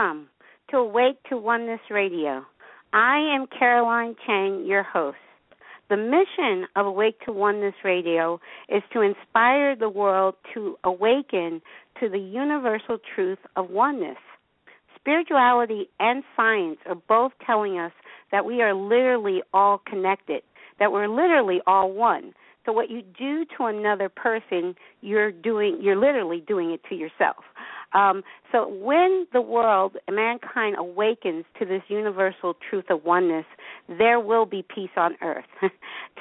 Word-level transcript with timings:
Welcome 0.00 0.28
to 0.70 0.78
Awake 0.78 1.16
to 1.28 1.36
Oneness 1.36 1.80
Radio. 1.90 2.42
I 2.92 3.18
am 3.34 3.46
Caroline 3.46 4.16
Chang, 4.26 4.64
your 4.66 4.82
host. 4.82 5.18
The 5.90 5.96
mission 5.96 6.66
of 6.74 6.86
Awake 6.86 7.20
to 7.26 7.32
Oneness 7.32 7.74
Radio 7.84 8.40
is 8.68 8.82
to 8.94 9.02
inspire 9.02 9.76
the 9.76 9.90
world 9.90 10.36
to 10.54 10.76
awaken 10.84 11.60
to 12.00 12.08
the 12.08 12.18
universal 12.18 12.98
truth 13.14 13.40
of 13.56 13.68
oneness. 13.68 14.16
Spirituality 14.96 15.90
and 15.98 16.22
science 16.34 16.78
are 16.86 16.94
both 16.94 17.32
telling 17.44 17.78
us 17.78 17.92
that 18.32 18.46
we 18.46 18.62
are 18.62 18.72
literally 18.72 19.42
all 19.52 19.82
connected, 19.86 20.42
that 20.78 20.92
we're 20.92 21.08
literally 21.08 21.60
all 21.66 21.92
one. 21.92 22.32
So 22.64 22.72
what 22.72 22.90
you 22.90 23.02
do 23.02 23.44
to 23.56 23.64
another 23.64 24.08
person, 24.08 24.74
you're 25.02 25.32
doing 25.32 25.78
you're 25.82 25.96
literally 25.96 26.42
doing 26.46 26.70
it 26.70 26.80
to 26.88 26.94
yourself. 26.94 27.44
Um, 27.92 28.22
so 28.52 28.68
when 28.68 29.26
the 29.32 29.40
world, 29.40 29.96
mankind 30.10 30.76
awakens 30.78 31.44
to 31.58 31.64
this 31.64 31.82
universal 31.88 32.54
truth 32.68 32.84
of 32.90 33.04
oneness, 33.04 33.46
there 33.88 34.20
will 34.20 34.46
be 34.46 34.64
peace 34.74 34.90
on 34.96 35.16
earth. 35.22 35.44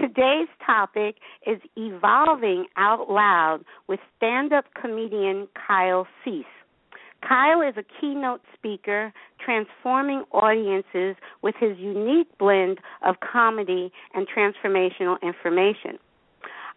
Today's 0.01 0.47
topic 0.65 1.15
is 1.45 1.59
evolving 1.75 2.65
out 2.77 3.09
loud 3.09 3.59
with 3.87 3.99
stand-up 4.17 4.65
comedian 4.79 5.47
Kyle 5.67 6.07
Cease. 6.23 6.45
Kyle 7.27 7.61
is 7.61 7.75
a 7.77 7.83
keynote 7.99 8.41
speaker, 8.53 9.11
transforming 9.43 10.23
audiences 10.31 11.15
with 11.41 11.55
his 11.59 11.77
unique 11.77 12.29
blend 12.37 12.79
of 13.05 13.15
comedy 13.19 13.91
and 14.13 14.25
transformational 14.27 15.21
information. 15.21 15.99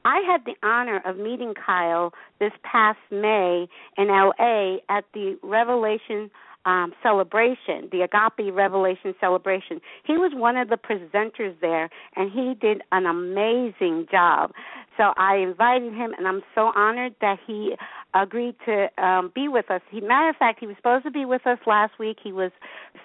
I 0.05 0.21
had 0.27 0.45
the 0.45 0.55
honor 0.67 1.01
of 1.05 1.17
meeting 1.17 1.55
Kyle 1.55 2.13
this 2.41 2.53
past 2.63 2.99
May 3.11 3.67
in 3.97 4.09
LA 4.09 4.77
at 4.89 5.05
the 5.15 5.39
Revelation 5.43 6.31
um, 6.65 6.93
celebration, 7.03 7.89
the 7.91 8.03
Agape 8.03 8.55
Revelation 8.55 9.15
celebration. 9.21 9.81
He 10.05 10.15
was 10.15 10.33
one 10.35 10.57
of 10.57 10.69
the 10.69 10.77
presenters 10.77 11.59
there, 11.61 11.91
and 12.17 12.31
he 12.31 12.55
did 12.61 12.83
an 12.93 13.07
amazing 13.07 14.07
job. 14.11 14.53
So 14.97 15.13
I 15.17 15.37
invited 15.37 15.93
him, 15.93 16.13
and 16.17 16.29
I'm 16.29 16.43
so 16.55 16.71
honored 16.77 17.15
that 17.21 17.39
he 17.47 17.75
agreed 18.15 18.55
to 18.67 18.89
um, 19.03 19.33
be 19.35 19.49
with 19.49 19.71
us. 19.71 19.81
He, 19.91 20.01
matter 20.01 20.29
of 20.29 20.37
fact, 20.37 20.61
he 20.61 20.67
was 20.67 20.77
supposed 20.77 21.05
to 21.05 21.11
be 21.11 21.25
with 21.25 21.47
us 21.47 21.59
last 21.67 21.99
week. 21.99 22.19
He 22.23 22.33
was 22.33 22.53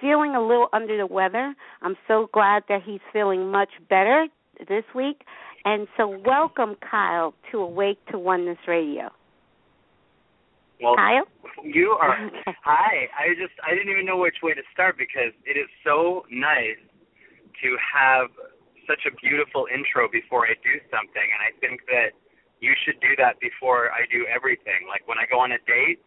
feeling 0.01 0.35
a 0.35 0.41
little 0.41 0.67
under 0.73 0.97
the 0.97 1.07
weather. 1.07 1.55
I'm 1.81 1.95
so 2.07 2.29
glad 2.33 2.63
that 2.69 2.81
he's 2.85 2.99
feeling 3.11 3.49
much 3.49 3.69
better 3.89 4.27
this 4.67 4.83
week. 4.93 5.23
And 5.67 5.83
so, 5.99 6.07
welcome, 6.23 6.79
Kyle, 6.79 7.35
to 7.51 7.59
Awake 7.59 7.99
to 8.07 8.17
Oneness 8.17 8.55
Radio. 8.71 9.11
Well, 10.79 10.95
Kyle, 10.95 11.27
you 11.59 11.91
are. 11.99 12.15
hi. 12.63 13.11
I 13.11 13.35
just 13.35 13.51
I 13.67 13.75
didn't 13.75 13.91
even 13.91 14.07
know 14.07 14.15
which 14.15 14.39
way 14.39 14.55
to 14.55 14.63
start 14.71 14.95
because 14.95 15.35
it 15.43 15.59
is 15.59 15.67
so 15.83 16.23
nice 16.31 16.79
to 17.59 17.69
have 17.83 18.31
such 18.87 19.03
a 19.03 19.11
beautiful 19.19 19.67
intro 19.67 20.07
before 20.07 20.47
I 20.47 20.55
do 20.63 20.79
something, 20.87 21.27
and 21.35 21.41
I 21.43 21.51
think 21.59 21.83
that 21.91 22.15
you 22.63 22.71
should 22.87 23.03
do 23.03 23.19
that 23.19 23.35
before 23.43 23.91
I 23.91 24.07
do 24.07 24.23
everything. 24.31 24.87
Like 24.87 25.03
when 25.03 25.19
I 25.19 25.27
go 25.27 25.43
on 25.43 25.51
a 25.51 25.59
date, 25.67 25.99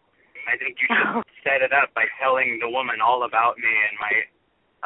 I 0.49 0.57
think 0.57 0.81
you 0.81 0.89
should 0.89 1.21
oh. 1.21 1.21
set 1.45 1.61
it 1.61 1.69
up 1.69 1.93
by 1.93 2.09
telling 2.17 2.57
the 2.57 2.69
woman 2.73 2.97
all 2.97 3.29
about 3.29 3.61
me 3.61 3.69
and 3.69 3.93
my 4.01 4.25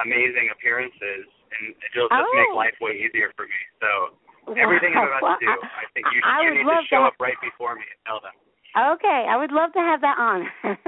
amazing 0.03 0.51
appearances, 0.51 1.31
and 1.55 1.71
it'll 1.95 2.11
just 2.11 2.27
oh. 2.27 2.35
make 2.35 2.51
life 2.51 2.75
way 2.83 2.99
easier 2.99 3.31
for 3.39 3.47
me. 3.47 3.61
So 3.79 4.19
everything 4.53 4.93
I'm 4.93 5.07
about 5.09 5.21
well, 5.21 5.37
to 5.39 5.45
do. 5.45 5.51
I, 5.51 5.85
think 5.93 6.05
you, 6.13 6.21
I 6.23 6.43
you 6.45 6.61
need 6.61 6.69
to 6.69 6.85
show 6.89 7.03
up 7.03 7.17
right 7.19 7.37
before 7.41 7.75
me 7.75 7.83
and 7.89 7.99
tell 8.05 8.21
them. 8.21 8.33
Okay, 8.75 9.25
I 9.29 9.37
would 9.37 9.51
love 9.51 9.71
to 9.73 9.79
have 9.79 10.01
that 10.01 10.17
honor. 10.19 10.51
and 10.63 10.83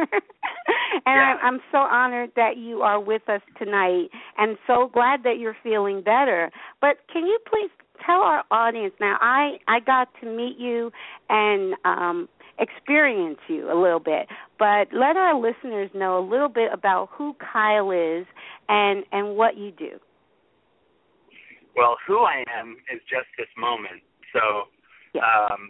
Yeah. 1.06 1.38
I'm, 1.42 1.56
I'm 1.56 1.60
so 1.72 1.78
honored 1.78 2.32
that 2.36 2.58
you 2.58 2.82
are 2.82 3.00
with 3.00 3.28
us 3.30 3.42
tonight 3.58 4.10
and 4.38 4.58
so 4.68 4.90
glad 4.94 5.24
that 5.24 5.40
you're 5.40 5.56
feeling 5.64 6.02
better. 6.02 6.52
But 6.82 6.98
can 7.12 7.26
you 7.26 7.40
please 7.50 7.70
tell 8.06 8.20
our 8.20 8.44
audience 8.52 8.94
now 9.00 9.18
I 9.22 9.58
I 9.68 9.80
got 9.80 10.10
to 10.22 10.28
meet 10.28 10.58
you 10.60 10.92
and 11.30 11.76
um 11.86 12.30
experience 12.60 13.40
you 13.48 13.72
a 13.72 13.78
little 13.80 14.00
bit, 14.00 14.28
but 14.60 14.88
let 14.92 15.16
our 15.16 15.40
listeners 15.40 15.90
know 15.94 16.20
a 16.20 16.26
little 16.28 16.50
bit 16.50 16.72
about 16.74 17.10
who 17.12 17.36
Kyle 17.36 17.92
is 17.92 18.26
and 18.68 19.04
and 19.12 19.38
what 19.38 19.58
you 19.58 19.72
do. 19.72 20.00
Well, 21.78 21.96
who 22.10 22.26
I 22.26 22.42
am 22.50 22.82
is 22.90 23.00
just 23.06 23.30
this 23.38 23.48
moment. 23.54 24.02
So 24.34 24.74
um, 25.22 25.70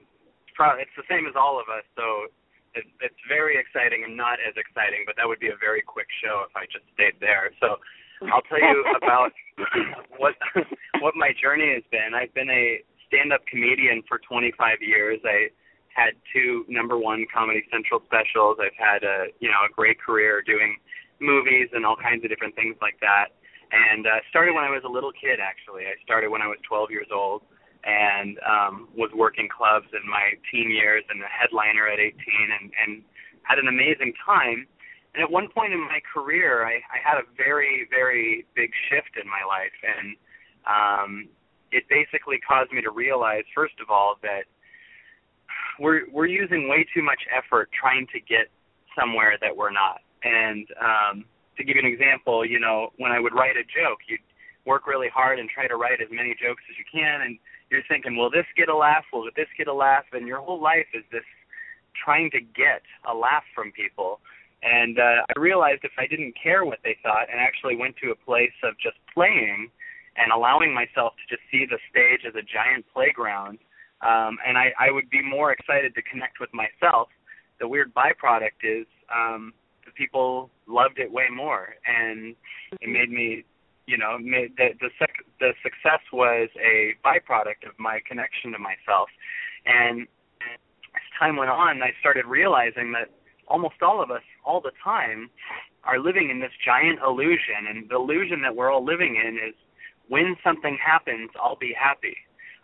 pro- 0.56 0.80
it's 0.80 0.96
the 0.96 1.04
same 1.12 1.28
as 1.28 1.36
all 1.36 1.60
of 1.60 1.68
us. 1.68 1.84
So 2.00 2.32
it, 2.80 2.88
it's 3.04 3.22
very 3.28 3.60
exciting 3.60 4.08
and 4.08 4.16
not 4.16 4.40
as 4.40 4.56
exciting, 4.56 5.04
but 5.04 5.20
that 5.20 5.28
would 5.28 5.44
be 5.44 5.52
a 5.52 5.60
very 5.60 5.84
quick 5.84 6.08
show 6.24 6.48
if 6.48 6.56
I 6.56 6.64
just 6.72 6.88
stayed 6.96 7.20
there. 7.20 7.52
So 7.60 7.76
I'll 8.32 8.46
tell 8.48 8.64
you 8.64 8.88
about 9.04 9.36
what 10.16 10.40
what 11.04 11.14
my 11.20 11.36
journey 11.36 11.76
has 11.76 11.84
been. 11.92 12.16
I've 12.16 12.34
been 12.34 12.50
a 12.50 12.80
stand-up 13.12 13.44
comedian 13.48 14.04
for 14.08 14.20
25 14.24 14.80
years. 14.80 15.20
I 15.28 15.52
had 15.92 16.16
two 16.32 16.64
number 16.68 16.98
one 16.98 17.26
Comedy 17.34 17.68
Central 17.68 18.00
specials. 18.08 18.58
I've 18.64 18.80
had 18.80 19.04
a 19.04 19.28
you 19.44 19.52
know 19.52 19.60
a 19.68 19.72
great 19.76 20.00
career 20.00 20.42
doing 20.42 20.80
movies 21.20 21.70
and 21.74 21.86
all 21.86 21.98
kinds 21.98 22.24
of 22.24 22.30
different 22.30 22.56
things 22.56 22.78
like 22.82 22.96
that. 23.02 23.37
And 23.72 24.08
uh, 24.08 24.24
started 24.30 24.56
when 24.56 24.64
I 24.64 24.70
was 24.70 24.84
a 24.86 24.92
little 24.92 25.12
kid. 25.12 25.40
Actually, 25.44 25.86
I 25.86 25.96
started 26.04 26.30
when 26.30 26.42
I 26.42 26.48
was 26.48 26.58
12 26.68 26.92
years 26.92 27.08
old 27.12 27.44
and 27.84 28.40
um, 28.44 28.90
was 28.96 29.12
working 29.16 29.48
clubs 29.48 29.88
in 29.94 30.04
my 30.10 30.36
teen 30.52 30.72
years 30.72 31.04
and 31.10 31.22
a 31.22 31.32
headliner 31.32 31.88
at 31.88 32.00
18 32.00 32.16
and, 32.16 32.72
and 32.84 33.04
had 33.44 33.60
an 33.60 33.68
amazing 33.68 34.14
time. 34.26 34.68
And 35.16 35.24
at 35.24 35.32
one 35.32 35.48
point 35.50 35.74
in 35.74 35.80
my 35.80 36.00
career, 36.04 36.66
I, 36.66 36.84
I 36.92 37.00
had 37.04 37.18
a 37.18 37.26
very, 37.36 37.88
very 37.90 38.46
big 38.56 38.72
shift 38.90 39.18
in 39.20 39.28
my 39.28 39.42
life, 39.48 39.74
and 39.82 40.16
um, 40.68 41.30
it 41.72 41.84
basically 41.90 42.38
caused 42.44 42.72
me 42.72 42.82
to 42.82 42.92
realize, 42.92 43.44
first 43.56 43.74
of 43.82 43.90
all, 43.90 44.16
that 44.22 44.44
we're 45.80 46.10
we're 46.12 46.28
using 46.28 46.68
way 46.70 46.86
too 46.94 47.02
much 47.02 47.22
effort 47.36 47.70
trying 47.74 48.06
to 48.14 48.20
get 48.20 48.48
somewhere 49.00 49.38
that 49.42 49.56
we're 49.56 49.72
not. 49.72 50.02
And 50.24 50.68
um, 50.82 51.26
to 51.58 51.64
give 51.64 51.76
you 51.76 51.84
an 51.84 51.92
example, 51.92 52.46
you 52.46 52.60
know, 52.60 52.90
when 52.98 53.12
I 53.12 53.20
would 53.20 53.34
write 53.34 53.58
a 53.58 53.64
joke, 53.64 54.00
you'd 54.08 54.22
work 54.66 54.86
really 54.86 55.10
hard 55.10 55.40
and 55.40 55.50
try 55.50 55.68
to 55.68 55.76
write 55.76 56.02
as 56.02 56.10
many 56.12 56.36
jokes 56.36 56.64
as 56.70 56.76
you 56.78 56.86
can, 56.92 57.22
and 57.22 57.40
you're 57.70 57.84
thinking, 57.88 58.16
will 58.16 58.30
this 58.30 58.46
get 58.56 58.70
a 58.70 58.76
laugh? 58.76 59.04
Will 59.12 59.30
this 59.36 59.48
get 59.58 59.68
a 59.68 59.74
laugh? 59.74 60.06
And 60.14 60.28
your 60.28 60.40
whole 60.40 60.62
life 60.62 60.88
is 60.94 61.04
this 61.12 61.24
trying 62.04 62.30
to 62.32 62.40
get 62.40 62.84
a 63.10 63.14
laugh 63.14 63.44
from 63.56 63.72
people. 63.72 64.20
And 64.64 65.00
uh, 65.00 65.26
I 65.30 65.40
realized 65.40 65.82
if 65.84 65.92
I 65.98 66.08
didn't 66.08 66.34
care 66.42 66.66
what 66.66 66.80
they 66.84 66.98
thought 67.04 67.30
and 67.32 67.40
actually 67.40 67.76
went 67.76 67.96
to 68.04 68.12
a 68.12 68.16
place 68.16 68.56
of 68.64 68.74
just 68.82 68.98
playing 69.14 69.70
and 70.18 70.32
allowing 70.32 70.74
myself 70.74 71.14
to 71.22 71.36
just 71.36 71.44
see 71.52 71.66
the 71.70 71.78
stage 71.90 72.26
as 72.28 72.34
a 72.36 72.42
giant 72.42 72.86
playground, 72.94 73.60
um, 74.02 74.38
and 74.46 74.58
I, 74.58 74.74
I 74.80 74.92
would 74.92 75.10
be 75.10 75.22
more 75.22 75.52
excited 75.52 75.94
to 75.96 76.02
connect 76.02 76.40
with 76.40 76.50
myself. 76.54 77.10
The 77.60 77.68
weird 77.68 77.94
byproduct 77.94 78.62
is 78.64 78.86
um, 79.14 79.54
people 79.98 80.50
loved 80.68 81.00
it 81.00 81.12
way 81.12 81.28
more, 81.34 81.76
and 81.86 82.36
it 82.72 82.86
mm-hmm. 82.86 82.94
made 82.94 83.10
me, 83.10 83.44
you 83.86 83.98
know, 83.98 84.18
made 84.20 84.56
the 84.58 84.70
the, 84.80 84.90
sec- 85.00 85.26
the 85.40 85.52
success 85.64 86.02
was 86.14 86.50
a 86.60 86.94
byproduct 87.06 87.68
of 87.68 87.78
my 87.80 88.00
connection 88.08 88.52
to 88.52 88.60
myself. 88.60 89.10
And 89.66 90.08
as 90.96 91.02
time 91.20 91.36
went 91.36 91.52
on, 91.52 91.82
I 91.82 91.92
started 92.00 92.26
realizing 92.26 92.92
that 92.94 93.10
almost 93.48 93.82
all 93.82 94.02
of 94.02 94.12
us, 94.12 94.24
all 94.46 94.62
the 94.62 94.72
time, 94.84 95.30
are 95.84 96.00
living 96.00 96.30
in 96.30 96.40
this 96.40 96.52
giant 96.64 97.00
illusion, 97.06 97.68
and 97.70 97.90
the 97.90 97.96
illusion 97.96 98.42
that 98.42 98.56
we're 98.56 98.72
all 98.72 98.84
living 98.84 99.16
in 99.16 99.36
is 99.36 99.56
when 100.08 100.36
something 100.44 100.78
happens, 100.84 101.30
I'll 101.42 101.58
be 101.58 101.74
happy. 101.78 102.16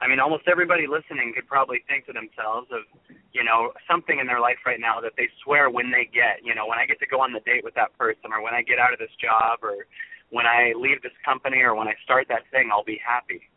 I 0.01 0.07
mean, 0.07 0.19
almost 0.19 0.43
everybody 0.47 0.87
listening 0.87 1.33
could 1.33 1.47
probably 1.47 1.83
think 1.87 2.05
to 2.07 2.13
themselves 2.13 2.67
of, 2.71 2.83
you 3.31 3.43
know, 3.43 3.71
something 3.89 4.19
in 4.19 4.27
their 4.27 4.39
life 4.39 4.59
right 4.65 4.79
now 4.79 4.99
that 5.01 5.13
they 5.17 5.29
swear 5.43 5.69
when 5.69 5.91
they 5.91 6.05
get, 6.05 6.43
you 6.43 6.53
know, 6.55 6.67
when 6.67 6.79
I 6.79 6.85
get 6.85 6.99
to 6.99 7.07
go 7.07 7.21
on 7.21 7.31
the 7.31 7.39
date 7.41 7.63
with 7.63 7.75
that 7.75 7.95
person, 7.97 8.33
or 8.33 8.41
when 8.41 8.53
I 8.53 8.61
get 8.61 8.79
out 8.79 8.91
of 8.91 8.99
this 8.99 9.13
job, 9.21 9.59
or 9.63 9.85
when 10.29 10.45
I 10.45 10.73
leave 10.75 11.01
this 11.01 11.15
company, 11.23 11.61
or 11.61 11.75
when 11.75 11.87
I 11.87 11.95
start 12.03 12.27
that 12.29 12.43
thing, 12.51 12.69
I'll 12.71 12.83
be 12.83 12.99
happy. 13.05 13.49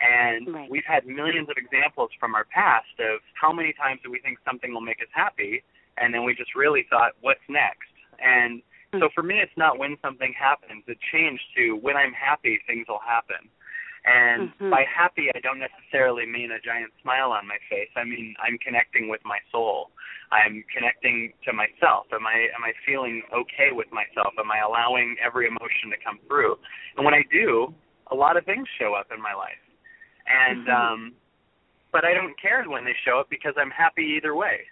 And 0.00 0.48
Right. 0.48 0.70
we've 0.70 0.86
had 0.86 1.06
millions 1.06 1.48
of 1.50 1.56
examples 1.58 2.10
from 2.18 2.34
our 2.34 2.44
past 2.44 2.96
of 2.98 3.20
how 3.34 3.52
many 3.52 3.72
times 3.74 4.00
do 4.02 4.10
we 4.10 4.18
think 4.20 4.38
something 4.46 4.72
will 4.72 4.80
make 4.80 5.02
us 5.02 5.12
happy, 5.12 5.62
and 5.98 6.14
then 6.14 6.24
we 6.24 6.34
just 6.34 6.54
really 6.54 6.84
thought, 6.88 7.12
what's 7.20 7.44
next? 7.48 7.92
And 8.18 8.62
so 8.92 9.06
hmm. 9.06 9.14
for 9.14 9.22
me, 9.22 9.38
it's 9.40 9.56
not 9.56 9.78
when 9.78 9.98
something 10.00 10.32
happens. 10.32 10.84
It 10.86 10.98
changed 11.12 11.44
to 11.56 11.74
when 11.76 11.96
I'm 11.96 12.12
happy, 12.12 12.60
things 12.66 12.88
will 12.88 13.02
happen. 13.04 13.50
And 14.04 14.50
Mhm. 14.58 14.70
by 14.70 14.84
happy, 14.84 15.30
I 15.34 15.40
don't 15.40 15.58
necessarily 15.58 16.24
mean 16.26 16.50
a 16.52 16.60
giant 16.60 16.92
smile 17.02 17.32
on 17.32 17.46
my 17.46 17.58
face. 17.68 17.90
I 17.96 18.04
mean 18.04 18.34
I'm 18.40 18.58
connecting 18.58 19.08
with 19.08 19.24
my 19.24 19.38
soul. 19.50 19.92
I'm 20.30 20.62
connecting 20.72 21.32
to 21.44 21.52
myself. 21.52 22.06
Am 22.12 22.26
I 22.26 22.48
am 22.54 22.64
I 22.64 22.72
feeling 22.86 23.22
okay 23.32 23.72
with 23.72 23.90
myself? 23.92 24.34
Am 24.38 24.50
I 24.50 24.58
allowing 24.58 25.16
every 25.20 25.46
emotion 25.46 25.90
to 25.90 25.96
come 25.98 26.18
through? 26.28 26.58
And 26.96 27.04
when 27.04 27.14
I 27.14 27.22
do, 27.30 27.74
a 28.08 28.14
lot 28.14 28.36
of 28.36 28.44
things 28.44 28.68
show 28.78 28.94
up 28.94 29.12
in 29.12 29.20
my 29.20 29.34
life. 29.34 29.60
And 30.26 30.66
Mhm. 30.66 30.72
um 30.72 31.14
but 31.92 32.04
I 32.04 32.14
don't 32.14 32.38
care 32.40 32.62
when 32.64 32.84
they 32.84 32.94
show 33.04 33.18
up 33.18 33.28
because 33.28 33.54
I'm 33.56 33.70
happy 33.70 34.04
either 34.04 34.34
way. 34.34 34.66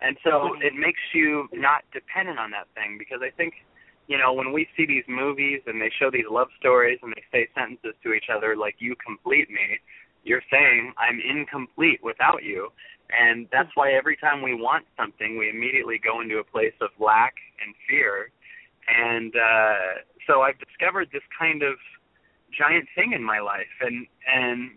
And 0.00 0.16
so 0.24 0.54
it 0.60 0.74
makes 0.74 1.00
you 1.12 1.48
not 1.52 1.84
dependent 1.92 2.38
on 2.38 2.50
that 2.50 2.68
thing 2.74 2.98
because 2.98 3.22
I 3.22 3.30
think, 3.30 3.54
you 4.12 4.18
know, 4.18 4.34
when 4.34 4.52
we 4.52 4.68
see 4.76 4.84
these 4.84 5.08
movies 5.08 5.62
and 5.66 5.80
they 5.80 5.90
show 5.98 6.10
these 6.10 6.28
love 6.30 6.48
stories 6.60 6.98
and 7.02 7.14
they 7.16 7.24
say 7.32 7.48
sentences 7.56 7.96
to 8.02 8.12
each 8.12 8.28
other 8.28 8.54
like 8.54 8.76
you 8.78 8.94
complete 9.00 9.48
me, 9.48 9.80
you're 10.22 10.44
saying 10.52 10.92
I'm 10.98 11.18
incomplete 11.18 12.00
without 12.02 12.42
you. 12.42 12.68
And 13.08 13.48
that's 13.50 13.70
why 13.74 13.92
every 13.92 14.18
time 14.18 14.42
we 14.42 14.52
want 14.52 14.84
something, 15.00 15.38
we 15.38 15.48
immediately 15.48 15.96
go 15.96 16.20
into 16.20 16.36
a 16.38 16.44
place 16.44 16.76
of 16.82 16.90
lack 17.00 17.32
and 17.64 17.74
fear. 17.88 18.28
And 18.84 19.32
uh 19.32 20.04
so 20.28 20.42
I've 20.42 20.60
discovered 20.60 21.08
this 21.10 21.24
kind 21.32 21.62
of 21.62 21.80
giant 22.52 22.86
thing 22.94 23.14
in 23.14 23.24
my 23.24 23.40
life 23.40 23.72
and 23.80 24.06
and 24.28 24.72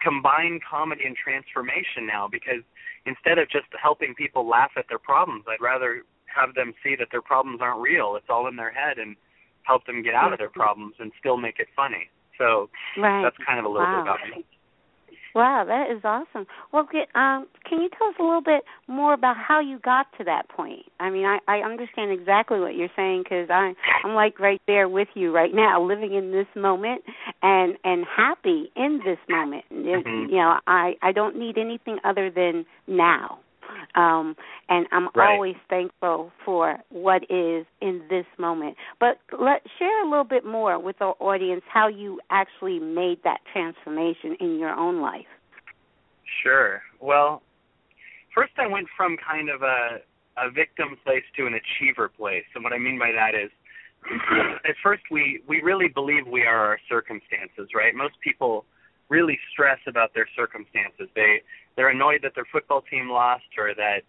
combine 0.00 0.60
comedy 0.64 1.04
and 1.04 1.16
transformation 1.16 2.08
now 2.08 2.26
because 2.26 2.64
instead 3.04 3.36
of 3.36 3.50
just 3.50 3.68
helping 3.76 4.14
people 4.14 4.48
laugh 4.48 4.72
at 4.78 4.86
their 4.88 4.98
problems, 4.98 5.44
I'd 5.46 5.60
rather 5.60 6.04
have 6.36 6.54
them 6.54 6.74
see 6.82 6.94
that 6.96 7.08
their 7.10 7.22
problems 7.22 7.60
aren't 7.62 7.80
real. 7.80 8.16
It's 8.16 8.28
all 8.28 8.46
in 8.46 8.56
their 8.56 8.72
head 8.72 8.98
and 8.98 9.16
help 9.62 9.86
them 9.86 10.02
get 10.02 10.14
out 10.14 10.32
of 10.32 10.38
their 10.38 10.50
problems 10.50 10.94
and 10.98 11.10
still 11.18 11.36
make 11.36 11.58
it 11.58 11.68
funny. 11.74 12.08
So 12.38 12.68
Right. 12.96 13.22
that's 13.22 13.36
kind 13.38 13.58
of 13.58 13.64
a 13.64 13.68
little 13.68 13.86
wow. 13.86 13.94
bit 13.94 14.02
about 14.02 14.20
me. 14.36 14.44
Wow, 15.36 15.64
that 15.66 15.90
is 15.90 16.00
awesome. 16.02 16.46
Well, 16.72 16.88
get, 16.90 17.08
um, 17.14 17.46
can 17.68 17.82
you 17.82 17.90
tell 17.90 18.08
us 18.08 18.14
a 18.18 18.22
little 18.22 18.40
bit 18.40 18.64
more 18.88 19.12
about 19.12 19.36
how 19.36 19.60
you 19.60 19.78
got 19.78 20.06
to 20.16 20.24
that 20.24 20.48
point? 20.48 20.86
I 20.98 21.10
mean, 21.10 21.26
I, 21.26 21.40
I 21.46 21.58
understand 21.58 22.10
exactly 22.10 22.58
what 22.58 22.74
you're 22.74 22.88
saying 22.96 23.24
because 23.24 23.50
I 23.50 23.74
I'm 24.02 24.14
like 24.14 24.40
right 24.40 24.62
there 24.66 24.88
with 24.88 25.08
you 25.12 25.34
right 25.34 25.52
now, 25.52 25.82
living 25.82 26.14
in 26.14 26.30
this 26.32 26.46
moment 26.56 27.02
and 27.42 27.76
and 27.84 28.06
happy 28.06 28.72
in 28.76 29.00
this 29.04 29.18
moment. 29.28 29.66
Mhm. 29.70 30.30
You 30.30 30.36
know, 30.36 30.58
I 30.66 30.94
I 31.02 31.12
don't 31.12 31.36
need 31.36 31.58
anything 31.58 31.98
other 32.02 32.30
than 32.30 32.64
now. 32.86 33.40
Um, 33.94 34.36
and 34.68 34.86
I'm 34.92 35.08
Right. 35.14 35.30
always 35.30 35.56
thankful 35.68 36.32
for 36.44 36.78
what 36.90 37.24
is 37.30 37.66
in 37.80 38.06
this 38.08 38.26
moment. 38.38 38.76
But 38.98 39.20
let 39.38 39.66
share 39.78 40.02
a 40.02 40.06
little 40.08 40.24
bit 40.24 40.44
more 40.44 40.78
with 40.78 41.00
our 41.00 41.16
audience 41.20 41.64
how 41.68 41.88
you 41.88 42.20
actually 42.30 42.78
made 42.78 43.22
that 43.22 43.40
transformation 43.52 44.34
in 44.40 44.58
your 44.58 44.74
own 44.74 45.00
life. 45.00 45.26
Sure. 46.42 46.82
Well, 47.00 47.42
first 48.34 48.52
I 48.58 48.66
went 48.66 48.88
from 48.96 49.16
kind 49.16 49.48
of 49.48 49.62
a 49.62 50.00
a 50.38 50.50
victim 50.50 50.96
place 51.02 51.24
to 51.34 51.46
an 51.46 51.54
achiever 51.54 52.08
place. 52.08 52.44
And 52.54 52.62
what 52.62 52.72
I 52.72 52.78
mean 52.78 52.98
by 52.98 53.10
that 53.12 53.34
is 53.34 53.50
at 54.68 54.76
first 54.82 55.02
we 55.10 55.40
we 55.46 55.62
really 55.62 55.88
believe 55.88 56.26
we 56.26 56.42
are 56.42 56.66
our 56.66 56.78
circumstances, 56.88 57.70
right? 57.74 57.94
Most 57.94 58.14
people 58.20 58.64
really 59.08 59.38
stress 59.52 59.78
about 59.86 60.12
their 60.14 60.28
circumstances. 60.36 61.08
They 61.14 61.42
they're 61.76 61.90
annoyed 61.90 62.20
that 62.22 62.34
their 62.34 62.46
football 62.50 62.82
team 62.82 63.10
lost 63.10 63.44
or 63.58 63.74
that 63.74 64.00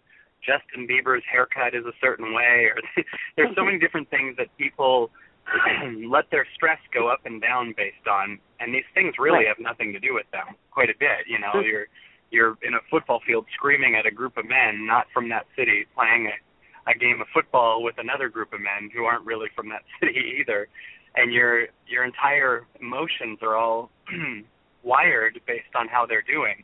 Justin 0.44 0.86
Bieber's 0.88 1.24
haircut 1.30 1.74
is 1.74 1.84
a 1.84 1.92
certain 2.00 2.32
way 2.34 2.70
or 2.72 2.76
there's 3.36 3.54
so 3.56 3.64
many 3.64 3.78
different 3.78 4.08
things 4.10 4.36
that 4.36 4.48
people 4.56 5.10
let 6.08 6.30
their 6.30 6.46
stress 6.54 6.78
go 6.92 7.08
up 7.08 7.20
and 7.24 7.40
down 7.40 7.74
based 7.76 8.06
on 8.10 8.38
and 8.60 8.74
these 8.74 8.84
things 8.94 9.14
really 9.18 9.38
Right. 9.38 9.48
have 9.48 9.58
nothing 9.58 9.92
to 9.92 9.98
do 10.00 10.14
with 10.14 10.26
them 10.32 10.54
quite 10.70 10.90
a 10.90 10.94
bit, 10.98 11.26
you 11.26 11.38
know. 11.38 11.52
Mhm. 11.54 11.64
You're 11.64 11.86
you're 12.30 12.58
in 12.62 12.74
a 12.74 12.80
football 12.90 13.20
field 13.26 13.46
screaming 13.54 13.94
at 13.94 14.04
a 14.04 14.10
group 14.10 14.36
of 14.36 14.46
men 14.46 14.84
not 14.86 15.06
from 15.14 15.28
that 15.30 15.46
city 15.56 15.86
playing 15.94 16.26
a, 16.26 16.90
a 16.90 16.94
game 16.94 17.20
of 17.22 17.26
football 17.32 17.82
with 17.82 17.94
another 17.98 18.28
group 18.28 18.52
of 18.52 18.60
men 18.60 18.90
who 18.94 19.04
aren't 19.04 19.24
really 19.24 19.48
from 19.56 19.68
that 19.70 19.82
city 20.00 20.36
either 20.40 20.68
and 21.16 21.32
your 21.32 21.68
your 21.86 22.04
entire 22.04 22.66
emotions 22.80 23.38
are 23.42 23.56
all 23.56 23.90
wired 24.82 25.40
based 25.46 25.74
on 25.74 25.88
how 25.88 26.06
they're 26.06 26.22
doing 26.22 26.62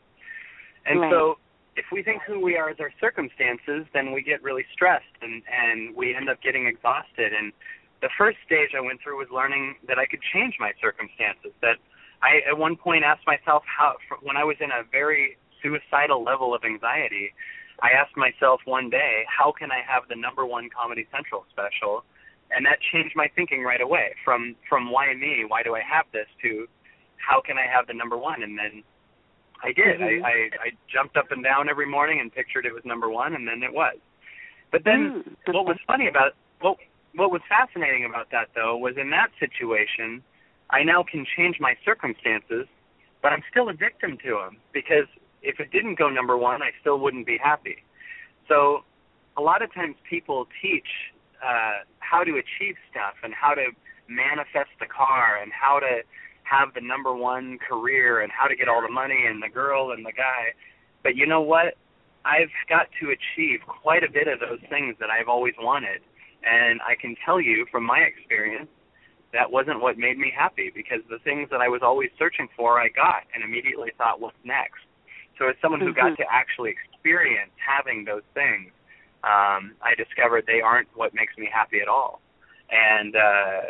and 0.85 1.01
Right. 1.01 1.11
so 1.11 1.37
if 1.75 1.85
we 1.91 2.01
think 2.03 2.21
who 2.23 2.39
we 2.39 2.57
are 2.57 2.69
is 2.69 2.79
our 2.79 2.91
circumstances 2.99 3.85
then 3.93 4.11
we 4.11 4.21
get 4.21 4.41
really 4.43 4.65
stressed 4.73 5.15
and 5.21 5.43
and 5.51 5.95
we 5.95 6.15
end 6.15 6.29
up 6.29 6.41
getting 6.41 6.67
exhausted 6.67 7.33
and 7.33 7.51
the 8.01 8.09
first 8.17 8.37
stage 8.45 8.71
I 8.75 8.81
went 8.81 9.01
through 9.01 9.17
was 9.17 9.29
learning 9.31 9.75
that 9.87 9.97
I 9.97 10.05
could 10.05 10.21
change 10.33 10.55
my 10.59 10.71
circumstances 10.81 11.51
that 11.61 11.77
I 12.21 12.41
at 12.49 12.57
one 12.57 12.75
point 12.75 13.03
asked 13.03 13.25
myself 13.27 13.63
how 13.65 13.95
when 14.21 14.37
I 14.37 14.43
was 14.43 14.57
in 14.59 14.71
a 14.71 14.83
very 14.91 15.37
suicidal 15.61 16.23
level 16.23 16.53
of 16.53 16.63
anxiety, 16.63 17.33
I 17.81 17.91
asked 17.91 18.15
myself 18.15 18.61
one 18.65 18.89
day, 18.89 19.25
how 19.27 19.51
can 19.51 19.71
I 19.71 19.81
have 19.85 20.03
the 20.07 20.15
number 20.15 20.45
one 20.45 20.69
Comedy 20.69 21.07
Central 21.11 21.45
special? 21.51 22.05
And 22.51 22.65
that 22.65 22.77
changed 22.93 23.15
my 23.15 23.27
thinking 23.35 23.63
right 23.63 23.81
away 23.81 24.15
from 24.23 24.55
from 24.69 24.91
why 24.91 25.13
me, 25.13 25.45
why 25.47 25.63
do 25.63 25.75
I 25.75 25.81
have 25.81 26.05
this 26.13 26.27
to 26.43 26.67
how 27.17 27.41
can 27.41 27.57
I 27.57 27.65
have 27.65 27.87
the 27.87 27.93
number 27.93 28.17
one? 28.17 28.43
And 28.43 28.57
then 28.57 28.83
I 29.63 29.71
did. 29.71 29.99
Mhm. 29.99 30.23
I, 30.23 30.27
I 30.27 30.35
I 30.67 30.71
jumped 30.91 31.17
up 31.17 31.31
and 31.31 31.43
down 31.43 31.69
every 31.69 31.85
morning 31.85 32.19
and 32.19 32.31
pictured 32.33 32.65
it 32.65 32.73
was 32.73 32.83
number 32.85 33.09
one, 33.09 33.33
and 33.35 33.47
then 33.47 33.63
it 33.63 33.73
was. 33.73 33.97
But 34.71 34.83
then 34.83 35.13
Mm, 35.13 35.35
what 35.53 35.65
was 35.65 35.77
funny 35.87 36.07
about 36.07 36.33
what 36.61 36.77
what 37.15 37.31
was 37.31 37.41
fascinating 37.47 38.05
about 38.05 38.29
that 38.31 38.49
though 38.55 38.77
was 38.77 38.95
in 38.97 39.09
that 39.11 39.29
situation, 39.39 40.23
I 40.69 40.83
now 40.83 41.03
can 41.03 41.25
change 41.37 41.57
my 41.59 41.75
circumstances, 41.85 42.67
but 43.21 43.31
I'm 43.31 43.43
still 43.49 43.69
a 43.69 43.73
victim 43.73 44.17
to 44.23 44.31
them 44.43 44.57
because 44.73 45.07
if 45.41 45.59
it 45.59 45.71
didn't 45.71 45.97
go 45.97 46.09
number 46.09 46.37
one, 46.37 46.61
I 46.61 46.71
still 46.81 46.99
wouldn't 46.99 47.25
be 47.25 47.37
happy. 47.37 47.77
So 48.47 48.83
a 49.37 49.41
lot 49.41 49.61
of 49.61 49.73
times 49.73 49.95
people 50.09 50.47
teach 50.61 50.87
uh, 51.45 51.83
how 51.99 52.23
to 52.23 52.31
achieve 52.31 52.75
stuff 52.91 53.15
and 53.23 53.33
how 53.33 53.53
to 53.53 53.67
manifest 54.07 54.71
the 54.79 54.85
car 54.85 55.37
and 55.41 55.51
how 55.51 55.79
to 55.79 56.01
have 56.45 56.73
the 56.73 56.81
number 56.81 57.13
one 57.13 57.57
career 57.57 58.21
and 58.21 58.31
how 58.31 58.47
to 58.47 58.55
get 58.55 58.69
all 58.69 58.81
the 58.81 58.91
money 58.91 59.25
and 59.27 59.41
the 59.41 59.49
girl 59.49 59.91
and 59.91 60.05
the 60.05 60.13
guy. 60.13 60.53
But 61.03 61.15
you 61.15 61.25
know 61.25 61.41
what? 61.41 61.75
I've 62.23 62.53
got 62.69 62.87
to 63.01 63.13
achieve 63.13 63.59
quite 63.67 64.03
a 64.03 64.11
bit 64.11 64.27
of 64.27 64.39
those 64.39 64.61
things 64.69 64.95
that 64.99 65.09
I've 65.09 65.27
always 65.27 65.53
wanted. 65.59 66.01
And 66.45 66.79
I 66.81 66.95
can 66.99 67.15
tell 67.25 67.41
you 67.41 67.65
from 67.71 67.83
my 67.83 67.99
experience, 67.99 68.69
that 69.33 69.51
wasn't 69.51 69.81
what 69.81 69.97
made 69.97 70.17
me 70.17 70.31
happy 70.35 70.71
because 70.73 71.01
the 71.09 71.19
things 71.19 71.49
that 71.51 71.59
I 71.59 71.67
was 71.67 71.81
always 71.83 72.09
searching 72.17 72.47
for, 72.55 72.79
I 72.79 72.87
got 72.89 73.23
and 73.33 73.43
immediately 73.43 73.91
thought, 73.97 74.21
what's 74.21 74.37
next? 74.45 74.85
So 75.37 75.49
as 75.49 75.55
someone 75.61 75.81
who 75.81 75.93
got 75.93 76.13
Mhm. 76.13 76.17
to 76.17 76.33
actually 76.33 76.71
experience 76.71 77.51
having 77.57 78.05
those 78.05 78.23
things, 78.33 78.71
um, 79.23 79.75
I 79.81 79.93
discovered 79.97 80.45
they 80.45 80.61
aren't 80.61 80.87
what 80.95 81.13
makes 81.13 81.37
me 81.37 81.47
happy 81.47 81.81
at 81.81 81.87
all. 81.87 82.21
And 82.69 83.15
uh, 83.15 83.61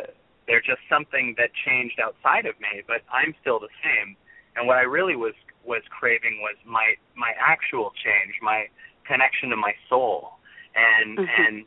they're 0.46 0.62
just 0.62 0.80
something 0.88 1.34
that 1.38 1.50
changed 1.66 1.98
outside 2.00 2.46
of 2.46 2.58
me, 2.60 2.82
but 2.86 3.02
I'm 3.12 3.34
still 3.40 3.58
the 3.58 3.72
same. 3.82 4.16
And 4.56 4.66
what 4.66 4.78
I 4.78 4.82
really 4.82 5.16
was 5.16 5.34
was 5.64 5.82
craving 5.90 6.40
was 6.40 6.56
my 6.64 6.94
my 7.14 7.32
actual 7.38 7.92
change, 8.02 8.34
my 8.40 8.66
connection 9.04 9.50
to 9.50 9.56
my 9.56 9.74
soul. 9.88 10.38
And 10.74 11.18
Mhm. 11.18 11.38
and 11.38 11.66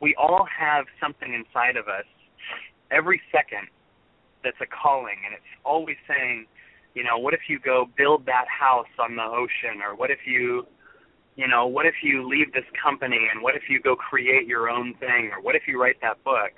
we 0.00 0.14
all 0.16 0.44
have 0.44 0.86
something 1.00 1.32
inside 1.32 1.76
of 1.76 1.88
us 1.88 2.06
every 2.90 3.22
second 3.30 3.68
that's 4.42 4.60
a 4.60 4.66
calling 4.66 5.16
and 5.24 5.32
it's 5.32 5.44
always 5.64 5.96
saying, 6.06 6.46
you 6.94 7.04
know, 7.04 7.16
what 7.16 7.32
if 7.32 7.48
you 7.48 7.58
go 7.58 7.86
build 7.96 8.26
that 8.26 8.46
house 8.48 8.90
on 8.98 9.16
the 9.16 9.22
ocean 9.22 9.80
or 9.82 9.94
what 9.94 10.10
if 10.10 10.26
you 10.26 10.66
you 11.34 11.48
know, 11.48 11.66
what 11.66 11.86
if 11.86 12.02
you 12.02 12.28
leave 12.28 12.52
this 12.52 12.66
company 12.82 13.30
and 13.32 13.42
what 13.42 13.56
if 13.56 13.70
you 13.70 13.80
go 13.80 13.96
create 13.96 14.46
your 14.46 14.68
own 14.68 14.92
thing 14.94 15.30
or 15.32 15.40
what 15.40 15.54
if 15.54 15.66
you 15.66 15.80
write 15.80 15.98
that 16.02 16.22
book? 16.24 16.52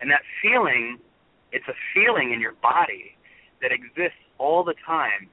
And 0.00 0.10
that 0.10 0.22
feeling, 0.42 0.98
it's 1.52 1.68
a 1.68 1.74
feeling 1.94 2.32
in 2.32 2.40
your 2.40 2.54
body 2.62 3.16
that 3.62 3.72
exists 3.72 4.20
all 4.38 4.64
the 4.64 4.74
time 4.86 5.28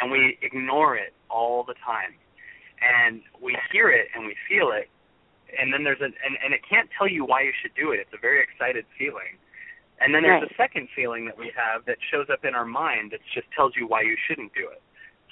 and 0.00 0.10
we 0.10 0.38
ignore 0.42 0.96
it 0.96 1.12
all 1.28 1.64
the 1.64 1.74
time. 1.84 2.14
And 2.80 3.22
we 3.42 3.56
hear 3.72 3.90
it 3.90 4.08
and 4.14 4.24
we 4.24 4.36
feel 4.48 4.70
it 4.70 4.88
and 5.56 5.72
then 5.72 5.84
there's 5.84 6.00
an 6.00 6.12
and 6.24 6.36
and 6.44 6.52
it 6.52 6.60
can't 6.68 6.88
tell 6.96 7.08
you 7.08 7.24
why 7.24 7.42
you 7.42 7.52
should 7.62 7.72
do 7.74 7.92
it. 7.92 8.00
It's 8.00 8.12
a 8.12 8.20
very 8.20 8.42
excited 8.42 8.84
feeling. 8.98 9.40
And 10.00 10.14
then 10.14 10.22
there's 10.22 10.42
Right. 10.42 10.52
a 10.52 10.54
second 10.54 10.88
feeling 10.94 11.24
that 11.26 11.36
we 11.36 11.50
have 11.56 11.84
that 11.86 11.98
shows 12.10 12.30
up 12.30 12.44
in 12.44 12.54
our 12.54 12.66
mind 12.66 13.10
that 13.10 13.20
just 13.34 13.50
tells 13.50 13.74
you 13.74 13.86
why 13.86 14.02
you 14.02 14.16
shouldn't 14.28 14.54
do 14.54 14.68
it. 14.68 14.80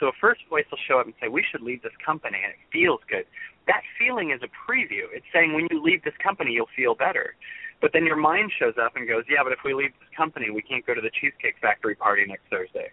So 0.00 0.08
a 0.08 0.12
first 0.12 0.44
voice 0.48 0.66
will 0.70 0.78
show 0.88 0.98
up 0.98 1.06
and 1.06 1.14
say, 1.20 1.28
"We 1.28 1.42
should 1.44 1.62
leave 1.62 1.82
this 1.82 1.96
company," 1.98 2.42
and 2.42 2.52
it 2.52 2.58
feels 2.72 3.02
good. 3.04 3.26
That 3.66 3.84
feeling 3.98 4.30
is 4.30 4.42
a 4.42 4.48
preview. 4.48 5.08
It's 5.12 5.26
saying 5.32 5.52
when 5.52 5.68
you 5.70 5.80
leave 5.80 6.02
this 6.02 6.16
company, 6.16 6.52
you'll 6.52 6.66
feel 6.74 6.94
better. 6.94 7.36
But 7.80 7.92
then 7.92 8.06
your 8.06 8.16
mind 8.16 8.52
shows 8.58 8.74
up 8.80 8.96
and 8.96 9.06
goes, 9.06 9.24
"Yeah, 9.28 9.42
but 9.44 9.52
if 9.52 9.60
we 9.64 9.74
leave 9.74 9.92
this 10.00 10.08
company, 10.16 10.50
we 10.50 10.62
can't 10.62 10.84
go 10.86 10.94
to 10.94 11.00
the 11.00 11.10
Cheesecake 11.10 11.56
Factory 11.60 11.94
party 11.94 12.24
next 12.26 12.48
Thursday." 12.48 12.90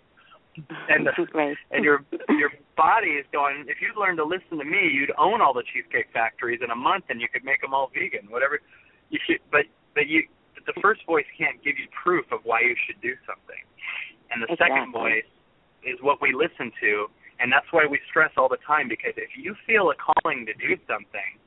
And 0.90 1.10
right. 1.34 1.58
and 1.72 1.84
your 1.84 2.06
your 2.30 2.52
body 2.75 3.18
is 3.18 3.25
going. 3.32 3.66
If 3.68 3.82
you'd 3.82 3.98
learned 3.98 4.18
to 4.18 4.25
listen 4.25 4.58
to 4.60 4.66
me, 4.66 4.90
you'd 4.92 5.13
own 5.18 5.42
all 5.42 5.54
the 5.54 5.63
cheesecake 5.63 6.12
factories 6.13 6.62
in 6.63 6.70
a 6.70 6.75
month, 6.75 7.06
and 7.10 7.22
you 7.22 7.28
could 7.32 7.44
make 7.44 7.62
them 7.62 7.74
all 7.74 7.90
vegan. 7.94 8.30
Whatever 8.30 8.60
you 9.10 9.20
should, 9.25 9.40
but 9.52 9.66
but 9.96 10.08
you 10.08 10.28
the 10.66 10.74
first 10.82 11.06
voice 11.06 11.25
can't 11.38 11.62
give 11.63 11.78
you 11.78 11.88
proof 11.92 12.25
of 12.32 12.40
why 12.44 12.62
you 12.62 12.75
should 12.86 13.02
do 13.02 13.16
something, 13.25 13.63
and 14.32 14.44
the 14.44 14.56
second 14.58 14.92
voice 14.92 15.28
is 15.84 16.00
what 16.02 16.22
we 16.22 16.34
listen 16.34 16.72
to, 16.80 17.08
and 17.40 17.52
that's 17.52 17.68
why 17.72 17.86
we 17.86 18.00
stress 18.10 18.32
all 18.38 18.48
the 18.48 18.62
time. 18.66 18.88
Because 18.88 19.13
if 19.18 19.36
you 19.36 19.56
feel 19.66 19.90
a 19.92 19.96
calling 19.96 20.46
to 20.46 20.54
do 20.54 20.78
something, 20.88 21.40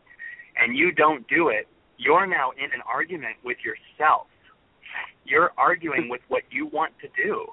and 0.57 0.77
you 0.77 0.91
don't 0.91 1.27
do 1.29 1.49
it, 1.49 1.69
you're 1.99 2.27
now 2.27 2.51
in 2.57 2.65
an 2.73 2.83
argument 2.87 3.37
with 3.45 3.59
yourself. 3.65 4.27
You're 5.25 5.53
arguing 5.59 6.09
with 6.09 6.21
what 6.29 6.43
you 6.51 6.67
want 6.67 6.93
to 7.01 7.09
do. 7.23 7.47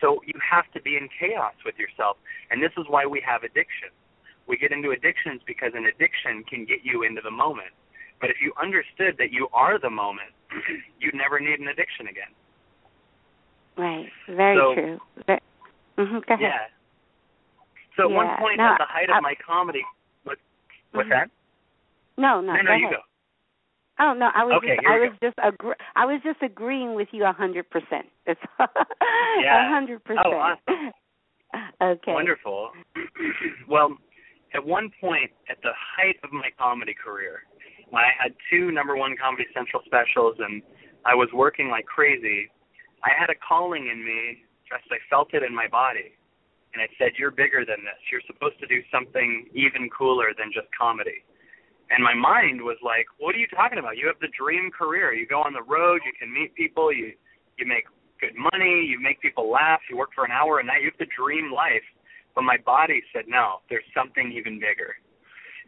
So 0.00 0.20
you 0.26 0.34
have 0.40 0.64
to 0.72 0.80
be 0.80 0.96
in 0.96 1.08
chaos 1.18 1.54
with 1.64 1.78
yourself. 1.78 2.16
And 2.50 2.62
this 2.62 2.72
is 2.78 2.86
why 2.88 3.06
we 3.06 3.20
have 3.26 3.42
addiction. 3.44 3.88
We 4.46 4.56
get 4.56 4.72
into 4.72 4.90
addictions 4.90 5.40
because 5.46 5.72
an 5.74 5.86
addiction 5.86 6.42
can 6.48 6.64
get 6.64 6.78
you 6.84 7.02
into 7.04 7.20
the 7.22 7.30
moment. 7.30 7.70
But 8.20 8.30
if 8.30 8.36
you 8.42 8.52
understood 8.60 9.16
that 9.18 9.30
you 9.32 9.48
are 9.52 9.78
the 9.78 9.90
moment, 9.90 10.30
you'd 11.00 11.14
never 11.14 11.38
need 11.40 11.60
an 11.60 11.68
addiction 11.68 12.08
again. 12.08 12.32
Right. 13.76 14.10
Very 14.28 14.56
So- 14.56 14.74
true. 14.74 15.00
Mhm, 15.98 16.26
Go 16.26 16.34
ahead. 16.34 16.40
Yeah. 16.40 16.66
So 17.96 18.04
at 18.04 18.10
one 18.10 18.36
point 18.38 18.58
No, 18.58 18.72
at 18.72 18.78
the 18.78 18.84
height 18.88 19.10
I- 19.10 19.18
of 19.18 19.22
my 19.22 19.34
comedy 19.46 19.84
what 20.24 20.38
what's 20.92 21.06
Mhm. 21.08 21.10
that? 21.10 21.30
No, 22.16 22.40
no. 22.40 22.52
no, 22.52 22.58
go 22.58 22.62
no, 22.62 22.74
you 22.74 22.86
ahead. 22.86 22.96
go. 22.96 23.02
Oh 24.00 24.14
no, 24.14 24.30
I 24.34 24.44
was 24.44 24.54
Okay, 24.58 24.76
just 24.76 24.86
I 24.88 24.98
was 24.98 25.12
just 25.22 25.38
agree 25.44 25.74
I 25.94 26.06
was 26.06 26.20
just 26.24 26.42
agreeing 26.42 26.94
with 26.94 27.08
you 27.12 27.24
a 27.24 27.32
hundred 27.32 27.68
percent. 27.68 28.06
It's 28.26 28.40
a 28.58 28.66
hundred 29.68 30.00
oh, 30.04 30.08
percent. 30.08 30.26
Oh, 30.26 30.32
awesome. 30.32 30.92
Okay. 31.82 32.12
Wonderful. 32.12 32.70
well, 33.68 33.90
at 34.54 34.64
one 34.64 34.88
point 35.00 35.32
at 35.50 35.58
the 35.64 35.74
height 35.74 36.14
of 36.22 36.30
my 36.30 36.46
comedy 36.56 36.94
career, 36.94 37.42
when 37.90 38.04
I 38.04 38.14
had 38.14 38.32
two 38.48 38.70
number 38.70 38.96
one 38.96 39.16
Comedy 39.20 39.46
Central 39.52 39.82
specials 39.84 40.36
and 40.38 40.62
I 41.04 41.14
was 41.14 41.28
working 41.34 41.68
like 41.68 41.86
crazy, 41.86 42.50
I 43.02 43.10
had 43.18 43.30
a 43.30 43.38
calling 43.42 43.90
in 43.90 44.04
me, 44.04 44.46
just 44.70 44.86
I 44.92 45.02
felt 45.10 45.34
it 45.34 45.42
in 45.42 45.54
my 45.54 45.66
body. 45.66 46.14
And 46.72 46.82
it 46.82 46.90
said, 46.98 47.18
You're 47.18 47.34
bigger 47.34 47.66
than 47.66 47.82
this. 47.82 47.98
You're 48.12 48.24
supposed 48.26 48.60
to 48.60 48.66
do 48.66 48.78
something 48.92 49.50
even 49.52 49.90
cooler 49.90 50.30
than 50.38 50.54
just 50.54 50.68
comedy. 50.70 51.26
And 51.90 52.02
my 52.04 52.14
mind 52.14 52.62
was 52.62 52.78
like, 52.82 53.06
What 53.18 53.34
are 53.34 53.38
you 53.38 53.50
talking 53.50 53.78
about? 53.78 53.98
You 53.98 54.06
have 54.06 54.20
the 54.20 54.30
dream 54.38 54.70
career. 54.70 55.12
You 55.12 55.26
go 55.26 55.42
on 55.42 55.52
the 55.52 55.62
road, 55.62 56.00
you 56.06 56.12
can 56.18 56.32
meet 56.32 56.54
people, 56.54 56.92
you 56.92 57.12
you 57.58 57.66
make 57.66 57.84
good 58.20 58.36
money, 58.36 58.86
you 58.86 59.00
make 59.00 59.20
people 59.20 59.50
laugh, 59.50 59.80
you 59.90 59.96
work 59.96 60.10
for 60.14 60.24
an 60.24 60.30
hour 60.30 60.60
a 60.60 60.64
night, 60.64 60.82
you 60.82 60.90
have 60.90 60.98
the 60.98 61.12
dream 61.12 61.52
life. 61.52 61.84
But 62.34 62.42
my 62.42 62.56
body 62.64 63.02
said, 63.12 63.24
No, 63.26 63.58
there's 63.68 63.84
something 63.94 64.32
even 64.32 64.60
bigger. 64.60 64.94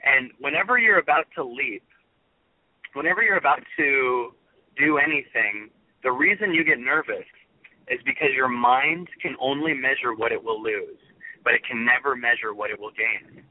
And 0.05 0.31
whenever 0.39 0.79
you're 0.79 0.99
about 0.99 1.27
to 1.37 1.45
leap, 1.45 1.83
whenever 2.95 3.23
you're 3.23 3.39
about 3.39 3.61
to 3.79 4.33
do 4.79 4.99
anything, 4.99 5.71
the 6.03 6.11
reason 6.11 6.55
you 6.55 6.65
get 6.65 6.79
nervous 6.79 7.27
is 7.89 8.01
because 8.05 8.31
your 8.35 8.49
mind 8.49 9.09
can 9.21 9.35
only 9.41 9.75
measure 9.75 10.15
what 10.17 10.33
it 10.33 10.43
will 10.43 10.63
lose, 10.63 10.99
but 11.45 11.55
it 11.55 11.63
can 11.69 11.85
never 11.85 12.15
measure 12.17 12.55
what 12.55 12.71
it 12.71 12.79
will 12.79 12.93
gain. 12.93 13.43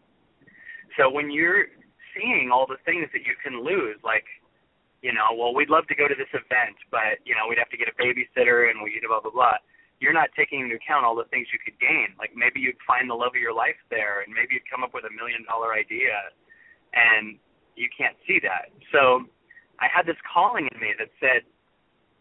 So 0.98 1.10
when 1.10 1.32
you're 1.32 1.68
seeing 2.16 2.50
all 2.52 2.66
the 2.68 2.82
things 2.86 3.08
that 3.14 3.24
you 3.26 3.36
can 3.40 3.64
lose, 3.64 3.98
like, 4.04 4.26
you 5.02 5.14
know, 5.14 5.34
well, 5.34 5.54
we'd 5.54 5.70
love 5.70 5.88
to 5.90 5.96
go 5.98 6.08
to 6.08 6.14
this 6.14 6.30
event, 6.32 6.78
but, 6.94 7.18
you 7.26 7.34
know, 7.34 7.50
we'd 7.50 7.58
have 7.58 7.74
to 7.74 7.80
get 7.80 7.90
a 7.90 7.96
babysitter 7.98 8.70
and 8.70 8.84
we'd 8.84 9.02
blah, 9.08 9.22
blah, 9.22 9.34
blah. 9.34 9.58
You're 10.00 10.14
not 10.14 10.30
taking 10.38 10.62
into 10.62 10.78
account 10.78 11.06
all 11.06 11.16
the 11.16 11.30
things 11.30 11.48
you 11.54 11.62
could 11.62 11.78
gain. 11.78 12.14
Like 12.18 12.34
maybe 12.34 12.60
you'd 12.60 12.78
find 12.86 13.10
the 13.10 13.18
love 13.18 13.34
of 13.38 13.42
your 13.42 13.54
life 13.54 13.78
there 13.90 14.22
and 14.22 14.34
maybe 14.34 14.58
you'd 14.58 14.70
come 14.70 14.82
up 14.82 14.94
with 14.94 15.06
a 15.06 15.14
million 15.14 15.46
dollar 15.46 15.74
idea 15.74 16.34
and 16.94 17.38
you 17.78 17.90
can't 17.94 18.18
see 18.26 18.42
that. 18.42 18.74
So 18.90 19.26
I 19.78 19.90
had 19.90 20.06
this 20.06 20.18
calling 20.26 20.70
in 20.70 20.78
me 20.82 20.94
that 20.98 21.10
said, 21.22 21.46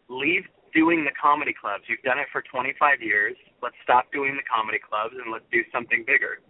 leave 0.09 0.45
doing 0.73 1.05
the 1.05 1.15
comedy 1.17 1.55
clubs. 1.57 1.85
You've 1.89 2.03
done 2.03 2.19
it 2.19 2.29
for 2.33 2.43
25 2.43 3.03
years. 3.03 3.37
Let's 3.63 3.77
stop 3.83 4.13
doing 4.13 4.37
the 4.37 4.47
comedy 4.47 4.79
clubs 4.79 5.15
and 5.17 5.33
let's 5.33 5.47
do 5.51 5.65
something 5.73 6.05
bigger. 6.07 6.41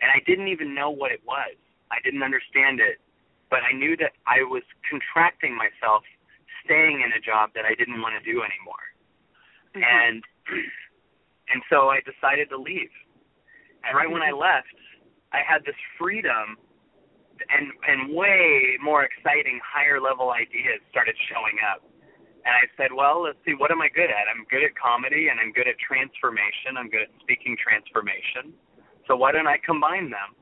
And 0.00 0.10
I 0.10 0.22
didn't 0.26 0.48
even 0.48 0.74
know 0.74 0.90
what 0.90 1.12
it 1.12 1.22
was. 1.26 1.54
I 1.90 2.00
didn't 2.04 2.22
understand 2.22 2.80
it, 2.80 3.00
but 3.50 3.60
I 3.62 3.72
knew 3.72 3.96
that 3.96 4.12
I 4.26 4.42
was 4.42 4.62
contracting 4.88 5.56
myself 5.56 6.04
staying 6.64 7.00
in 7.00 7.12
a 7.12 7.20
job 7.20 7.50
that 7.54 7.64
I 7.64 7.74
didn't 7.74 8.00
want 8.00 8.14
to 8.18 8.22
do 8.24 8.42
anymore. 8.42 8.84
Mhm. 9.74 9.84
And 9.84 10.24
and 11.52 11.62
so 11.70 11.88
I 11.88 12.00
decided 12.00 12.48
to 12.50 12.58
leave. 12.58 12.92
And 13.84 13.96
right 13.96 14.10
when 14.10 14.22
I 14.22 14.32
left, 14.32 14.74
I 15.32 15.40
had 15.40 15.64
this 15.64 15.76
freedom 15.98 16.56
and 17.48 17.72
and 17.86 18.12
way 18.14 18.76
more 18.82 19.04
exciting 19.04 19.60
higher 19.64 20.00
level 20.00 20.30
ideas 20.32 20.80
started 20.90 21.16
showing 21.30 21.58
up. 21.72 21.82
And 22.44 22.54
I 22.54 22.64
said, 22.80 22.94
well, 22.94 23.22
let's 23.22 23.36
see, 23.44 23.52
what 23.52 23.70
am 23.70 23.82
I 23.82 23.88
good 23.92 24.08
at? 24.08 24.24
I'm 24.30 24.46
good 24.48 24.64
at 24.64 24.72
comedy 24.78 25.28
and 25.28 25.38
I'm 25.38 25.52
good 25.52 25.68
at 25.68 25.76
transformation. 25.78 26.78
I'm 26.78 26.88
good 26.88 27.02
at 27.04 27.12
speaking 27.20 27.56
transformation. 27.60 28.56
So 29.06 29.16
why 29.16 29.32
don't 29.32 29.46
I 29.46 29.58
combine 29.60 30.08
them? 30.08 30.37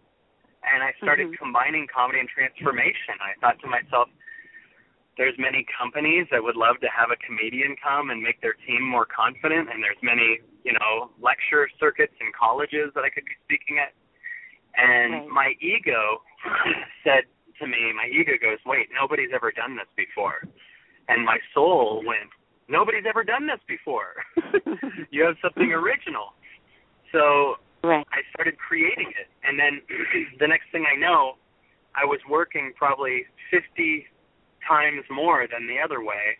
And 0.66 0.82
I 0.82 0.92
started 1.02 1.30
Mhm. 1.30 1.38
combining 1.38 1.86
comedy 1.86 2.20
and 2.20 2.28
transformation. 2.28 3.14
I 3.20 3.34
thought 3.40 3.58
to 3.60 3.66
myself, 3.66 4.08
there's 5.16 5.36
many 5.38 5.64
companies 5.64 6.26
that 6.30 6.42
would 6.42 6.56
love 6.56 6.78
to 6.80 6.88
have 6.88 7.10
a 7.10 7.16
comedian 7.16 7.76
come 7.76 8.10
and 8.10 8.22
make 8.22 8.40
their 8.40 8.52
team 8.52 8.82
more 8.82 9.06
confident 9.06 9.70
and 9.70 9.82
there's 9.82 10.00
many, 10.02 10.40
you 10.64 10.72
know, 10.72 11.10
lecture 11.18 11.68
circuits 11.78 12.12
and 12.20 12.34
colleges 12.34 12.92
that 12.94 13.04
I 13.04 13.10
could 13.10 13.24
be 13.24 13.34
speaking 13.44 13.78
at. 13.78 13.94
And 14.76 15.12
Right. 15.12 15.28
my 15.28 15.56
ego 15.60 16.22
said 17.04 17.24
to 17.58 17.66
me, 17.66 17.92
my 17.92 18.06
ego 18.06 18.36
goes, 18.36 18.58
"Wait, 18.66 18.90
nobody's 18.92 19.32
ever 19.32 19.50
done 19.50 19.76
this 19.76 19.88
before." 19.96 20.42
And 21.08 21.24
my 21.24 21.40
soul 21.54 22.02
went, 22.04 22.30
"Nobody's 22.68 23.06
ever 23.06 23.24
done 23.24 23.46
this 23.46 23.60
before. 23.66 24.22
you 25.10 25.24
have 25.24 25.38
something 25.40 25.72
original." 25.82 26.34
So 27.12 27.58
right. 27.86 28.06
I 28.12 28.20
started 28.34 28.58
creating 28.58 29.12
it, 29.18 29.28
and 29.44 29.58
then 29.58 29.80
the 30.40 30.46
next 30.46 30.70
thing 30.72 30.84
I 30.84 30.98
know, 30.98 31.34
I 31.94 32.04
was 32.04 32.20
working 32.28 32.72
probably 32.76 33.24
50 33.50 34.06
times 34.66 35.04
more 35.10 35.46
than 35.46 35.66
the 35.66 35.78
other 35.80 36.02
way, 36.02 36.36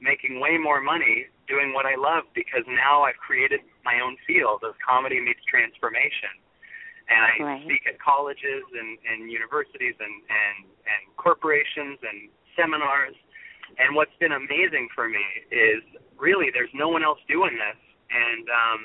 making 0.00 0.40
way 0.40 0.56
more 0.56 0.80
money 0.80 1.26
doing 1.48 1.74
what 1.74 1.84
I 1.84 1.96
love 1.98 2.24
because 2.34 2.62
now 2.68 3.02
I've 3.02 3.18
created 3.18 3.60
my 3.84 3.98
own 3.98 4.16
field 4.26 4.62
of 4.62 4.78
comedy 4.78 5.18
meets 5.18 5.42
transformation. 5.50 6.30
And 7.10 7.20
I 7.26 7.34
Right. 7.42 7.62
speak 7.66 7.82
at 7.90 7.98
colleges 7.98 8.62
and, 8.70 8.96
and 9.02 9.32
universities 9.32 9.98
and, 9.98 10.14
and, 10.30 10.58
and 10.86 11.02
corporations 11.16 11.98
and 12.06 12.30
seminars. 12.54 13.18
And 13.82 13.96
what's 13.96 14.14
been 14.22 14.32
amazing 14.32 14.88
for 14.94 15.08
me 15.08 15.24
is 15.50 15.82
really 16.16 16.50
there's 16.54 16.72
no 16.72 16.88
one 16.88 17.02
else 17.02 17.18
doing 17.26 17.58
this. 17.58 17.80
And 18.10 18.46
um, 18.46 18.80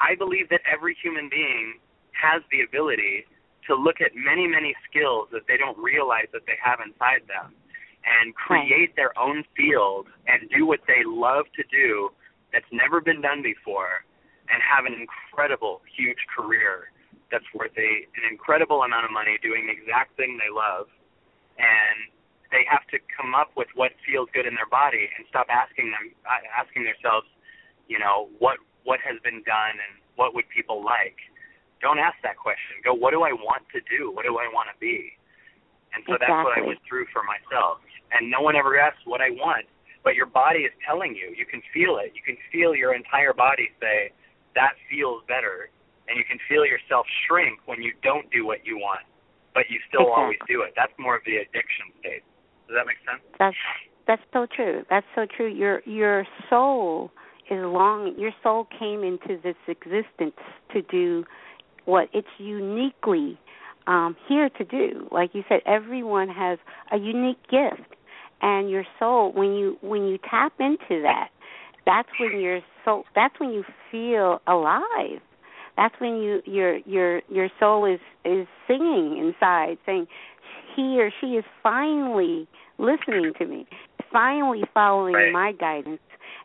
I 0.00 0.14
believe 0.14 0.48
that 0.50 0.60
every 0.70 0.96
human 1.00 1.28
being 1.28 1.78
has 2.12 2.42
the 2.50 2.62
ability 2.62 3.24
to 3.66 3.74
look 3.74 4.00
at 4.00 4.12
many, 4.14 4.46
many 4.46 4.74
skills 4.88 5.28
that 5.32 5.46
they 5.48 5.56
don't 5.56 5.76
realize 5.78 6.28
that 6.32 6.44
they 6.46 6.58
have 6.62 6.80
inside 6.84 7.24
them 7.26 7.54
and 8.04 8.34
create 8.34 8.94
their 8.96 9.16
own 9.18 9.44
field 9.56 10.06
and 10.28 10.48
do 10.50 10.66
what 10.66 10.80
they 10.86 11.00
love 11.06 11.46
to 11.56 11.64
do 11.72 12.10
that's 12.52 12.68
never 12.70 13.00
been 13.00 13.20
done 13.20 13.40
before 13.40 14.04
and 14.52 14.60
have 14.60 14.84
an 14.84 14.92
incredible, 14.92 15.80
huge 15.88 16.20
career 16.28 16.92
that's 17.32 17.48
worth 17.56 17.72
a 17.80 17.92
an 18.20 18.24
incredible 18.30 18.84
amount 18.84 19.08
of 19.08 19.10
money 19.10 19.40
doing 19.40 19.66
the 19.66 19.72
exact 19.72 20.14
thing 20.20 20.36
they 20.36 20.52
love. 20.52 20.86
And 21.56 22.12
they 22.52 22.62
have 22.68 22.86
to 22.92 23.00
come 23.10 23.34
up 23.34 23.50
with 23.56 23.66
what 23.74 23.90
feels 24.04 24.28
good 24.36 24.46
in 24.46 24.54
their 24.54 24.68
body 24.68 25.08
and 25.16 25.24
stop 25.26 25.48
asking 25.48 25.90
them 25.90 26.12
asking 26.54 26.84
themselves 26.84 27.26
you 27.88 27.98
know 27.98 28.28
what 28.38 28.62
what 28.84 29.00
has 29.00 29.20
been 29.24 29.42
done 29.44 29.76
and 29.80 30.00
what 30.16 30.34
would 30.34 30.48
people 30.48 30.84
like? 30.84 31.16
Don't 31.80 31.98
ask 31.98 32.16
that 32.22 32.36
question. 32.36 32.80
Go 32.84 32.94
what 32.94 33.10
do 33.10 33.22
i 33.22 33.32
want 33.32 33.64
to 33.74 33.80
do? 33.90 34.12
What 34.12 34.24
do 34.24 34.38
i 34.38 34.48
want 34.48 34.68
to 34.72 34.76
be? 34.78 35.16
And 35.92 36.04
so 36.06 36.16
that's 36.20 36.30
what 36.30 36.56
i 36.56 36.62
went 36.62 36.80
through 36.88 37.06
for 37.12 37.22
myself. 37.24 37.80
And 38.12 38.30
no 38.30 38.40
one 38.40 38.56
ever 38.56 38.78
asks 38.78 39.02
what 39.04 39.20
i 39.20 39.30
want 39.30 39.66
but 40.04 40.14
your 40.14 40.26
body 40.26 40.68
is 40.68 40.72
telling 40.84 41.16
you. 41.16 41.32
You 41.32 41.46
can 41.48 41.62
feel 41.72 41.96
it. 41.96 42.12
You 42.12 42.20
can 42.20 42.36
feel 42.52 42.76
your 42.76 42.92
entire 42.92 43.32
body 43.32 43.72
say 43.80 44.12
that 44.54 44.76
feels 44.92 45.24
better. 45.26 45.72
And 46.08 46.18
you 46.20 46.24
can 46.28 46.36
feel 46.46 46.66
yourself 46.68 47.06
shrink 47.24 47.60
when 47.64 47.80
you 47.80 47.96
don't 48.02 48.30
do 48.30 48.44
what 48.44 48.66
you 48.66 48.76
want 48.76 49.00
but 49.54 49.70
you 49.70 49.78
still 49.88 50.12
always 50.12 50.38
do 50.48 50.62
it. 50.62 50.74
That's 50.76 50.92
more 50.98 51.16
of 51.16 51.22
the 51.24 51.36
addiction 51.36 51.94
state. 52.00 52.22
Does 52.66 52.76
that 52.76 52.86
make 52.86 52.98
sense? 53.06 53.22
That's 53.38 53.56
that's 54.06 54.22
so 54.32 54.46
true. 54.54 54.84
That's 54.90 55.06
so 55.14 55.24
true. 55.24 55.46
Your 55.46 55.80
your 55.86 56.26
soul 56.50 57.10
is 57.50 57.58
long. 57.64 58.14
Your 58.18 58.32
soul 58.42 58.66
came 58.78 59.02
into 59.02 59.40
this 59.42 59.56
existence 59.68 60.36
to 60.72 60.82
do 60.82 61.24
what 61.84 62.08
it's 62.12 62.28
uniquely 62.38 63.38
um, 63.86 64.16
here 64.28 64.48
to 64.48 64.64
do. 64.64 65.08
Like 65.10 65.34
you 65.34 65.44
said, 65.48 65.60
everyone 65.66 66.28
has 66.28 66.58
a 66.92 66.96
unique 66.96 67.42
gift, 67.50 67.94
and 68.40 68.70
your 68.70 68.84
soul 68.98 69.32
when 69.32 69.54
you 69.54 69.76
when 69.82 70.06
you 70.06 70.18
tap 70.18 70.52
into 70.58 71.02
that, 71.02 71.28
that's 71.86 72.08
when 72.18 72.40
your 72.40 72.60
soul. 72.84 73.04
That's 73.14 73.38
when 73.38 73.50
you 73.50 73.64
feel 73.90 74.40
alive. 74.46 75.20
That's 75.76 75.94
when 75.98 76.16
you 76.16 76.40
your 76.46 76.78
your 76.78 77.22
your 77.28 77.48
soul 77.60 77.84
is 77.84 78.00
is 78.24 78.46
singing 78.66 79.18
inside, 79.18 79.78
saying, 79.84 80.06
"He 80.74 81.00
or 81.00 81.10
she 81.20 81.36
is 81.36 81.44
finally 81.62 82.48
listening 82.78 83.32
to 83.38 83.46
me, 83.46 83.66
finally 84.12 84.62
following 84.72 85.14
right. 85.14 85.32
my 85.32 85.52
guidance." 85.52 86.00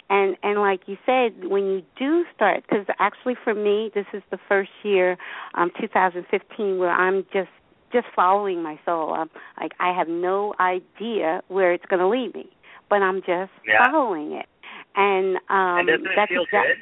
And 0.10 0.36
and 0.44 0.60
like 0.60 0.82
you 0.88 0.98
said 1.06 1.46
when 1.50 1.66
you 1.66 1.82
do 1.98 2.26
start 2.36 2.64
because 2.68 2.86
actually 3.00 3.36
for 3.44 3.54
me 3.54 3.92
this 3.94 4.06
is 4.14 4.24
the 4.32 4.40
first 4.48 4.72
year 4.84 5.18
um 5.56 5.72
2015 5.80 6.78
where 6.78 6.92
i'm 6.92 7.24
just 7.34 7.50
just 7.92 8.08
following 8.16 8.62
my 8.62 8.80
soul 8.86 9.14
i'm 9.14 9.30
like 9.60 9.72
i 9.80 9.92
have 9.96 10.08
no 10.08 10.54
idea 10.60 11.42
where 11.48 11.74
it's 11.74 11.86
going 11.86 12.00
to 12.00 12.08
lead 12.08 12.34
me 12.34 12.50
but 12.90 13.02
i'm 13.02 13.22
just 13.22 13.52
Yeah. 13.66 13.86
following 13.92 14.34
it 14.34 14.48
and 14.96 15.38
um 15.50 15.80
and 15.80 15.88
doesn't 15.88 16.06
it 16.08 16.12
that's 16.16 16.30
feel 16.32 16.44
exact- 16.44 16.68
good? 16.68 16.78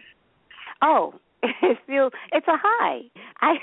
oh 0.81 1.13
it 1.43 1.77
feels 1.85 2.11
it's 2.31 2.47
a 2.47 2.57
high 2.57 3.01
i 3.41 3.55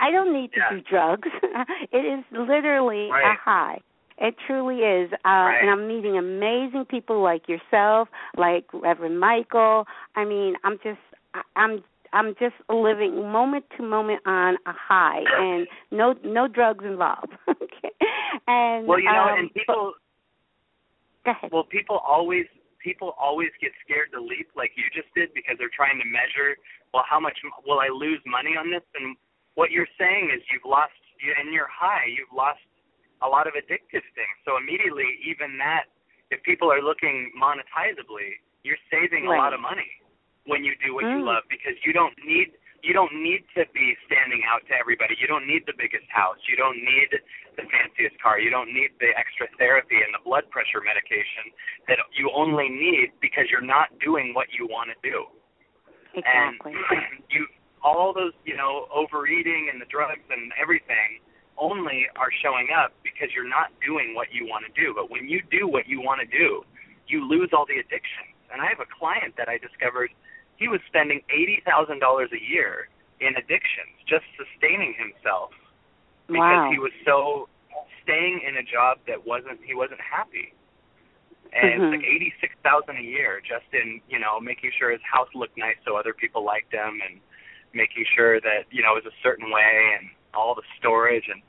i 0.00 0.10
don't 0.10 0.32
need 0.32 0.52
to 0.52 0.58
Yeah. 0.60 0.70
do 0.70 0.80
drugs 0.80 1.28
it 1.92 2.04
is 2.04 2.24
literally 2.32 3.08
a 3.08 3.34
high 3.42 3.80
it 4.18 4.34
truly 4.46 4.76
is. 4.78 5.12
Uh 5.24 5.28
Right. 5.28 5.58
and 5.60 5.70
I'm 5.70 5.88
meeting 5.88 6.16
amazing 6.18 6.84
people 6.88 7.22
like 7.22 7.48
yourself, 7.48 8.08
like 8.36 8.66
Reverend 8.72 9.18
Michael. 9.20 9.86
I 10.16 10.24
mean, 10.24 10.54
I'm 10.64 10.78
just 10.82 11.00
I'm 11.56 11.82
I'm 12.12 12.34
just 12.38 12.54
living 12.68 13.16
moment 13.32 13.64
to 13.76 13.82
moment 13.82 14.20
on 14.26 14.54
a 14.66 14.72
high 14.72 15.22
and 15.38 15.66
no 15.90 16.14
no 16.24 16.46
drugs 16.48 16.84
involved. 16.84 17.32
okay. 17.48 17.90
And 18.46 18.86
Well, 18.86 18.98
you 19.00 19.06
know, 19.12 19.28
um, 19.32 19.38
and 19.38 19.54
people 19.54 19.94
go 21.24 21.30
ahead. 21.30 21.50
well, 21.52 21.64
people 21.64 21.98
always 22.06 22.46
people 22.82 23.14
always 23.18 23.50
get 23.60 23.70
scared 23.84 24.10
to 24.12 24.20
leap 24.20 24.50
like 24.56 24.72
you 24.76 24.84
just 24.92 25.06
did 25.14 25.32
because 25.34 25.54
they're 25.56 25.70
trying 25.72 25.98
to 26.02 26.04
measure, 26.04 26.58
well, 26.92 27.04
how 27.08 27.20
much 27.20 27.38
will 27.64 27.78
I 27.78 27.88
lose 27.88 28.18
money 28.26 28.58
on 28.58 28.70
this? 28.70 28.82
And 28.98 29.16
what 29.54 29.70
you're 29.70 29.88
saying 29.96 30.30
is 30.34 30.42
you've 30.50 30.66
lost 30.66 30.92
you 31.22 31.30
in 31.40 31.52
your 31.54 31.68
high, 31.70 32.10
you've 32.10 32.34
lost 32.34 32.58
a 33.22 33.28
lot 33.28 33.46
of 33.46 33.54
addictive 33.54 34.04
things. 34.14 34.36
So 34.44 34.56
immediately, 34.58 35.06
even 35.24 35.56
that, 35.58 35.86
if 36.30 36.42
people 36.42 36.70
are 36.72 36.82
looking 36.82 37.30
monetizably, 37.38 38.40
you're 38.62 38.80
saving 38.90 39.26
a 39.26 39.30
lot 39.30 39.54
of 39.54 39.60
money 39.60 39.88
when 40.46 40.64
you 40.64 40.74
do 40.84 40.94
what 40.94 41.02
you 41.04 41.18
Mm. 41.22 41.24
love 41.24 41.44
because 41.48 41.74
you 41.84 41.92
don't 41.92 42.16
need 42.24 42.52
you 42.82 42.92
don't 42.92 43.14
need 43.14 43.46
to 43.54 43.62
be 43.72 43.94
standing 44.06 44.42
out 44.44 44.66
to 44.66 44.74
everybody. 44.74 45.14
You 45.20 45.28
don't 45.28 45.46
need 45.46 45.62
the 45.66 45.72
biggest 45.78 46.10
house. 46.10 46.38
You 46.50 46.56
don't 46.56 46.82
need 46.82 47.14
the 47.54 47.62
fanciest 47.70 48.18
car. 48.20 48.40
You 48.40 48.50
don't 48.50 48.74
need 48.74 48.90
the 48.98 49.14
extra 49.16 49.46
therapy 49.56 50.02
and 50.02 50.10
the 50.12 50.18
blood 50.24 50.50
pressure 50.50 50.82
medication 50.82 51.54
that 51.86 51.98
you 52.18 52.28
only 52.34 52.68
need 52.68 53.12
because 53.20 53.46
you're 53.50 53.60
not 53.62 53.96
doing 54.00 54.34
what 54.34 54.48
you 54.58 54.66
want 54.66 54.90
to 54.90 54.98
do. 54.98 55.26
Exactly. 56.14 56.74
And 56.74 57.22
you 57.30 57.46
all 57.84 58.12
those, 58.12 58.32
you 58.44 58.56
know, 58.56 58.86
overeating 58.90 59.70
and 59.72 59.80
the 59.80 59.86
drugs 59.86 60.26
and 60.30 60.52
everything 60.60 61.22
only 61.58 62.06
are 62.16 62.30
showing 62.42 62.68
up 62.72 62.92
because 63.02 63.28
you're 63.34 63.48
not 63.48 63.68
doing 63.84 64.14
what 64.14 64.32
you 64.32 64.46
want 64.46 64.64
to 64.66 64.72
do. 64.72 64.94
But 64.94 65.10
when 65.10 65.28
you 65.28 65.42
do 65.50 65.68
what 65.68 65.86
you 65.86 66.00
want 66.00 66.20
to 66.20 66.26
do, 66.26 66.64
you 67.08 67.26
lose 67.28 67.50
all 67.52 67.66
the 67.66 67.78
addictions. 67.78 68.32
And 68.52 68.60
I 68.60 68.66
have 68.66 68.80
a 68.80 68.88
client 68.88 69.34
that 69.36 69.48
I 69.48 69.58
discovered 69.58 70.10
he 70.56 70.68
was 70.68 70.80
spending 70.86 71.20
eighty 71.30 71.62
thousand 71.64 72.00
dollars 72.00 72.30
a 72.32 72.40
year 72.40 72.88
in 73.20 73.36
addictions, 73.36 73.94
just 74.06 74.24
sustaining 74.36 74.94
himself 74.94 75.50
because 76.28 76.64
wow. 76.64 76.70
he 76.70 76.78
was 76.78 76.92
so 77.04 77.48
staying 78.02 78.40
in 78.46 78.56
a 78.56 78.62
job 78.62 78.98
that 79.06 79.26
wasn't 79.26 79.60
he 79.64 79.74
wasn't 79.74 80.00
happy. 80.00 80.52
And 81.52 81.70
Mhm. 81.70 81.74
it's 81.76 81.90
like 82.00 82.04
eighty 82.04 82.34
six 82.40 82.54
thousand 82.62 82.96
a 82.96 83.02
year 83.02 83.40
just 83.40 83.66
in, 83.72 84.00
you 84.08 84.18
know, 84.18 84.40
making 84.40 84.72
sure 84.72 84.90
his 84.90 85.02
house 85.02 85.28
looked 85.34 85.56
nice 85.56 85.76
so 85.84 85.96
other 85.96 86.14
people 86.14 86.42
liked 86.44 86.72
him 86.72 87.00
and 87.06 87.20
making 87.74 88.04
sure 88.14 88.40
that, 88.40 88.66
you 88.70 88.82
know, 88.82 88.96
it 88.96 89.04
was 89.04 89.12
a 89.12 89.22
certain 89.22 89.50
way 89.50 89.98
and 89.98 90.10
all 90.34 90.54
the 90.54 90.62
storage 90.78 91.24
and 91.28 91.42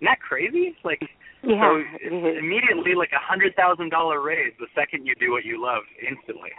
isn't 0.00 0.06
that 0.06 0.20
crazy? 0.20 0.76
Like 0.84 1.02
yeah. 1.42 1.60
so 1.60 1.76
it 1.76 2.12
it's 2.12 2.38
is. 2.38 2.38
immediately 2.38 2.94
like 2.94 3.10
a 3.12 3.22
hundred 3.22 3.54
thousand 3.56 3.90
dollar 3.90 4.20
raise 4.20 4.52
the 4.58 4.66
second 4.74 5.06
you 5.06 5.14
do 5.14 5.32
what 5.32 5.44
you 5.44 5.62
love 5.62 5.82
instantly. 6.00 6.50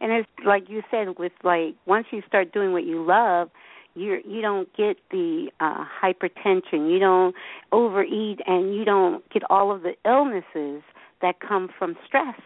and 0.00 0.12
it's 0.12 0.28
like 0.44 0.68
you 0.68 0.82
said 0.90 1.18
with 1.18 1.32
like 1.44 1.74
once 1.86 2.06
you 2.10 2.22
start 2.26 2.52
doing 2.52 2.72
what 2.72 2.84
you 2.84 3.04
love 3.04 3.48
you 3.94 4.20
you 4.26 4.42
don't 4.42 4.68
get 4.76 4.96
the 5.10 5.50
uh 5.60 5.84
hypertension 6.02 6.90
you 6.90 6.98
don't 6.98 7.34
overeat 7.72 8.40
and 8.46 8.74
you 8.74 8.84
don't 8.84 9.28
get 9.30 9.42
all 9.50 9.74
of 9.74 9.82
the 9.82 9.94
illnesses 10.04 10.82
that 11.22 11.40
come 11.40 11.68
from 11.78 11.96
stress 12.06 12.40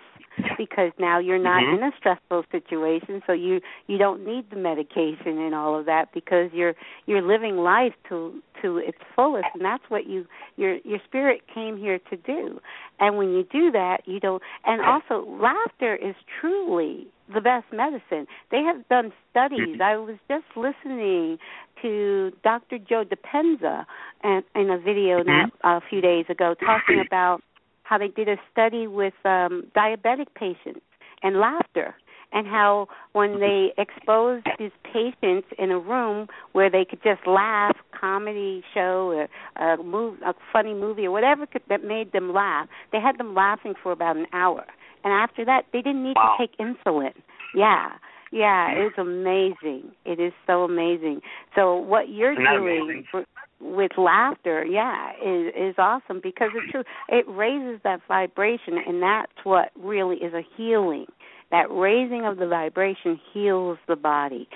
because 0.57 0.92
now 0.98 1.18
you're 1.18 1.38
not 1.38 1.62
Mhm. 1.62 1.74
in 1.74 1.83
a 1.83 1.92
stressful 1.96 2.44
situation 2.50 3.22
so 3.26 3.33
you 3.33 3.61
you 3.87 3.98
don't 3.98 4.24
need 4.24 4.48
the 4.50 4.57
medication 4.57 5.38
and 5.38 5.55
all 5.55 5.74
of 5.76 5.87
that 5.87 6.12
because 6.12 6.53
you're 6.53 6.74
you're 7.07 7.22
living 7.22 7.59
life 7.59 7.94
to 8.09 8.42
to 8.62 8.79
its 8.79 8.98
fullest 9.14 9.48
and 9.55 9.64
that's 9.64 9.88
what 9.88 10.07
you 10.07 10.26
your 10.57 10.74
your 10.85 10.98
spirit 11.00 11.46
came 11.46 11.76
here 11.76 11.98
to 12.11 12.16
do. 12.16 12.61
And 12.98 13.16
when 13.16 13.33
you 13.33 13.44
do 13.44 13.70
that 13.72 14.07
you 14.07 14.20
don't 14.20 14.42
and 14.64 14.81
also 14.83 15.24
laughter 15.26 15.94
is 15.96 16.14
truly 16.40 17.07
the 17.33 17.40
best 17.40 17.72
medicine. 17.72 18.26
They 18.50 18.62
have 18.62 18.88
done 18.88 19.12
studies. 19.31 19.81
I 19.81 19.96
was 19.96 20.16
just 20.29 20.46
listening 20.57 21.38
to 21.83 22.33
dr 22.42 22.79
joe 22.81 23.05
dispenza 23.05 23.87
and 24.22 24.44
in 24.55 24.70
a 24.70 24.79
video 24.79 25.22
not 25.22 25.50
a 25.64 25.81
few 25.88 26.00
days 26.00 26.26
ago 26.29 26.55
talking 26.55 27.00
about 27.07 27.42
how 27.90 27.98
they 27.98 28.09
did 28.09 28.29
a 28.29 28.37
study 28.53 28.87
with 28.87 29.14
um 29.24 29.66
diabetic 29.76 30.29
patients 30.35 30.87
and 31.22 31.40
laughter 31.40 31.94
and 32.33 32.46
how 32.46 32.87
when 33.12 33.40
they 33.40 33.72
exposed 33.76 34.46
these 34.59 34.70
patients 34.85 35.48
in 35.59 35.72
a 35.72 35.79
room 35.79 36.29
where 36.53 36.70
they 36.70 36.85
could 36.88 37.03
just 37.03 37.26
laugh, 37.26 37.76
comedy 37.98 38.62
show 38.72 39.26
or 39.59 39.74
a 39.74 39.83
move, 39.83 40.16
a 40.24 40.33
funny 40.53 40.72
movie 40.72 41.07
or 41.07 41.11
whatever 41.11 41.44
could, 41.44 41.62
that 41.68 41.83
made 41.83 42.12
them 42.12 42.33
laugh, 42.33 42.68
they 42.92 43.00
had 43.00 43.18
them 43.18 43.35
laughing 43.35 43.74
for 43.83 43.90
about 43.90 44.16
an 44.16 44.26
hour, 44.33 44.64
and 45.03 45.12
after 45.12 45.44
that, 45.44 45.62
they 45.72 45.83
didn't 45.83 46.05
need 46.05 46.14
Wow. 46.16 46.37
to 46.38 46.46
take 46.46 46.57
insulin. 46.59 47.14
Yeah, 47.53 47.88
yeah, 48.31 48.70
it's 48.70 48.96
amazing. 48.96 49.90
It 50.05 50.20
is 50.20 50.33
so 50.46 50.62
amazing. 50.62 51.20
So 51.57 51.74
what 51.74 52.11
you're 52.11 52.37
doing 52.37 53.05
for, 53.11 53.24
with 53.61 53.92
laughter, 53.99 54.64
yeah, 54.64 55.12
is 55.25 55.53
is 55.57 55.75
awesome 55.79 56.20
because 56.23 56.51
it's 56.55 56.70
true. 56.73 56.83
It 57.09 57.27
raises 57.29 57.81
that 57.85 58.01
vibration, 58.09 58.79
and 58.87 59.03
that's 59.03 59.33
what 59.44 59.70
really 59.79 60.16
is 60.16 60.35
a 60.35 60.42
healing. 60.57 61.07
That 61.51 61.66
raising 61.70 62.25
of 62.25 62.38
the 62.38 62.46
vibration 62.46 63.20
heals 63.33 63.79
the 63.88 63.96
body. 63.96 64.49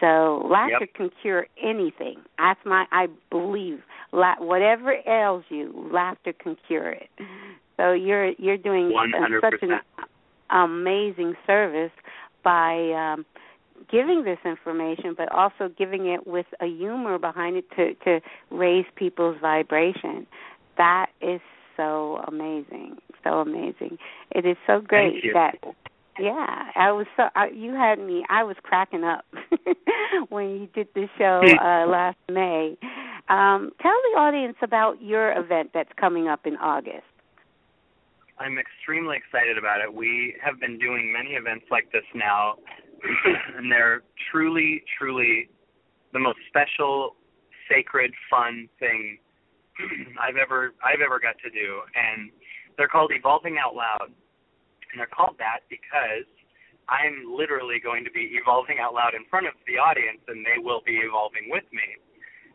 So 0.00 0.46
laughter 0.50 0.78
Yep. 0.80 0.94
can 0.94 1.10
cure 1.22 1.46
anything. 1.62 2.16
That's 2.38 2.60
my 2.64 2.86
I 2.92 3.06
believe. 3.30 3.82
La- 4.12 4.38
whatever 4.38 4.94
ails 5.06 5.44
you, 5.48 5.88
laughter 5.92 6.32
can 6.32 6.56
cure 6.66 6.90
it. 6.90 7.08
So 7.76 7.92
you're 7.92 8.30
you're 8.32 8.58
doing 8.58 8.92
One 8.92 9.12
hundred 9.12 9.40
such 9.40 9.62
an 9.62 9.80
amazing 10.50 11.34
service 11.46 11.92
by 12.44 12.90
um 12.92 13.24
giving 13.90 14.24
this 14.24 14.38
information 14.44 15.14
but 15.16 15.30
also 15.32 15.70
giving 15.76 16.06
it 16.06 16.26
with 16.26 16.46
a 16.60 16.66
humor 16.66 17.18
behind 17.18 17.56
it 17.56 17.64
to 17.76 17.94
to 18.04 18.20
raise 18.50 18.86
people's 18.96 19.36
vibration. 19.40 20.26
That 20.76 21.06
is 21.20 21.40
so 21.76 22.22
amazing 22.26 22.98
so 23.22 23.40
amazing. 23.40 23.98
It 24.30 24.46
is 24.46 24.56
so 24.66 24.80
great 24.80 25.22
that 25.34 25.56
yeah 26.18 26.64
i 26.76 26.92
was 26.92 27.06
so 27.16 27.22
I, 27.34 27.48
you 27.48 27.72
had 27.72 27.98
me 27.98 28.22
i 28.28 28.44
was 28.44 28.54
cracking 28.62 29.02
up 29.02 29.24
when 30.28 30.50
you 30.50 30.68
did 30.74 30.88
the 30.94 31.08
show 31.16 31.40
uh 31.42 31.86
last 31.86 32.18
may. 32.28 32.76
Um 33.30 33.70
tell 33.80 33.94
the 34.12 34.18
audience 34.18 34.56
about 34.60 35.00
your 35.00 35.32
event 35.32 35.70
that's 35.72 35.92
coming 35.98 36.28
up 36.28 36.46
in 36.46 36.56
august. 36.56 37.04
I'm 38.38 38.58
extremely 38.58 39.16
excited 39.16 39.56
about 39.56 39.80
it. 39.80 39.94
We 39.94 40.34
have 40.44 40.60
been 40.60 40.78
doing 40.78 41.14
many 41.16 41.30
events 41.30 41.66
like 41.70 41.90
this 41.92 42.04
now, 42.14 42.56
and 43.56 43.70
they're 43.70 44.02
truly, 44.30 44.82
truly 44.98 45.48
the 46.12 46.18
most 46.18 46.38
special, 46.48 47.16
sacred, 47.70 48.12
fun 48.30 48.68
thing 48.78 49.18
I've 50.20 50.36
ever 50.36 50.74
I've 50.84 51.00
ever 51.00 51.18
got 51.18 51.36
to 51.44 51.50
do. 51.50 51.80
And 51.96 52.30
they're 52.76 52.88
called 52.88 53.12
Evolving 53.14 53.56
Out 53.58 53.74
Loud, 53.74 54.08
and 54.08 54.96
they're 54.98 55.10
called 55.10 55.36
that 55.38 55.60
because 55.68 56.28
I'm 56.88 57.24
literally 57.30 57.80
going 57.80 58.04
to 58.04 58.10
be 58.10 58.36
evolving 58.36 58.78
out 58.80 58.92
loud 58.92 59.14
in 59.14 59.24
front 59.30 59.46
of 59.46 59.54
the 59.66 59.78
audience, 59.78 60.20
and 60.28 60.44
they 60.44 60.60
will 60.60 60.82
be 60.84 60.98
evolving 60.98 61.48
with 61.48 61.64
me 61.72 61.96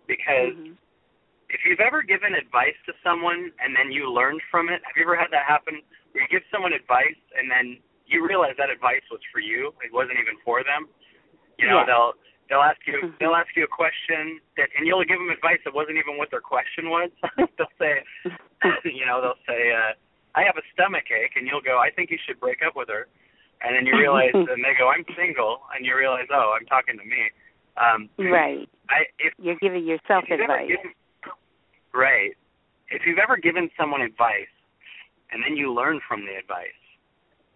because 0.06 0.54
Mhm. 0.54 0.78
if 1.50 1.66
you've 1.66 1.80
ever 1.80 2.04
given 2.04 2.36
advice 2.36 2.76
to 2.86 2.94
someone 3.04 3.52
and 3.60 3.76
then 3.76 3.92
you 3.92 4.12
learned 4.12 4.42
from 4.52 4.70
it, 4.70 4.84
have 4.84 4.96
you 4.98 5.04
ever 5.04 5.16
had 5.16 5.32
that 5.32 5.46
happen? 5.46 5.82
Where 6.12 6.24
you 6.24 6.28
give 6.30 6.44
someone 6.52 6.74
advice 6.74 7.18
and 7.36 7.50
then 7.50 7.82
you 8.08 8.26
realize 8.26 8.56
that 8.58 8.70
advice 8.70 9.04
was 9.12 9.20
for 9.32 9.40
you, 9.40 9.76
it 9.84 9.92
wasn't 9.92 10.18
even 10.20 10.40
for 10.44 10.64
them. 10.64 10.88
You 11.60 11.68
know, 11.68 11.84
yeah. 11.84 11.86
they'll 11.86 12.14
they'll 12.50 12.64
ask 12.64 12.80
you 12.88 13.00
Mhm. 13.04 13.20
they'll 13.20 13.36
ask 13.36 13.52
you 13.56 13.64
a 13.64 13.68
question 13.68 14.40
that 14.56 14.70
and 14.78 14.88
you'll 14.88 15.04
give 15.04 15.20
them 15.20 15.30
advice 15.30 15.60
that 15.66 15.74
wasn't 15.74 15.98
even 15.98 16.18
what 16.18 16.32
their 16.32 16.42
question 16.42 16.90
was. 16.90 17.12
they'll 17.58 17.76
say, 17.78 18.04
you 18.86 19.06
know, 19.06 19.22
they'll 19.22 19.44
say, 19.46 19.72
uh, 19.72 19.94
"I 20.36 20.44
have 20.44 20.58
a 20.58 20.64
stomach 20.74 21.12
ache," 21.12 21.36
and 21.36 21.46
you'll 21.48 21.62
go, 21.62 21.78
"I 21.78 21.92
think 21.92 22.10
you 22.10 22.18
should 22.26 22.40
break 22.40 22.64
up 22.66 22.76
with 22.76 22.90
her." 22.90 23.08
And 23.62 23.76
then 23.76 23.86
you 23.88 23.98
realize, 23.98 24.32
and 24.34 24.64
they 24.64 24.74
go, 24.78 24.90
"I'm 24.90 25.04
single," 25.16 25.62
and 25.76 25.86
you 25.86 25.98
realize, 25.98 26.28
"Oh, 26.32 26.56
I'm 26.58 26.66
talking 26.68 26.98
to 26.98 27.04
me." 27.04 27.32
Um, 27.78 28.10
right. 28.18 28.70
I 28.90 29.06
if 29.20 29.34
You're 29.38 29.56
giving 29.62 29.86
yourself 29.86 30.26
advice. 30.30 30.70
given, 30.70 30.94
right. 31.94 32.32
If 32.90 33.06
you've 33.06 33.20
ever 33.20 33.36
given 33.38 33.70
someone 33.78 34.02
advice 34.02 34.48
and 35.32 35.44
then 35.44 35.58
you 35.58 35.74
learn 35.74 36.00
from 36.08 36.26
the 36.26 36.36
advice, 36.36 36.77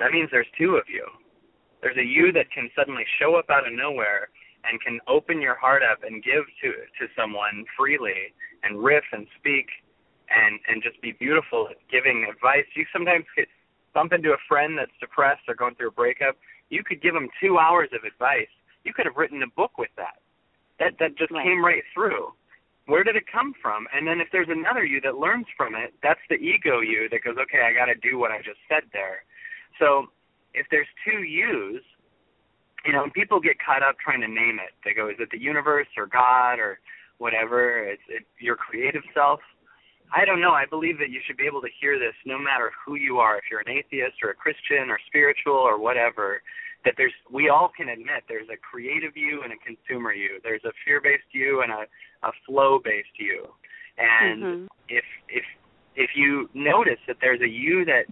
that 0.02 0.12
means 0.12 0.30
there's 0.32 0.50
two 0.58 0.76
of 0.76 0.90
you. 0.90 1.06
There's 1.82 1.98
a 1.98 2.04
you 2.06 2.32
that 2.34 2.52
can 2.52 2.70
suddenly 2.76 3.06
show 3.22 3.36
up 3.36 3.50
out 3.50 3.68
of 3.68 3.74
nowhere 3.74 4.30
and 4.66 4.82
can 4.82 5.00
open 5.08 5.42
your 5.42 5.56
heart 5.56 5.82
up 5.86 6.04
and 6.04 6.24
give 6.24 6.46
to 6.62 6.70
to 7.00 7.14
someone 7.16 7.66
freely 7.78 8.34
and 8.64 8.84
riff 8.84 9.06
and 9.14 9.28
speak 9.40 9.70
and 10.30 10.60
and 10.68 10.82
just 10.84 11.02
be 11.02 11.14
beautiful 11.14 11.68
at 11.70 11.78
giving 11.90 12.26
advice. 12.30 12.66
You 12.76 12.86
sometimes 12.92 13.26
could 13.36 13.48
bump 13.94 14.14
into 14.14 14.32
a 14.34 14.42
friend 14.48 14.78
that's 14.78 14.94
depressed 15.00 15.46
or 15.48 15.56
going 15.56 15.76
through 15.76 15.90
a 15.90 15.98
breakup. 15.98 16.36
You 16.70 16.84
could 16.84 17.02
give 17.02 17.14
them 17.14 17.28
two 17.42 17.58
hours 17.60 17.90
of 17.94 18.04
advice. 18.04 18.50
You 18.84 18.94
could 18.94 19.06
have 19.06 19.18
written 19.18 19.44
a 19.44 19.52
book 19.56 19.78
with 19.78 19.92
that. 19.98 20.18
That 20.80 20.98
that 21.00 21.16
just 21.18 21.32
Right. 21.32 21.44
came 21.44 21.64
right 21.64 21.84
through. 21.94 22.34
Where 22.86 23.04
did 23.04 23.16
it 23.16 23.28
come 23.28 23.54
from? 23.62 23.88
And 23.94 24.08
then 24.08 24.20
if 24.20 24.30
there's 24.32 24.50
another 24.50 24.84
you 24.84 25.00
that 25.02 25.18
learns 25.18 25.46
from 25.56 25.76
it, 25.76 25.94
that's 26.02 26.20
the 26.30 26.36
ego 26.36 26.82
you 26.82 27.08
that 27.10 27.24
goes, 27.24 27.38
okay, 27.38 27.62
I 27.62 27.74
got 27.74 27.86
to 27.86 27.96
do 27.96 28.18
what 28.18 28.32
I 28.32 28.42
just 28.42 28.60
said 28.68 28.84
there. 28.92 29.24
So 29.80 30.08
if 30.54 30.68
there's 30.72 30.88
two 31.06 31.24
yous, 31.24 31.84
you 32.86 32.94
know, 32.94 33.08
people 33.14 33.40
get 33.40 33.58
caught 33.64 33.84
up 33.84 33.98
trying 34.00 34.22
to 34.22 34.28
name 34.28 34.58
it. 34.60 34.74
They 34.84 34.94
go, 34.94 35.10
is 35.10 35.16
it 35.20 35.30
the 35.32 35.40
universe 35.40 35.88
or 35.98 36.08
God 36.08 36.60
or 36.60 36.80
whatever? 37.20 37.78
It's 37.78 38.02
it, 38.10 38.24
your 38.40 38.56
creative 38.56 39.04
self. 39.14 39.40
I 40.14 40.26
don't 40.26 40.42
know. 40.42 40.52
I 40.52 40.66
believe 40.66 40.98
that 41.00 41.10
you 41.10 41.22
should 41.26 41.38
be 41.38 41.46
able 41.46 41.62
to 41.62 41.70
hear 41.80 41.98
this 41.98 42.16
no 42.26 42.38
matter 42.38 42.72
who 42.86 42.96
you 42.96 43.20
are. 43.20 43.38
If 43.38 43.46
you're 43.50 43.62
an 43.62 43.70
atheist 43.70 44.18
or 44.24 44.32
a 44.32 44.36
Christian 44.36 44.90
or 44.90 45.00
spiritual 45.08 45.54
or 45.54 45.80
whatever, 45.80 46.42
that 46.84 46.96
there's 46.98 47.14
we 47.32 47.50
all 47.50 47.72
can 47.76 47.90
admit 47.90 48.24
there's 48.28 48.50
a 48.50 48.58
creative 48.58 49.16
you 49.16 49.44
and 49.44 49.54
a 49.54 49.58
consumer 49.58 50.12
you. 50.14 50.40
There's 50.44 50.66
a 50.66 50.72
fear-based 50.84 51.32
you 51.32 51.62
and 51.62 51.72
a 51.72 51.86
a 52.28 52.32
flow-based 52.46 53.18
you. 53.20 53.48
And 53.98 54.44
Mhm. 54.44 54.68
if 54.90 55.06
if 55.30 55.46
if 55.96 56.16
you 56.16 56.50
notice 56.54 57.00
that 57.08 57.18
there's 57.22 57.42
a 57.42 57.48
you 57.48 57.86
that 57.86 58.06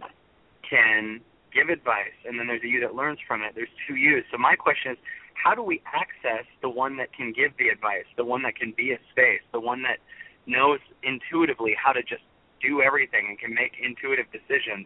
can 0.62 1.22
give 1.54 1.70
advice 1.70 2.16
and 2.26 2.40
then 2.40 2.48
there's 2.48 2.64
a 2.64 2.68
you 2.68 2.80
that 2.82 2.96
learns 2.96 3.20
from 3.28 3.42
it, 3.42 3.54
there's 3.56 3.74
two 3.88 3.96
yous. 3.96 4.24
So 4.32 4.38
my 4.38 4.56
question 4.56 4.94
is 4.94 4.98
how 5.34 5.56
do 5.56 5.64
we 5.64 5.82
access 5.88 6.46
the 6.62 6.70
one 6.70 6.98
that 6.98 7.14
can 7.14 7.32
give 7.32 7.56
the 7.58 7.70
advice, 7.70 8.06
the 8.18 8.26
one 8.26 8.44
that 8.44 8.56
can 8.56 8.74
be 8.76 8.92
a 8.92 9.00
space, 9.12 9.42
the 9.54 9.60
one 9.60 9.84
that 9.84 10.00
knows 10.46 10.80
intuitively 11.04 11.76
how 11.78 11.92
to 11.94 12.02
just 12.02 12.24
do 12.62 12.82
everything 12.82 13.28
and 13.30 13.40
can 13.40 13.54
make 13.54 13.74
intuitive 13.80 14.26
decisions. 14.32 14.86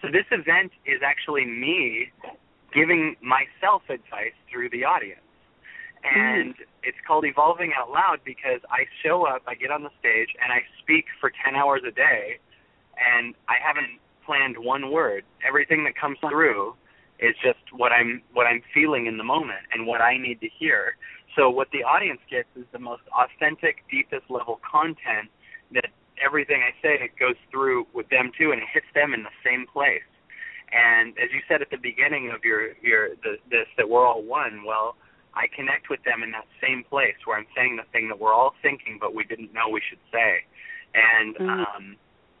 So 0.00 0.08
this 0.08 0.26
event 0.30 0.70
is 0.86 1.02
actually 1.02 1.44
me 1.44 2.12
giving 2.72 3.16
myself 3.20 3.82
advice 3.88 4.36
through 4.50 4.70
the 4.70 4.84
audience. 4.84 5.24
Hmm. 6.04 6.20
And 6.20 6.54
it's 6.82 6.98
called 7.06 7.24
Evolving 7.24 7.72
Out 7.74 7.90
Loud 7.90 8.20
because 8.24 8.60
I 8.70 8.86
show 9.02 9.26
up, 9.26 9.42
I 9.46 9.54
get 9.54 9.70
on 9.70 9.82
the 9.82 9.90
stage, 9.98 10.30
and 10.42 10.52
I 10.52 10.62
speak 10.78 11.06
for 11.20 11.32
10 11.44 11.56
hours 11.56 11.82
a 11.86 11.90
day, 11.90 12.38
and 12.94 13.34
I 13.48 13.56
haven't 13.58 13.98
planned 14.28 14.58
one 14.58 14.92
word. 14.92 15.24
Everything 15.46 15.84
that 15.84 15.96
comes 15.96 16.18
through 16.28 16.74
is 17.18 17.34
just 17.42 17.64
what 17.72 17.90
I'm 17.92 18.20
what 18.34 18.46
I'm 18.46 18.62
feeling 18.74 19.06
in 19.06 19.16
the 19.16 19.24
moment 19.24 19.64
and 19.72 19.86
what 19.86 20.02
I 20.02 20.18
need 20.18 20.40
to 20.42 20.48
hear. 20.60 20.96
So 21.34 21.48
what 21.48 21.68
the 21.72 21.82
audience 21.82 22.20
gets 22.30 22.48
is 22.54 22.66
the 22.72 22.78
most 22.78 23.02
authentic, 23.16 23.84
deepest 23.90 24.28
level 24.28 24.60
content 24.60 25.32
that 25.72 25.88
everything 26.22 26.60
I 26.62 26.72
say 26.82 27.00
it 27.00 27.16
goes 27.18 27.40
through 27.50 27.86
with 27.94 28.08
them 28.10 28.30
too, 28.36 28.52
and 28.52 28.60
it 28.60 28.68
hits 28.72 28.90
them 28.94 29.14
in 29.14 29.22
the 29.22 29.36
same 29.44 29.66
place. 29.66 30.08
And 30.72 31.16
as 31.16 31.32
you 31.32 31.40
said 31.48 31.62
at 31.62 31.70
the 31.70 31.80
beginning 31.80 32.30
of 32.30 32.44
your 32.44 32.76
your 32.84 33.16
the, 33.24 33.40
this 33.50 33.66
that 33.78 33.88
we're 33.88 34.06
all 34.06 34.22
one. 34.22 34.64
Well, 34.66 34.96
I 35.32 35.46
connect 35.56 35.88
with 35.88 36.02
them 36.04 36.22
in 36.22 36.32
that 36.32 36.48
same 36.60 36.84
place 36.84 37.16
where 37.24 37.38
I'm 37.38 37.46
saying 37.56 37.76
the 37.76 37.88
thing 37.92 38.08
that 38.08 38.18
we're 38.20 38.34
all 38.34 38.54
thinking, 38.60 38.98
but 39.00 39.14
we 39.14 39.24
didn't 39.24 39.54
know 39.54 39.68
we 39.72 39.80
should 39.88 40.04
say. 40.12 40.44
And 40.94 41.36
Mhm. 41.36 41.66
um, 41.66 41.96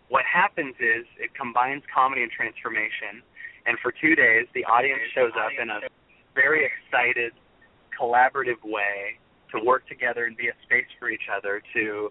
what 0.08 0.24
happens 0.24 0.74
is 0.80 1.04
it 1.18 1.34
combines 1.34 1.82
comedy 1.92 2.22
and 2.22 2.32
transformation. 2.32 3.22
And 3.66 3.78
for 3.82 3.92
two 3.92 4.14
days, 4.14 4.46
the 4.54 4.64
audience 4.64 5.00
shows 5.14 5.32
up 5.36 5.52
in 5.60 5.68
a 5.68 5.80
very 6.34 6.64
excited, 6.64 7.32
collaborative 7.92 8.62
way 8.64 9.18
to 9.52 9.64
work 9.64 9.86
together 9.88 10.24
and 10.24 10.36
be 10.36 10.48
a 10.48 10.56
space 10.64 10.88
for 10.98 11.10
each 11.10 11.28
other 11.34 11.62
to 11.74 12.10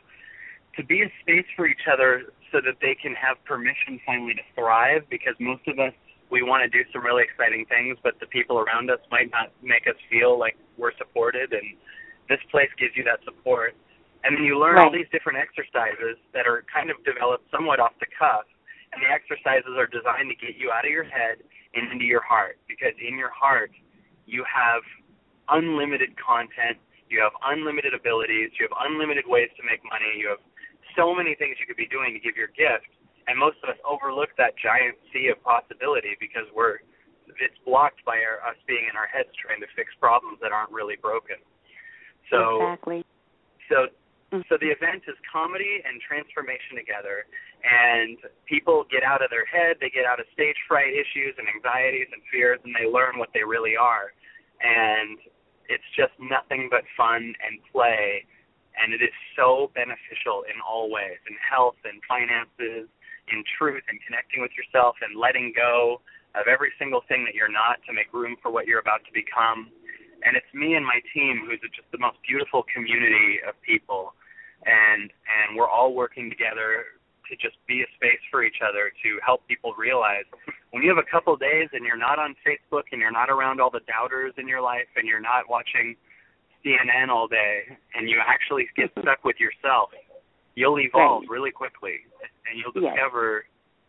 to 0.75 0.83
be 0.86 1.01
a 1.01 1.10
space 1.21 1.45
for 1.55 1.65
each 1.65 1.89
other 1.91 2.33
so 2.51 2.62
that 2.62 2.77
they 2.81 2.93
can 2.93 3.15
have 3.15 3.43
permission 3.45 3.99
finally 4.05 4.36
to 4.36 4.45
thrive 4.53 5.01
because 5.10 5.33
most 5.39 5.65
of 5.67 5.79
us 5.79 5.93
we 6.29 6.43
want 6.43 6.62
to 6.62 6.69
do 6.69 6.88
some 6.93 7.03
really 7.03 7.23
exciting 7.23 7.65
things 7.65 7.97
but 8.03 8.13
the 8.19 8.27
people 8.27 8.60
around 8.60 8.89
us 8.91 8.99
might 9.10 9.29
not 9.31 9.49
make 9.63 9.88
us 9.88 9.95
feel 10.10 10.38
like 10.38 10.55
we're 10.77 10.95
supported 10.97 11.53
and 11.53 11.77
this 12.29 12.39
place 12.51 12.69
gives 12.77 12.93
you 12.95 13.03
that 13.03 13.19
support 13.25 13.73
and 14.27 14.35
then 14.35 14.43
you 14.43 14.59
learn 14.59 14.75
all 14.77 14.91
these 14.91 15.07
different 15.15 15.39
exercises 15.39 16.19
that 16.35 16.43
are 16.43 16.67
kind 16.67 16.91
of 16.91 16.99
developed 17.07 17.47
somewhat 17.47 17.79
off 17.79 17.95
the 18.03 18.09
cuff 18.11 18.43
and 18.91 18.99
the 18.99 19.07
exercises 19.07 19.71
are 19.79 19.87
designed 19.87 20.27
to 20.27 20.35
get 20.35 20.59
you 20.59 20.67
out 20.75 20.83
of 20.83 20.91
your 20.91 21.07
head 21.07 21.39
and 21.73 21.87
into 21.95 22.03
your 22.03 22.23
heart 22.23 22.59
because 22.67 22.91
in 22.99 23.15
your 23.15 23.31
heart 23.31 23.71
you 24.27 24.43
have 24.43 24.83
unlimited 25.55 26.11
content 26.19 26.75
you 27.07 27.23
have 27.23 27.31
unlimited 27.47 27.95
abilities 27.95 28.51
you 28.59 28.67
have 28.67 28.75
unlimited 28.83 29.23
ways 29.23 29.47
to 29.55 29.63
make 29.63 29.79
money 29.87 30.19
you 30.19 30.27
have 30.27 30.43
so 30.97 31.13
many 31.13 31.37
things 31.37 31.55
you 31.61 31.69
could 31.69 31.77
be 31.77 31.87
doing 31.87 32.17
to 32.17 32.19
give 32.19 32.33
your 32.33 32.49
gift, 32.57 32.89
and 33.29 33.37
most 33.37 33.61
of 33.61 33.69
us 33.69 33.77
overlook 33.85 34.33
that 34.41 34.57
giant 34.57 34.97
sea 35.13 35.29
of 35.29 35.37
possibility 35.45 36.17
because 36.19 36.49
we're 36.51 36.81
it's 37.37 37.59
blocked 37.69 38.01
by 38.01 38.17
our, 38.17 38.41
us 38.49 38.57
being 38.65 38.89
in 38.89 38.97
our 38.97 39.05
heads 39.05 39.29
trying 39.37 39.61
to 39.61 39.69
fix 39.77 39.93
problems 40.01 40.41
that 40.41 40.49
aren't 40.49 40.73
really 40.73 40.97
broken. 40.97 41.37
So 42.33 42.73
exactly. 42.73 43.05
so. 43.69 43.93
Mm-hmm. 44.27 44.43
so 44.51 44.59
the 44.59 44.67
event 44.67 45.07
is 45.07 45.15
comedy 45.23 45.79
and 45.87 46.03
transformation 46.03 46.75
together 46.75 47.23
and 47.63 48.19
people 48.43 48.83
get 48.91 48.99
out 48.99 49.23
of 49.23 49.31
their 49.31 49.47
head, 49.47 49.79
they 49.79 49.87
get 49.87 50.03
out 50.03 50.19
of 50.19 50.27
stage 50.35 50.59
fright 50.67 50.91
issues 50.91 51.31
and 51.39 51.47
anxieties 51.47 52.11
and 52.11 52.19
fears 52.27 52.59
and 52.67 52.75
they 52.75 52.83
learn 52.83 53.15
what 53.23 53.31
they 53.31 53.47
really 53.47 53.79
are. 53.79 54.11
And 54.59 55.15
it's 55.71 55.87
just 55.95 56.11
nothing 56.19 56.67
but 56.67 56.83
fun 56.99 57.23
and 57.39 57.55
play 57.71 58.27
and 58.77 58.93
it 58.93 59.01
is 59.01 59.15
so 59.35 59.71
beneficial 59.73 60.43
in 60.45 60.59
all 60.61 60.91
ways 60.91 61.23
in 61.25 61.35
health 61.39 61.79
and 61.87 62.03
finances 62.03 62.91
in 63.31 63.43
truth 63.57 63.83
and 63.89 63.99
connecting 64.05 64.43
with 64.43 64.51
yourself 64.59 64.95
and 65.01 65.19
letting 65.19 65.51
go 65.55 66.03
of 66.35 66.51
every 66.51 66.71
single 66.77 67.01
thing 67.07 67.25
that 67.25 67.33
you're 67.33 67.51
not 67.51 67.79
to 67.87 67.91
make 67.91 68.11
room 68.13 68.35
for 68.43 68.51
what 68.51 68.67
you're 68.67 68.83
about 68.83 69.03
to 69.07 69.11
become 69.15 69.71
and 70.23 70.36
it's 70.36 70.49
me 70.53 70.75
and 70.75 70.86
my 70.86 70.99
team 71.13 71.45
who's 71.45 71.62
just 71.75 71.89
the 71.91 71.97
most 71.97 72.17
beautiful 72.27 72.63
community 72.73 73.39
of 73.47 73.53
people 73.62 74.13
and 74.65 75.12
and 75.12 75.58
we're 75.58 75.69
all 75.69 75.93
working 75.93 76.30
together 76.30 76.97
to 77.30 77.36
just 77.36 77.58
be 77.67 77.84
a 77.84 77.89
space 77.95 78.23
for 78.32 78.43
each 78.43 78.63
other 78.63 78.91
to 79.03 79.19
help 79.25 79.45
people 79.47 79.75
realize 79.77 80.23
when 80.71 80.82
you 80.82 80.89
have 80.89 80.97
a 80.97 81.10
couple 81.12 81.36
days 81.36 81.67
and 81.73 81.86
you're 81.86 81.99
not 81.99 82.19
on 82.19 82.36
Facebook 82.45 82.88
and 82.91 83.01
you're 83.01 83.12
not 83.12 83.30
around 83.30 83.60
all 83.60 83.69
the 83.69 83.84
doubters 83.88 84.34
in 84.38 84.47
your 84.47 84.62
life 84.62 84.88
and 84.95 85.08
you're 85.08 85.23
not 85.23 85.49
watching 85.49 85.95
CNN 86.63 87.10
all 87.10 87.27
day 87.27 87.63
and 87.95 88.10
you 88.10 88.19
actually 88.25 88.67
get 88.75 88.91
stuck 89.01 89.23
with 89.23 89.36
yourself, 89.39 89.89
you'll 90.56 90.80
evolve 90.80 91.23
really 91.30 91.51
quickly 91.51 91.99
and 92.49 92.60
you'll 92.60 92.73
Yes. 92.84 92.95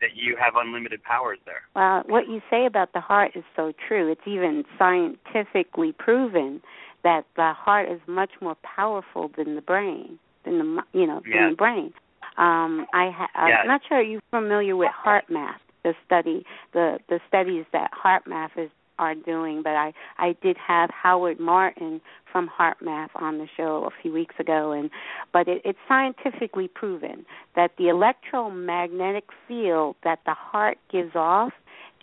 That 0.00 0.10
you 0.14 0.36
have 0.40 0.54
unlimited 0.56 1.02
powers 1.02 1.38
there. 1.44 1.62
Well, 1.74 2.04
what 2.06 2.28
you 2.28 2.40
say 2.48 2.66
about 2.66 2.92
the 2.92 3.00
heart 3.00 3.32
is 3.34 3.42
so 3.56 3.72
true. 3.88 4.12
It's 4.12 4.20
even 4.26 4.64
scientifically 4.78 5.92
proven 5.92 6.62
that 7.02 7.24
the 7.34 7.52
heart 7.52 7.88
is 7.90 8.00
much 8.06 8.30
more 8.40 8.56
powerful 8.62 9.30
than 9.36 9.56
the 9.56 9.60
brain, 9.60 10.18
than 10.44 10.58
the 10.58 10.82
you 10.92 11.06
know, 11.06 11.20
than 11.20 11.32
Yeah. 11.32 11.50
the 11.50 11.56
brain. 11.56 11.92
Um, 12.36 12.86
I 12.92 13.10
ha- 13.10 13.30
I'm 13.34 13.48
Yeah. 13.48 13.62
not 13.64 13.84
sure 13.84 13.98
are 13.98 14.02
you're 14.02 14.20
familiar 14.30 14.76
with 14.76 14.92
HeartMath, 14.92 15.58
the 15.82 15.96
study, 16.06 16.46
the 16.72 17.00
the 17.08 17.20
studies 17.26 17.66
that 17.72 17.90
HeartMath 17.92 18.56
is 18.56 18.70
are 18.98 19.14
doing, 19.14 19.62
but 19.62 19.74
I 19.74 19.92
I 20.18 20.36
did 20.42 20.56
have 20.56 20.90
Howard 20.90 21.40
Martin 21.40 22.00
from 22.30 22.50
HeartMath 22.58 23.10
on 23.14 23.38
the 23.38 23.46
show 23.56 23.88
a 23.88 24.02
few 24.02 24.12
weeks 24.12 24.34
ago, 24.38 24.72
and 24.72 24.90
but 25.32 25.48
it, 25.48 25.62
it's 25.64 25.78
scientifically 25.88 26.68
proven 26.68 27.24
that 27.56 27.72
the 27.78 27.88
electromagnetic 27.88 29.24
field 29.46 29.96
that 30.04 30.20
the 30.26 30.34
heart 30.34 30.78
gives 30.90 31.14
off 31.14 31.52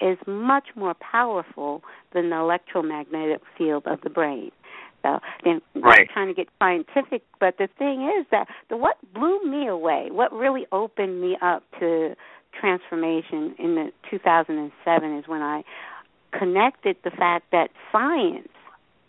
is 0.02 0.18
much 0.28 0.68
more 0.76 0.94
powerful 0.96 1.84
than 2.14 2.30
the 2.30 2.36
electromagnetic 2.38 3.42
field 3.58 3.84
of 3.86 4.02
the 4.02 4.10
brain. 4.10 4.52
though. 5.04 5.20
Then 5.44 5.62
right. 5.76 6.10
trying 6.14 6.28
to 6.28 6.34
get 6.34 6.48
scientific, 6.60 7.24
but 7.40 7.58
the 7.58 7.70
thing 7.78 8.12
is 8.20 8.26
that 8.32 8.48
the 8.70 8.78
what 8.78 8.98
blew 9.14 9.44
me 9.44 9.68
away, 9.68 10.10
what 10.12 10.34
really 10.34 10.66
opened 10.72 11.22
me 11.22 11.38
up 11.42 11.64
to 11.80 12.16
transformation 12.60 13.56
in 13.60 13.76
the 13.76 13.92
2007 14.10 15.18
is 15.18 15.28
when 15.28 15.42
I 15.42 15.64
connected 16.38 16.98
the 17.04 17.12
fact 17.12 17.52
that 17.52 17.70
science 17.92 18.50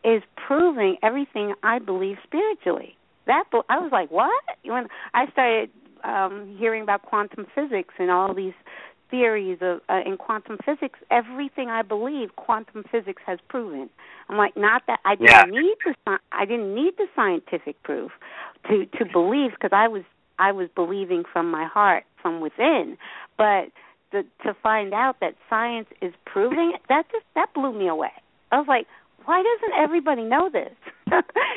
is 0.04 0.22
proving 0.36 0.96
everything 1.02 1.54
I 1.62 1.78
believe 1.78 2.16
spiritually. 2.24 2.96
That 3.26 3.44
I 3.68 3.78
was 3.78 3.90
like, 3.90 4.10
what? 4.10 4.44
When 4.64 4.86
I 5.14 5.30
started 5.30 5.70
um 6.04 6.56
hearing 6.58 6.82
about 6.82 7.02
quantum 7.02 7.46
physics 7.54 7.94
and 7.98 8.10
all 8.10 8.34
these 8.34 8.54
theories 9.10 9.58
of 9.60 9.80
uh, 9.88 10.00
in 10.04 10.16
quantum 10.16 10.58
physics, 10.64 10.98
everything 11.10 11.68
I 11.68 11.82
believe 11.82 12.36
quantum 12.36 12.84
physics 12.90 13.22
has 13.26 13.38
proven. 13.48 13.88
I'm 14.28 14.36
like, 14.36 14.56
not 14.56 14.82
that 14.86 15.00
I 15.04 15.14
didn't 15.14 15.30
yeah. 15.30 15.60
need 15.60 15.76
the 15.84 16.18
I 16.32 16.44
didn't 16.44 16.74
need 16.74 16.94
the 16.98 17.06
scientific 17.14 17.82
proof 17.82 18.12
to 18.68 18.86
to 18.98 19.04
believe 19.04 19.52
because 19.52 19.72
I 19.72 19.88
was 19.88 20.02
I 20.38 20.52
was 20.52 20.68
believing 20.74 21.24
from 21.32 21.50
my 21.50 21.64
heart 21.64 22.04
from 22.20 22.40
within, 22.40 22.96
but 23.36 23.70
the, 24.12 24.24
to 24.44 24.54
find 24.62 24.94
out 24.94 25.16
that 25.20 25.34
science 25.50 25.88
is 26.00 26.12
proving 26.24 26.72
it, 26.74 26.80
that 26.88 27.06
just 27.10 27.24
that 27.34 27.52
blew 27.54 27.72
me 27.72 27.88
away. 27.88 28.12
I 28.52 28.58
was 28.58 28.68
like, 28.68 28.86
why 29.26 29.42
doesn't 29.42 29.76
everybody 29.78 30.22
know 30.22 30.48
this? 30.50 30.74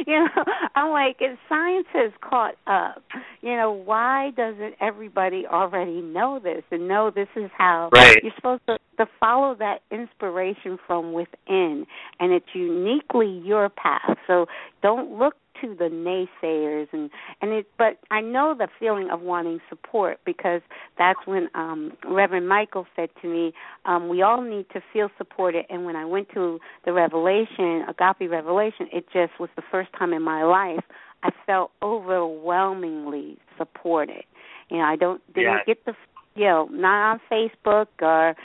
you 0.08 0.20
know, 0.20 0.44
I'm 0.76 0.92
like, 0.92 1.18
if 1.20 1.38
science 1.48 1.88
has 1.94 2.12
caught 2.22 2.56
up, 2.68 3.04
you 3.42 3.56
know, 3.56 3.72
why 3.72 4.32
doesn't 4.36 4.76
everybody 4.82 5.46
already 5.48 6.02
know 6.02 6.40
this 6.44 6.64
and 6.72 6.88
know 6.88 7.12
this 7.14 7.28
is 7.36 7.50
how 7.58 7.90
right. 7.94 8.18
you're 8.24 8.34
supposed 8.36 8.62
to, 8.68 8.78
to 8.98 9.06
follow 9.20 9.56
that 9.56 9.82
inspiration 9.92 10.78
from 10.86 11.14
within, 11.14 11.86
and 12.20 12.34
it's 12.34 12.48
uniquely 12.54 13.42
your 13.46 13.70
path. 13.70 14.18
So 14.28 14.48
don't 14.82 15.18
look 15.18 15.36
to 15.62 15.76
the 15.76 15.86
naysayers 15.86 16.88
and 16.92 17.10
and 17.42 17.52
it 17.52 17.68
but 17.78 17.98
I 18.12 18.22
know 18.22 18.56
the 18.58 18.68
feeling 18.80 19.10
of 19.12 19.22
wanting 19.22 19.60
support 19.70 20.20
because 20.26 20.62
that's 20.98 21.20
when 21.26 21.50
um 21.56 21.94
Reverend 22.06 22.48
Michael 22.48 22.86
said 22.96 23.10
to 23.22 23.28
me 23.28 23.54
um 23.86 24.10
we 24.10 24.22
all 24.22 24.42
need 24.42 24.66
to 24.74 24.82
feel 24.94 25.10
supported 25.18 25.66
and 25.70 25.86
when 25.86 25.96
I 25.96 26.06
went 26.06 26.30
to 26.34 26.60
the 26.86 26.94
revelation 26.94 27.86
agape 27.88 28.30
revelation 28.30 28.88
it 28.92 29.06
just 29.14 29.40
was 29.40 29.50
the 29.56 29.64
first 29.72 29.90
time 29.98 30.14
in 30.14 30.22
my 30.22 30.44
life 30.44 30.84
I 31.24 31.32
felt 31.46 31.72
overwhelmingly 31.82 33.38
supported 33.58 34.24
you 34.70 34.78
know 34.78 34.84
I 34.84 34.96
don't 34.96 35.22
didn't 35.34 35.54
yes. 35.54 35.64
get 35.66 35.86
the 35.86 35.94
you 36.36 36.46
know 36.46 36.70
not 36.72 37.12
on 37.12 37.22
Facebook 37.32 37.88
or 38.02 38.36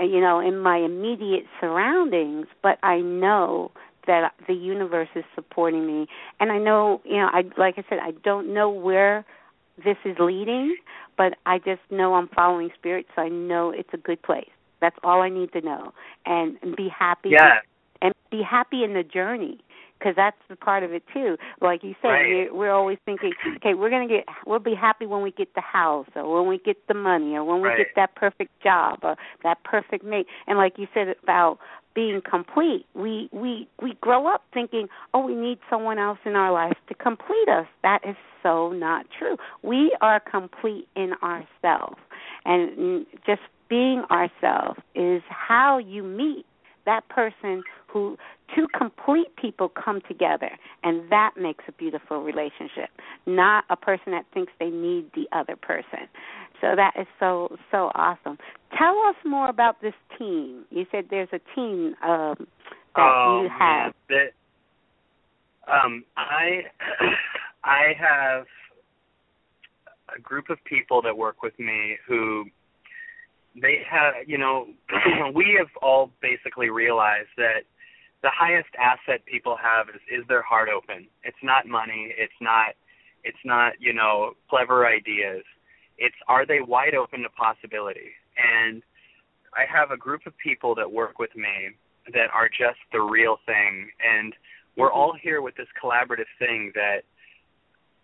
you 0.00 0.20
know 0.20 0.40
in 0.40 0.58
my 0.58 0.78
immediate 0.78 1.44
surroundings 1.60 2.46
but 2.62 2.78
I 2.82 2.98
know 2.98 3.70
that 4.06 4.32
the 4.46 4.54
universe 4.54 5.08
is 5.14 5.24
supporting 5.34 5.86
me 5.86 6.06
and 6.40 6.50
i 6.50 6.58
know 6.58 7.00
you 7.04 7.16
know 7.16 7.28
i 7.32 7.42
like 7.58 7.74
i 7.78 7.84
said 7.88 7.98
i 8.02 8.12
don't 8.24 8.52
know 8.52 8.70
where 8.70 9.24
this 9.84 9.96
is 10.04 10.16
leading 10.18 10.76
but 11.16 11.34
i 11.46 11.58
just 11.58 11.80
know 11.90 12.14
i'm 12.14 12.28
following 12.28 12.70
spirit 12.78 13.06
so 13.14 13.22
i 13.22 13.28
know 13.28 13.70
it's 13.70 13.90
a 13.92 13.98
good 13.98 14.20
place 14.22 14.50
that's 14.80 14.96
all 15.02 15.22
i 15.22 15.28
need 15.28 15.52
to 15.52 15.60
know 15.60 15.92
and, 16.24 16.56
and 16.62 16.76
be 16.76 16.88
happy 16.88 17.30
yeah. 17.30 17.58
and 18.02 18.12
be 18.30 18.42
happy 18.42 18.84
in 18.84 18.94
the 18.94 19.02
journey 19.02 19.58
because 19.98 20.14
that's 20.16 20.36
the 20.48 20.56
part 20.56 20.82
of 20.82 20.92
it 20.92 21.02
too. 21.12 21.36
Like 21.60 21.82
you 21.82 21.94
said, 22.02 22.08
right. 22.08 22.52
we're, 22.52 22.54
we're 22.54 22.72
always 22.72 22.98
thinking, 23.04 23.32
okay, 23.56 23.74
we're 23.74 23.90
gonna 23.90 24.08
get, 24.08 24.24
we'll 24.46 24.58
be 24.58 24.74
happy 24.74 25.06
when 25.06 25.22
we 25.22 25.30
get 25.30 25.54
the 25.54 25.60
house, 25.60 26.06
or 26.14 26.40
when 26.40 26.48
we 26.48 26.58
get 26.58 26.76
the 26.88 26.94
money, 26.94 27.34
or 27.34 27.44
when 27.44 27.62
we 27.62 27.68
right. 27.68 27.78
get 27.78 27.88
that 27.96 28.14
perfect 28.14 28.50
job, 28.62 29.00
or 29.02 29.16
that 29.42 29.62
perfect 29.64 30.04
mate. 30.04 30.26
And 30.46 30.58
like 30.58 30.74
you 30.78 30.86
said 30.92 31.14
about 31.22 31.58
being 31.96 32.20
complete, 32.20 32.86
we 32.94 33.28
we 33.32 33.66
we 33.82 33.94
grow 34.00 34.32
up 34.32 34.44
thinking, 34.54 34.86
oh, 35.14 35.26
we 35.26 35.34
need 35.34 35.58
someone 35.68 35.98
else 35.98 36.18
in 36.24 36.36
our 36.36 36.52
life 36.52 36.76
to 36.88 36.94
complete 36.94 37.48
us. 37.48 37.66
That 37.82 38.00
is 38.08 38.14
so 38.42 38.70
not 38.70 39.06
true. 39.18 39.36
We 39.62 39.96
are 40.02 40.20
complete 40.20 40.86
in 40.94 41.14
ourselves, 41.22 41.98
and 42.44 43.06
just 43.26 43.40
being 43.68 44.04
ourselves 44.10 44.78
is 44.94 45.22
how 45.28 45.78
you 45.78 46.04
meet 46.04 46.46
that 46.84 47.08
person 47.08 47.64
who 47.88 48.16
two 48.54 48.68
complete 48.78 49.34
people 49.36 49.68
come 49.68 50.00
together 50.06 50.50
and 50.84 51.10
that 51.10 51.32
makes 51.36 51.64
a 51.66 51.72
beautiful 51.72 52.22
relationship 52.22 52.90
not 53.26 53.64
a 53.70 53.76
person 53.76 54.12
that 54.12 54.24
thinks 54.32 54.52
they 54.60 54.70
need 54.70 55.10
the 55.14 55.26
other 55.32 55.56
person 55.56 56.06
so 56.60 56.74
that 56.76 56.92
is 56.98 57.06
so 57.20 57.56
so 57.70 57.90
awesome. 57.94 58.38
Tell 58.78 58.96
us 59.08 59.16
more 59.24 59.48
about 59.48 59.80
this 59.80 59.94
team. 60.18 60.64
You 60.70 60.86
said 60.90 61.06
there's 61.10 61.28
a 61.32 61.40
team 61.54 61.94
um 62.02 62.46
that 62.94 63.02
um, 63.02 63.42
you 63.42 63.50
have. 63.58 63.94
that 64.08 64.32
um 65.72 66.04
i 66.16 66.62
i 67.64 67.92
have 67.98 68.46
a 70.16 70.20
group 70.20 70.50
of 70.50 70.58
people 70.64 71.02
that 71.02 71.16
work 71.16 71.42
with 71.42 71.58
me 71.58 71.96
who 72.06 72.44
they 73.60 73.78
have 73.90 74.14
you 74.26 74.38
know 74.38 74.66
we 75.34 75.56
have 75.58 75.68
all 75.82 76.10
basically 76.20 76.70
realized 76.70 77.28
that 77.36 77.62
the 78.22 78.30
highest 78.32 78.68
asset 78.78 79.24
people 79.26 79.56
have 79.56 79.88
is 79.88 80.00
is 80.10 80.26
their 80.28 80.42
heart 80.42 80.68
open. 80.68 81.06
It's 81.22 81.36
not 81.42 81.66
money. 81.66 82.14
It's 82.16 82.40
not 82.40 82.74
it's 83.24 83.44
not 83.44 83.74
you 83.78 83.92
know 83.92 84.32
clever 84.48 84.86
ideas 84.86 85.44
it's 85.98 86.16
are 86.28 86.46
they 86.46 86.60
wide 86.60 86.94
open 86.94 87.22
to 87.22 87.28
possibility 87.30 88.12
and 88.36 88.82
i 89.54 89.64
have 89.70 89.90
a 89.90 89.96
group 89.96 90.26
of 90.26 90.32
people 90.38 90.74
that 90.74 90.90
work 90.90 91.18
with 91.18 91.34
me 91.36 91.70
that 92.12 92.28
are 92.32 92.48
just 92.48 92.78
the 92.92 93.00
real 93.00 93.38
thing 93.46 93.88
and 94.04 94.34
we're 94.76 94.92
all 94.92 95.14
here 95.20 95.40
with 95.40 95.56
this 95.56 95.68
collaborative 95.82 96.30
thing 96.38 96.70
that 96.74 97.00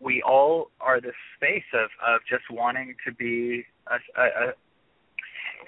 we 0.01 0.23
all 0.23 0.71
are 0.81 1.01
this 1.01 1.15
space 1.37 1.69
of 1.75 1.91
of 2.07 2.21
just 2.29 2.45
wanting 2.51 2.95
to 3.07 3.13
be 3.15 3.65
a, 3.89 4.21
a, 4.21 4.25
a 4.25 4.53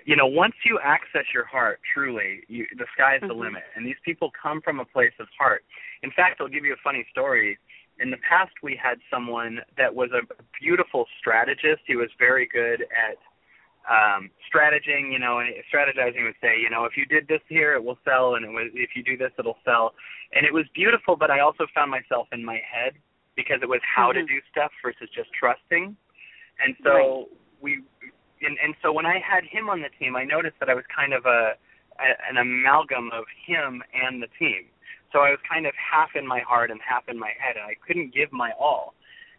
you 0.04 0.16
know, 0.16 0.26
once 0.26 0.54
you 0.64 0.78
access 0.82 1.24
your 1.32 1.44
heart 1.46 1.80
truly, 1.92 2.40
you, 2.48 2.66
the 2.76 2.84
sky's 2.94 3.18
mm-hmm. 3.18 3.28
the 3.28 3.34
limit. 3.34 3.62
And 3.74 3.86
these 3.86 4.00
people 4.04 4.30
come 4.40 4.60
from 4.60 4.80
a 4.80 4.84
place 4.84 5.12
of 5.18 5.26
heart. 5.38 5.64
In 6.02 6.10
fact, 6.10 6.40
I'll 6.40 6.48
give 6.48 6.64
you 6.64 6.74
a 6.74 6.82
funny 6.84 7.06
story. 7.10 7.58
In 8.00 8.10
the 8.10 8.18
past, 8.28 8.52
we 8.62 8.78
had 8.80 8.98
someone 9.10 9.60
that 9.78 9.94
was 9.94 10.10
a 10.10 10.22
beautiful 10.60 11.06
strategist. 11.20 11.82
He 11.86 11.96
was 11.96 12.08
very 12.18 12.48
good 12.52 12.82
at 12.82 13.18
um 13.84 14.30
strategizing 14.48 15.12
you 15.12 15.18
know 15.18 15.40
and 15.40 15.50
strategizing 15.68 16.24
would 16.24 16.40
say 16.40 16.58
you 16.58 16.70
know 16.70 16.86
if 16.86 16.96
you 16.96 17.04
did 17.04 17.28
this 17.28 17.42
here 17.50 17.74
it 17.74 17.84
will 17.84 17.98
sell 18.02 18.34
and 18.34 18.42
it 18.42 18.48
was 18.48 18.70
if 18.72 18.96
you 18.96 19.04
do 19.04 19.14
this 19.14 19.30
it'll 19.38 19.58
sell 19.62 19.92
and 20.32 20.46
it 20.46 20.54
was 20.54 20.64
beautiful 20.74 21.16
but 21.16 21.30
i 21.30 21.40
also 21.40 21.66
found 21.74 21.90
myself 21.90 22.26
in 22.32 22.42
my 22.42 22.58
head 22.64 22.94
because 23.36 23.58
it 23.60 23.68
was 23.68 23.82
how 23.84 24.08
mm-hmm. 24.08 24.20
to 24.20 24.24
do 24.26 24.40
stuff 24.50 24.72
versus 24.82 25.06
just 25.14 25.28
trusting 25.38 25.94
and 26.64 26.74
so 26.82 26.90
right. 26.90 27.26
we 27.60 27.82
and 28.44 28.56
and 28.62 28.74
so 28.82 28.92
when 28.92 29.06
I 29.06 29.18
had 29.18 29.44
him 29.44 29.68
on 29.68 29.80
the 29.80 29.88
team, 29.98 30.16
I 30.16 30.24
noticed 30.24 30.56
that 30.60 30.68
I 30.68 30.74
was 30.74 30.84
kind 30.94 31.12
of 31.12 31.24
a, 31.26 31.56
a 31.98 32.08
an 32.28 32.36
amalgam 32.36 33.10
of 33.12 33.24
him 33.46 33.82
and 33.94 34.22
the 34.22 34.28
team. 34.38 34.66
So 35.14 35.20
I 35.20 35.30
was 35.30 35.38
kind 35.48 35.64
of 35.64 35.72
half 35.78 36.10
in 36.16 36.26
my 36.26 36.40
heart 36.40 36.72
and 36.72 36.80
half 36.82 37.08
in 37.08 37.16
my 37.16 37.30
head, 37.38 37.54
and 37.54 37.64
I 37.64 37.74
couldn't 37.86 38.12
give 38.12 38.32
my 38.32 38.50
all. 38.58 38.94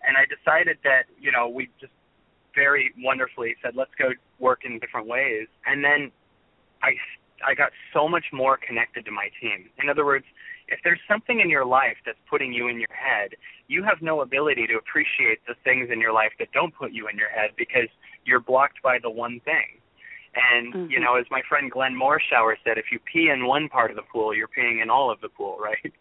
And 0.07 0.15
I 0.15 0.23
decided 0.23 0.77
that 0.85 1.03
you 1.19 1.31
know 1.33 1.49
we 1.49 1.69
just 1.81 1.91
very 2.55 2.93
wonderfully 3.03 3.55
said 3.61 3.75
let's 3.75 3.91
go 3.99 4.11
work 4.39 4.61
in 4.63 4.79
different 4.79 5.07
ways, 5.07 5.47
and 5.67 5.83
then 5.83 6.11
I 6.81 6.95
I 7.45 7.53
got 7.53 7.71
so 7.93 8.07
much 8.07 8.23
more 8.31 8.57
connected 8.57 9.03
to 9.03 9.11
my 9.11 9.27
team. 9.41 9.69
In 9.83 9.89
other 9.89 10.05
words, 10.05 10.25
if 10.69 10.79
there's 10.85 11.01
something 11.09 11.41
in 11.41 11.49
your 11.49 11.65
life 11.65 11.97
that's 12.05 12.17
putting 12.29 12.53
you 12.53 12.69
in 12.69 12.79
your 12.79 12.95
head, 12.95 13.31
you 13.67 13.83
have 13.83 14.01
no 14.01 14.21
ability 14.21 14.67
to 14.67 14.75
appreciate 14.77 15.39
the 15.45 15.55
things 15.65 15.89
in 15.91 15.99
your 15.99 16.13
life 16.13 16.31
that 16.39 16.53
don't 16.53 16.73
put 16.73 16.93
you 16.93 17.09
in 17.09 17.17
your 17.17 17.29
head 17.29 17.51
because 17.57 17.89
you're 18.23 18.39
blocked 18.39 18.81
by 18.81 18.97
the 19.03 19.09
one 19.09 19.41
thing. 19.43 19.83
And 20.35 20.73
mm-hmm. 20.73 20.91
you 20.91 20.99
know, 20.99 21.15
as 21.15 21.25
my 21.31 21.41
friend 21.47 21.71
Glenn 21.71 21.93
Morshower 21.93 22.55
said, 22.63 22.77
if 22.77 22.85
you 22.91 22.99
pee 23.11 23.29
in 23.33 23.47
one 23.47 23.69
part 23.69 23.89
of 23.89 23.95
the 23.95 24.03
pool, 24.03 24.35
you're 24.35 24.49
peeing 24.49 24.83
in 24.83 24.89
all 24.89 25.09
of 25.09 25.21
the 25.21 25.29
pool, 25.29 25.57
right? 25.59 25.77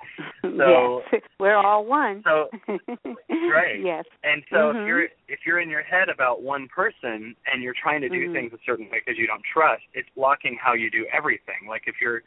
So 0.58 1.00
yes. 1.10 1.22
we're 1.40 1.56
all 1.56 1.86
one. 1.86 2.22
So 2.24 2.48
right. 2.68 3.80
Yes. 3.82 4.04
And 4.22 4.42
so 4.50 4.56
mm-hmm. 4.56 4.78
if 4.78 4.86
you're 4.86 5.04
if 5.26 5.38
you're 5.46 5.60
in 5.60 5.70
your 5.70 5.82
head 5.82 6.08
about 6.08 6.42
one 6.42 6.68
person 6.68 7.34
and 7.50 7.62
you're 7.62 7.74
trying 7.80 8.02
to 8.02 8.08
do 8.08 8.26
mm-hmm. 8.26 8.34
things 8.34 8.52
a 8.52 8.58
certain 8.64 8.86
way 8.90 9.00
because 9.04 9.18
you 9.18 9.26
don't 9.26 9.42
trust, 9.50 9.82
it's 9.94 10.08
blocking 10.14 10.58
how 10.60 10.74
you 10.74 10.90
do 10.90 11.06
everything. 11.16 11.66
Like 11.66 11.84
if 11.86 11.96
your 12.00 12.22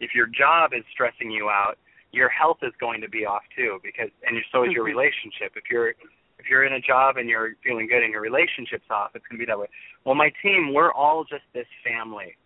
if 0.00 0.14
your 0.14 0.26
job 0.26 0.72
is 0.76 0.84
stressing 0.92 1.30
you 1.30 1.48
out, 1.48 1.78
your 2.12 2.28
health 2.28 2.58
is 2.62 2.72
going 2.78 3.00
to 3.00 3.08
be 3.08 3.24
off 3.24 3.42
too 3.56 3.80
because 3.82 4.10
and 4.26 4.36
so 4.52 4.64
is 4.64 4.70
your 4.70 4.84
mm-hmm. 4.84 4.98
relationship. 4.98 5.56
If 5.56 5.64
you're 5.70 5.94
if 6.42 6.50
you're 6.50 6.64
in 6.64 6.72
a 6.72 6.80
job 6.80 7.16
and 7.18 7.28
you're 7.28 7.54
feeling 7.62 7.86
good 7.86 8.02
and 8.02 8.10
your 8.10 8.20
relationship's 8.20 8.90
off, 8.90 9.12
it's 9.14 9.24
going 9.30 9.38
to 9.38 9.46
be 9.46 9.48
that 9.48 9.58
way. 9.58 9.68
Well, 10.04 10.16
my 10.16 10.32
team, 10.42 10.74
we're 10.74 10.92
all 10.92 11.22
just 11.22 11.44
this 11.54 11.70
family. 11.86 12.36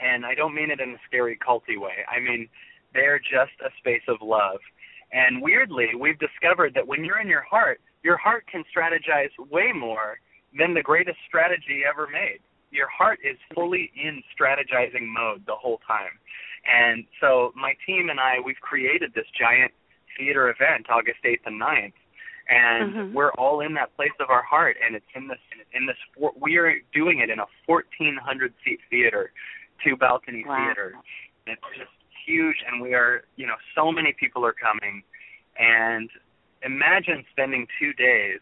And 0.00 0.26
I 0.26 0.34
don't 0.34 0.54
mean 0.54 0.70
it 0.70 0.80
in 0.80 0.90
a 0.90 1.00
scary 1.06 1.38
culty 1.38 1.78
way. 1.78 2.02
I 2.10 2.18
mean 2.18 2.48
they're 2.92 3.20
just 3.20 3.54
a 3.62 3.70
space 3.78 4.02
of 4.08 4.16
love. 4.20 4.58
And 5.12 5.42
weirdly, 5.42 5.90
we've 5.98 6.18
discovered 6.18 6.74
that 6.74 6.86
when 6.86 7.04
you're 7.04 7.20
in 7.20 7.28
your 7.28 7.44
heart, 7.48 7.80
your 8.02 8.16
heart 8.16 8.46
can 8.50 8.64
strategize 8.66 9.30
way 9.50 9.70
more 9.72 10.18
than 10.58 10.74
the 10.74 10.82
greatest 10.82 11.18
strategy 11.28 11.82
ever 11.88 12.08
made. 12.10 12.40
Your 12.70 12.88
heart 12.88 13.18
is 13.22 13.36
fully 13.54 13.92
in 13.94 14.22
strategizing 14.34 15.06
mode 15.06 15.42
the 15.46 15.54
whole 15.54 15.80
time. 15.86 16.18
And 16.66 17.04
so 17.20 17.52
my 17.54 17.74
team 17.86 18.08
and 18.10 18.18
I, 18.18 18.36
we've 18.44 18.60
created 18.60 19.12
this 19.14 19.26
giant 19.38 19.72
theater 20.18 20.50
event 20.50 20.86
August 20.90 21.18
8th 21.24 21.46
and 21.46 21.60
9th 21.60 21.99
and 22.48 22.94
Mhm. 22.94 23.12
we're 23.12 23.32
all 23.32 23.60
in 23.60 23.74
that 23.74 23.94
place 23.96 24.12
of 24.20 24.30
our 24.30 24.42
heart 24.42 24.76
and 24.84 24.94
it's 24.96 25.06
in 25.14 25.28
this 25.28 25.38
in 25.72 25.86
this 25.86 25.96
we 26.36 26.56
are 26.56 26.74
doing 26.92 27.18
it 27.20 27.30
in 27.30 27.38
a 27.38 27.46
1400 27.66 28.52
seat 28.64 28.80
theater 28.90 29.32
two 29.84 29.96
balcony 29.96 30.44
Wow. 30.44 30.56
theater 30.56 30.94
it's 31.46 31.62
just 31.76 31.90
huge 32.26 32.56
and 32.66 32.80
we 32.80 32.94
are 32.94 33.24
you 33.36 33.46
know 33.46 33.56
so 33.74 33.92
many 33.92 34.12
people 34.12 34.44
are 34.44 34.52
coming 34.54 35.02
and 35.58 36.10
imagine 36.62 37.24
spending 37.30 37.66
2 37.78 37.92
days 37.94 38.40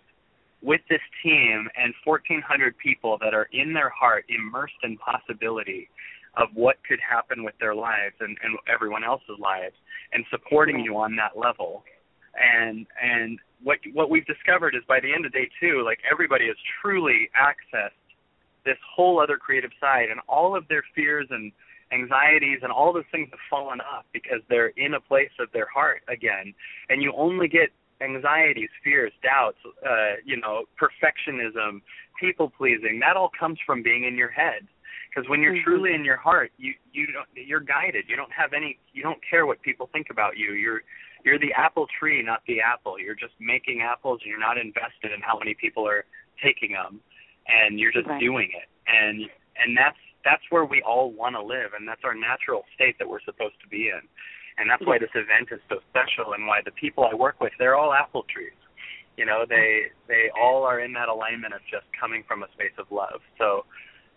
with 0.63 0.81
this 0.89 1.03
team 1.23 1.69
and 1.77 1.95
1400 2.05 2.77
people 2.79 3.17
that 3.19 3.33
are 3.35 3.49
in 3.53 3.73
their 3.73 3.91
heart 3.91 4.25
immersed 4.29 4.75
in 4.83 4.97
possibility 4.99 5.89
of 6.35 6.49
what 6.55 6.77
could 6.85 7.01
happen 7.01 7.43
with 7.45 7.57
their 7.59 7.75
lives 7.75 8.15
and, 8.21 8.37
and 8.43 8.59
everyone 8.73 9.05
else's 9.05 9.39
lives 9.39 9.75
and 10.13 10.25
supporting 10.31 10.81
you 10.81 10.97
on 10.97 11.15
that 11.17 11.37
level 11.37 11.85
and 12.39 12.87
and 13.03 13.39
what 13.63 13.79
what 13.93 14.11
we've 14.11 14.27
discovered 14.27 14.75
is 14.75 14.83
by 14.87 15.01
the 15.01 15.13
end 15.13 15.27
of 15.27 15.33
day 15.33 15.49
two 15.61 15.83
like 15.85 15.99
everybody 16.11 16.47
has 16.47 16.57
truly 16.81 17.29
accessed 17.37 17.91
this 18.65 18.79
whole 18.95 19.21
other 19.21 19.37
creative 19.37 19.71
side 19.81 20.09
and 20.11 20.21
all 20.29 20.55
of 20.57 20.67
their 20.69 20.85
fears 20.95 21.27
and 21.31 21.53
anxieties 21.93 22.59
and 22.63 22.71
all 22.71 22.93
those 22.93 23.09
things 23.11 23.29
have 23.31 23.41
fallen 23.49 23.81
off 23.81 24.05
because 24.13 24.41
they're 24.49 24.73
in 24.77 24.95
a 24.95 25.01
place 25.01 25.31
of 25.41 25.49
their 25.53 25.67
heart 25.73 26.03
again. 26.09 26.53
And 26.91 27.03
you 27.03 27.13
only 27.17 27.49
get 27.49 27.71
anxieties 28.01 28.69
fears 28.85 29.13
doubts 29.25 29.59
uh 29.85 30.15
you 30.25 30.37
know 30.41 30.65
perfectionism 30.81 31.81
people 32.21 32.49
pleasing. 32.51 33.01
That 33.01 33.17
all 33.17 33.31
comes 33.39 33.59
from 33.67 33.83
being 33.83 34.05
in 34.05 34.17
your 34.17 34.31
head. 34.31 34.69
Because 35.09 35.29
when 35.29 35.41
you're 35.41 35.55
Mhm. 35.55 35.65
truly 35.65 35.95
in 35.95 36.05
your 36.05 36.17
heart 36.17 36.53
you 36.59 36.75
you 36.93 37.07
don't 37.07 37.29
you're 37.35 37.61
guided. 37.61 38.05
You 38.09 38.17
don't 38.17 38.33
have 38.33 38.53
any 38.53 38.79
you 38.93 39.03
don't 39.03 39.21
care 39.29 39.47
what 39.47 39.61
people 39.63 39.89
think 39.93 40.11
about 40.11 40.37
you. 40.37 40.53
You're 40.53 40.83
you're 41.25 41.39
the 41.39 41.53
apple 41.53 41.87
tree 41.99 42.23
not 42.23 42.43
the 42.47 42.61
apple. 42.61 42.99
You're 42.99 43.15
just 43.15 43.35
making 43.41 43.83
apples 43.83 44.21
and 44.23 44.31
you're 44.31 44.41
not 44.41 44.59
invested 44.59 45.13
in 45.15 45.21
how 45.21 45.39
many 45.39 45.55
people 45.55 45.87
are 45.87 46.05
taking 46.43 46.73
them 46.73 47.01
and 47.47 47.79
you're 47.79 47.93
just 47.93 48.07
Right. 48.07 48.21
doing 48.21 48.51
it. 48.55 48.69
And 48.87 49.29
and 49.57 49.77
that's 49.77 49.99
that's 50.25 50.43
where 50.51 50.65
we 50.65 50.83
all 50.83 51.11
want 51.13 51.35
to 51.37 51.43
live 51.43 51.73
and 51.77 51.87
that's 51.89 52.03
our 52.05 52.15
natural 52.15 52.65
state 52.75 52.99
that 52.99 53.09
we're 53.09 53.21
supposed 53.23 53.61
to 53.63 53.69
be 53.69 53.89
in. 53.89 54.01
And 54.59 54.69
that's 54.69 54.85
why 54.85 54.99
this 54.99 55.11
event 55.15 55.49
is 55.53 55.61
so 55.69 55.79
special 55.91 56.33
and 56.35 56.47
why 56.47 56.61
the 56.65 56.73
people 56.73 57.05
I 57.11 57.15
work 57.15 57.41
with 57.41 57.53
they're 57.59 57.77
all 57.77 57.93
apple 57.93 58.25
trees. 58.33 58.53
You 59.17 59.27
know 59.27 59.45
they 59.49 59.87
they 60.07 60.31
all 60.41 60.63
are 60.65 60.81
in 60.81 60.93
that 60.95 61.09
alignment 61.09 61.55
of 61.55 61.61
just 61.71 61.87
coming 61.99 62.23
from 62.27 62.43
a 62.43 62.49
space 62.53 62.77
of 62.79 62.87
love. 62.91 63.21
So 63.39 63.65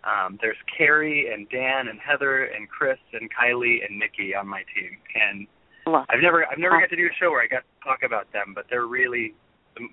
um 0.04 0.38
there's 0.42 0.58
Carrie 0.78 1.32
and 1.34 1.48
Dan 1.50 1.88
and 1.88 2.00
Heather 2.00 2.46
and 2.46 2.68
Chris 2.70 3.00
and 3.14 3.30
Kylie 3.34 3.86
and 3.88 3.98
Nikki 4.00 4.36
on 4.36 4.48
my 4.48 4.64
team. 4.76 4.98
And 5.16 5.48
Well, 5.86 6.06
I've 6.10 6.22
never 6.22 6.46
I've 6.50 6.58
never 6.60 6.76
Uh, 6.78 6.82
got 6.82 6.90
to 6.90 6.96
do 6.96 7.06
a 7.08 7.14
show 7.20 7.32
where 7.32 7.42
I 7.44 7.48
got 7.48 7.64
to 7.64 7.84
talk 7.88 8.04
about 8.04 8.32
them 8.32 8.54
but 8.56 8.66
they're 8.70 8.86
really 8.88 9.34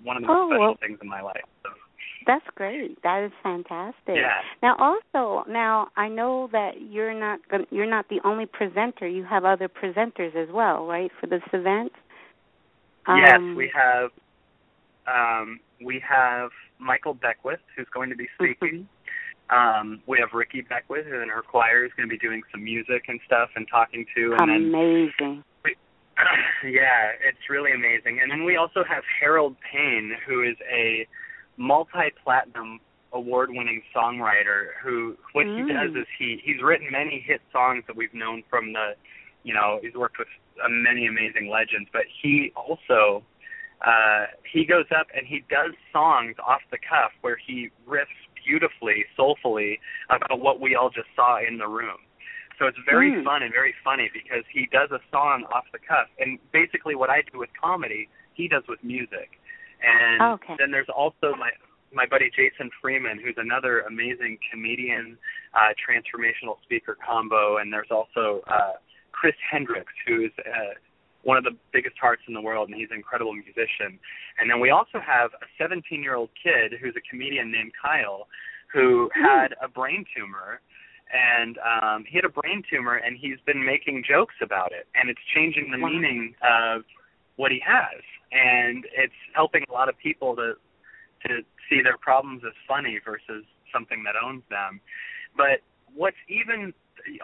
one 0.02 0.16
of 0.16 0.22
the 0.22 0.28
Oh, 0.30 0.34
most 0.34 0.48
special 0.50 0.60
well- 0.66 0.74
things 0.76 0.98
in 1.02 1.08
my 1.08 1.20
life 1.20 1.44
so 1.62 1.70
that's 2.26 2.44
great. 2.56 3.00
That 3.04 3.22
is 3.24 3.32
fantastic. 3.42 4.16
yeah 4.16 4.42
Now, 4.62 4.76
also, 4.78 5.48
now 5.50 5.88
I 5.96 6.08
know 6.08 6.48
that 6.52 6.72
you're 6.82 7.14
not 7.14 7.40
you're 7.70 7.86
not 7.86 8.06
the 8.10 8.20
only 8.22 8.44
presenter. 8.44 9.08
You 9.08 9.24
have 9.24 9.46
other 9.46 9.66
presenters 9.68 10.34
as 10.36 10.50
well, 10.50 10.84
right, 10.86 11.10
for 11.20 11.26
this 11.26 11.42
event? 11.54 11.92
yes 13.08 13.36
Um, 13.38 13.54
we 13.54 13.72
have 13.74 14.10
um 15.06 15.60
we 15.82 16.00
have 16.06 16.50
Michael 16.78 17.14
Beckwith 17.14 17.60
who's 17.74 17.88
going 17.94 18.10
to 18.10 18.16
be 18.16 18.28
speaking 18.34 18.80
mhm. 18.80 18.86
Um, 19.50 20.02
we 20.06 20.18
have 20.18 20.34
Rickie 20.34 20.60
Beckwith, 20.60 21.06
and 21.06 21.30
her 21.30 21.40
choir 21.40 21.82
is 21.86 21.90
going 21.96 22.06
to 22.06 22.12
be 22.12 22.18
doing 22.18 22.42
some 22.52 22.62
music 22.62 23.04
and 23.08 23.18
stuff 23.24 23.48
and 23.56 23.66
talking 23.70 24.04
to. 24.14 24.36
And 24.38 24.50
then, 24.50 24.74
Amazing. 24.74 25.42
yeah, 26.64 27.12
it's 27.26 27.48
really 27.50 27.72
amazing. 27.72 28.20
And 28.22 28.30
then 28.30 28.44
we 28.44 28.56
also 28.56 28.84
have 28.88 29.02
Harold 29.20 29.56
Payne, 29.72 30.12
who 30.26 30.42
is 30.42 30.56
a 30.70 31.06
multi-platinum 31.56 32.80
award-winning 33.12 33.82
songwriter. 33.94 34.68
Who 34.82 35.16
what 35.32 35.46
he 35.46 35.52
Mm. 35.52 35.68
does 35.68 35.96
is 35.96 36.06
he 36.18 36.40
he's 36.44 36.62
written 36.62 36.88
many 36.90 37.20
hit 37.20 37.40
songs 37.52 37.84
that 37.86 37.96
we've 37.96 38.14
known 38.14 38.42
from 38.50 38.72
the, 38.72 38.94
you 39.44 39.54
know, 39.54 39.78
he's 39.82 39.94
worked 39.94 40.18
with 40.18 40.28
uh, 40.62 40.68
many 40.68 41.06
amazing 41.06 41.48
legends. 41.48 41.88
But 41.92 42.02
he 42.22 42.52
also 42.56 43.22
uh 43.84 44.26
he 44.52 44.64
goes 44.64 44.86
up 44.98 45.06
and 45.16 45.26
he 45.26 45.44
does 45.48 45.72
songs 45.92 46.34
off 46.46 46.60
the 46.70 46.78
cuff 46.78 47.12
where 47.22 47.36
he 47.36 47.70
riffs 47.88 48.06
beautifully, 48.44 49.04
soulfully 49.16 49.80
about 50.10 50.40
what 50.40 50.60
we 50.60 50.74
all 50.74 50.90
just 50.90 51.08
saw 51.16 51.38
in 51.38 51.58
the 51.58 51.66
room. 51.68 51.98
So 52.58 52.66
it's 52.66 52.78
very 52.84 53.12
Mm. 53.12 53.24
fun 53.24 53.42
and 53.42 53.52
very 53.52 53.72
funny 53.84 54.10
because 54.12 54.44
he 54.50 54.66
does 54.66 54.90
a 54.90 55.00
song 55.10 55.44
off 55.52 55.70
the 55.72 55.78
cuff, 55.78 56.08
and 56.18 56.38
basically 56.50 56.94
what 56.96 57.08
I 57.08 57.22
do 57.22 57.38
with 57.38 57.50
comedy, 57.54 58.08
he 58.34 58.48
does 58.48 58.66
with 58.66 58.82
music. 58.82 59.38
And 59.80 60.20
Okay. 60.22 60.56
then 60.58 60.70
there's 60.70 60.88
also 60.88 61.34
my 61.36 61.52
my 61.90 62.04
buddy 62.04 62.28
Jason 62.28 62.70
Freeman, 62.82 63.18
who's 63.18 63.38
another 63.38 63.80
amazing 63.80 64.38
comedian, 64.50 65.16
uh, 65.54 65.72
transformational 65.80 66.60
speaker 66.62 66.94
combo, 66.96 67.56
and 67.56 67.72
there's 67.72 67.90
also 67.90 68.42
uh, 68.46 68.74
Chris 69.12 69.34
Hendricks, 69.50 69.94
who's 70.06 70.30
uh, 70.40 70.74
one 71.22 71.38
of 71.38 71.44
the 71.44 71.56
biggest 71.72 71.96
hearts 71.98 72.20
in 72.28 72.34
the 72.34 72.40
world, 72.42 72.68
and 72.68 72.76
he's 72.78 72.90
an 72.90 72.96
incredible 72.96 73.32
musician. 73.32 73.98
And 74.38 74.50
then 74.50 74.60
we 74.60 74.68
also 74.68 75.00
have 75.00 75.30
a 75.40 75.46
17-year-old 75.62 76.28
kid 76.40 76.74
who's 76.78 76.94
a 76.94 77.00
comedian 77.08 77.50
named 77.50 77.72
Kyle, 77.80 78.28
who 78.70 79.10
had 79.14 79.54
a 79.62 79.68
brain 79.68 80.04
tumor 80.14 80.60
and 81.12 81.58
um 81.58 82.04
he 82.08 82.16
had 82.16 82.24
a 82.24 82.28
brain 82.28 82.62
tumor 82.70 82.96
and 82.96 83.16
he's 83.18 83.38
been 83.46 83.64
making 83.64 84.04
jokes 84.06 84.34
about 84.42 84.72
it 84.72 84.86
and 84.94 85.08
it's 85.10 85.20
changing 85.34 85.70
the 85.70 85.78
Wow. 85.78 85.88
meaning 85.88 86.34
of 86.42 86.82
what 87.36 87.50
he 87.50 87.60
has 87.66 88.02
and 88.32 88.84
it's 88.92 89.14
helping 89.34 89.64
a 89.68 89.72
lot 89.72 89.88
of 89.88 89.96
people 89.98 90.36
to 90.36 90.54
to 91.26 91.42
see 91.68 91.82
their 91.82 91.98
problems 91.98 92.42
as 92.46 92.52
funny 92.66 93.00
versus 93.04 93.44
something 93.72 94.02
that 94.04 94.14
owns 94.16 94.42
them. 94.50 94.80
But 95.36 95.60
what's 95.94 96.16
even 96.28 96.72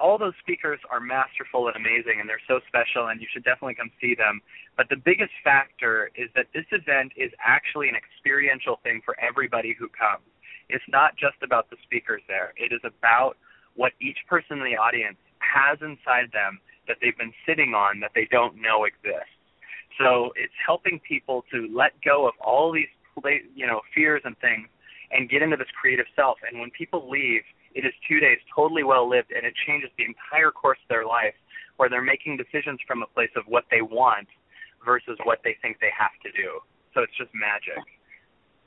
all 0.01 0.18
those 0.18 0.35
speakers 0.40 0.79
are 0.90 1.01
masterful 1.01 1.66
and 1.66 1.77
amazing 1.77 2.20
and 2.20 2.29
they're 2.29 2.42
so 2.47 2.61
special 2.68 3.09
and 3.09 3.20
you 3.20 3.27
should 3.33 3.44
definitely 3.44 3.75
come 3.75 3.90
see 4.01 4.14
them. 4.14 4.40
But 4.77 4.88
the 4.88 4.97
biggest 4.97 5.33
factor 5.42 6.11
is 6.14 6.31
that 6.37 6.47
this 6.55 6.64
event 6.70 7.12
is 7.16 7.31
actually 7.44 7.88
an 7.88 7.97
experiential 7.97 8.81
thing 8.83 9.03
for 9.05 9.18
everybody 9.20 9.75
who 9.79 9.88
comes. 9.88 10.25
It's 10.68 10.85
not 10.88 11.16
just 11.16 11.37
about 11.42 11.68
the 11.70 11.77
speakers 11.83 12.23
there. 12.29 12.55
It 12.57 12.73
is 12.73 12.81
about 12.85 13.37
what 13.77 13.93
each 14.01 14.19
person 14.29 14.59
in 14.59 14.65
the 14.65 14.77
audience 14.77 15.17
has 15.39 15.79
inside 15.83 16.31
them 16.33 16.61
that 16.87 16.97
they've 17.01 17.17
been 17.17 17.33
sitting 17.47 17.75
on 17.75 18.01
that 18.01 18.13
they 18.15 18.29
don't 18.31 18.61
know 18.61 18.85
exists. 18.85 19.35
So 19.99 20.33
it's 20.37 20.55
helping 20.65 21.01
people 21.07 21.45
to 21.53 21.69
let 21.73 21.93
go 22.05 22.27
of 22.27 22.35
all 22.41 22.73
these 22.73 22.91
you 23.55 23.67
know 23.67 23.81
fears 23.95 24.23
and 24.25 24.37
things 24.39 24.69
and 25.13 25.31
get 25.31 25.43
into 25.43 25.57
this 25.57 25.71
creative 25.81 26.07
self. 26.17 26.39
And 26.51 26.61
when 26.61 26.71
people 26.71 27.09
leave, 27.09 27.43
it 27.75 27.85
is 27.85 27.93
two 28.09 28.21
days 28.21 28.39
totally 28.55 28.83
well 28.83 29.09
lived, 29.09 29.31
and 29.35 29.47
it 29.47 29.55
changes 29.67 29.91
the 29.97 30.05
entire 30.05 30.51
course 30.51 30.79
of 30.83 30.89
their 30.89 31.07
life, 31.07 31.35
where 31.77 31.89
they're 31.89 32.03
making 32.03 32.37
decisions 32.37 32.81
from 32.87 33.03
a 33.03 33.07
place 33.07 33.31
of 33.37 33.45
what 33.47 33.65
they 33.71 33.83
want 33.83 34.29
versus 34.85 35.19
what 35.25 35.39
they 35.45 35.57
think 35.63 35.79
they 35.81 35.93
have 35.97 36.15
to 36.23 36.31
do. 36.33 36.61
So 36.95 37.03
it's 37.03 37.17
just 37.17 37.31
magic. 37.35 37.83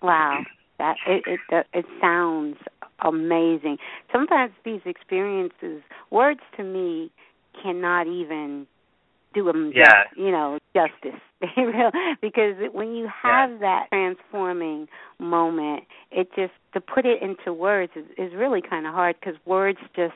Wow, 0.01 0.43
that 0.79 0.95
it 1.07 1.23
it 1.49 1.67
it 1.73 1.85
sounds 2.01 2.57
amazing. 3.03 3.77
Sometimes 4.11 4.51
these 4.65 4.81
experiences, 4.85 5.81
words 6.11 6.41
to 6.57 6.63
me, 6.63 7.11
cannot 7.61 8.07
even 8.07 8.67
do 9.33 9.45
them, 9.45 9.71
Yeah. 9.75 10.03
you 10.15 10.31
know, 10.31 10.57
justice. 10.73 11.19
Because 12.21 12.55
when 12.73 12.95
you 12.95 13.07
have 13.23 13.59
that 13.59 13.87
transforming 13.89 14.87
moment, 15.19 15.83
it 16.11 16.29
just 16.35 16.53
to 16.73 16.81
put 16.81 17.05
it 17.05 17.21
into 17.21 17.53
words 17.53 17.91
is, 17.95 18.05
is 18.17 18.33
really 18.33 18.61
kind 18.61 18.87
of 18.87 18.93
hard 18.93 19.15
because 19.19 19.35
words 19.45 19.79
just 19.95 20.15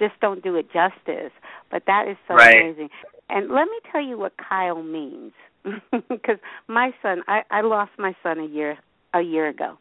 just 0.00 0.14
don't 0.20 0.42
do 0.42 0.56
it 0.56 0.66
justice. 0.72 1.32
But 1.70 1.84
that 1.86 2.06
is 2.08 2.16
so 2.26 2.34
Right. 2.34 2.56
amazing. 2.56 2.90
And 3.28 3.50
let 3.50 3.64
me 3.64 3.78
tell 3.90 4.00
you 4.00 4.18
what 4.18 4.32
Kyle 4.36 4.82
means, 4.82 5.32
because 6.08 6.38
my 6.66 6.92
son, 7.02 7.22
I, 7.28 7.42
I 7.50 7.60
lost 7.62 7.92
my 7.98 8.14
son 8.22 8.38
a 8.38 8.46
year 8.46 8.78
a 9.14 9.20
year 9.22 9.48
ago, 9.48 9.78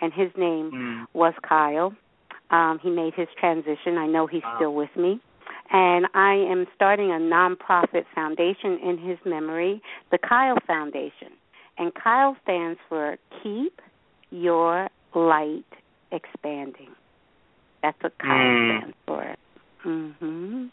and 0.00 0.12
his 0.12 0.30
name 0.36 0.70
Mm. 0.72 1.06
was 1.12 1.34
Kyle. 1.42 1.94
Um, 2.50 2.78
he 2.80 2.90
made 2.90 3.14
his 3.14 3.28
transition. 3.38 3.96
I 3.98 4.06
know 4.06 4.26
he's 4.26 4.42
Wow. 4.42 4.54
still 4.56 4.74
with 4.74 4.94
me. 4.96 5.20
And 5.70 6.06
I 6.14 6.34
am 6.34 6.66
starting 6.74 7.10
a 7.10 7.14
nonprofit 7.18 8.04
foundation 8.14 8.78
in 8.78 8.98
his 8.98 9.18
memory, 9.24 9.80
the 10.10 10.18
Kyle 10.18 10.58
Foundation. 10.66 11.32
And 11.78 11.92
Kyle 11.94 12.36
stands 12.42 12.78
for 12.88 13.16
Keep 13.42 13.80
Your 14.30 14.88
Light 15.14 15.64
Expanding. 16.12 16.94
That's 17.82 18.00
what 18.02 18.16
Kyle 18.18 18.30
Mm. 18.30 18.78
stands 18.78 18.96
for. 19.06 19.34
Mhm. 19.84 20.70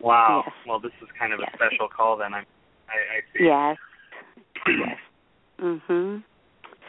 Wow. 0.00 0.42
Yes. 0.46 0.54
Well, 0.66 0.78
this 0.78 0.92
is 1.00 1.08
kind 1.18 1.32
of 1.32 1.40
Yes. 1.40 1.50
a 1.52 1.56
special 1.56 1.88
call 1.88 2.16
then. 2.16 2.34
I'm, 2.34 2.46
I, 2.88 3.16
I 3.16 3.20
see. 3.32 3.44
Yes. 3.44 3.78
yes. 4.66 4.98
Mhm. 5.60 6.22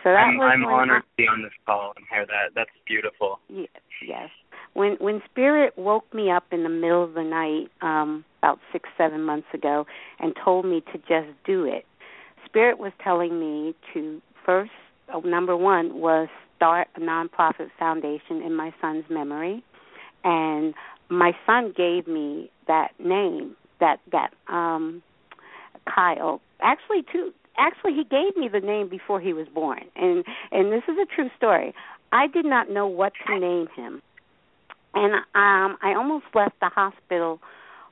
So 0.06 0.12
that 0.12 0.18
I'm, 0.18 0.38
was 0.38 0.52
I'm 0.54 0.64
honored 0.66 1.02
to 1.02 1.08
be 1.18 1.24
on 1.28 1.42
this 1.42 1.52
call 1.66 1.94
and 1.96 2.06
hear 2.12 2.28
that. 2.28 2.54
That's 2.54 2.70
beautiful. 2.86 3.40
Yes, 3.50 3.70
yes. 4.08 4.30
When 4.76 4.98
when 5.00 5.20
spirit 5.26 5.76
woke 5.80 6.14
me 6.14 6.30
up 6.30 6.44
in 6.52 6.62
the 6.62 6.70
middle 6.70 7.04
of 7.04 7.16
the 7.16 7.24
night 7.24 7.72
um 7.82 8.24
about 8.44 8.60
six, 8.72 8.88
seven 9.00 9.24
months 9.24 9.48
ago 9.52 9.88
and 10.20 10.36
told 10.46 10.64
me 10.66 10.82
to 10.94 11.00
just 11.00 11.36
do 11.44 11.66
it. 11.66 11.88
Spirit 12.46 12.78
was 12.78 12.92
telling 13.04 13.40
me 13.40 13.74
to 13.96 14.22
first, 14.46 14.70
uh, 15.12 15.20
number 15.22 15.58
one, 15.58 16.00
was 16.00 16.28
start 16.56 16.88
a 16.96 17.00
nonprofit 17.00 17.72
foundation 17.80 18.44
in 18.44 18.54
my 18.54 18.72
son's 18.80 19.06
memory, 19.10 19.64
and 20.24 20.76
my 21.10 21.32
son 21.48 21.74
gave 21.76 22.06
me 22.08 22.52
that 22.68 22.90
name, 23.00 23.56
that 23.80 24.02
that 24.12 24.30
um 24.54 25.02
Kyle. 25.92 26.42
Actually, 26.62 27.04
two. 27.12 27.34
Actually, 27.58 27.94
he 27.94 28.04
gave 28.04 28.36
me 28.36 28.48
the 28.48 28.60
name 28.60 28.90
before 28.90 29.20
he 29.20 29.34
was 29.34 29.48
born, 29.54 29.82
and 29.96 30.24
and 30.52 30.72
this 30.72 30.84
is 30.88 30.98
a 31.02 31.06
true 31.06 31.30
story. 31.38 31.74
I 32.12 32.28
did 32.28 32.46
not 32.46 32.70
know 32.70 32.88
what 32.88 33.14
to 33.28 33.40
name 33.40 33.68
him, 33.76 34.02
and 34.94 35.14
um 35.16 35.78
I 35.82 35.94
almost 35.96 36.26
left 36.34 36.60
the 36.60 36.70
hospital 36.70 37.40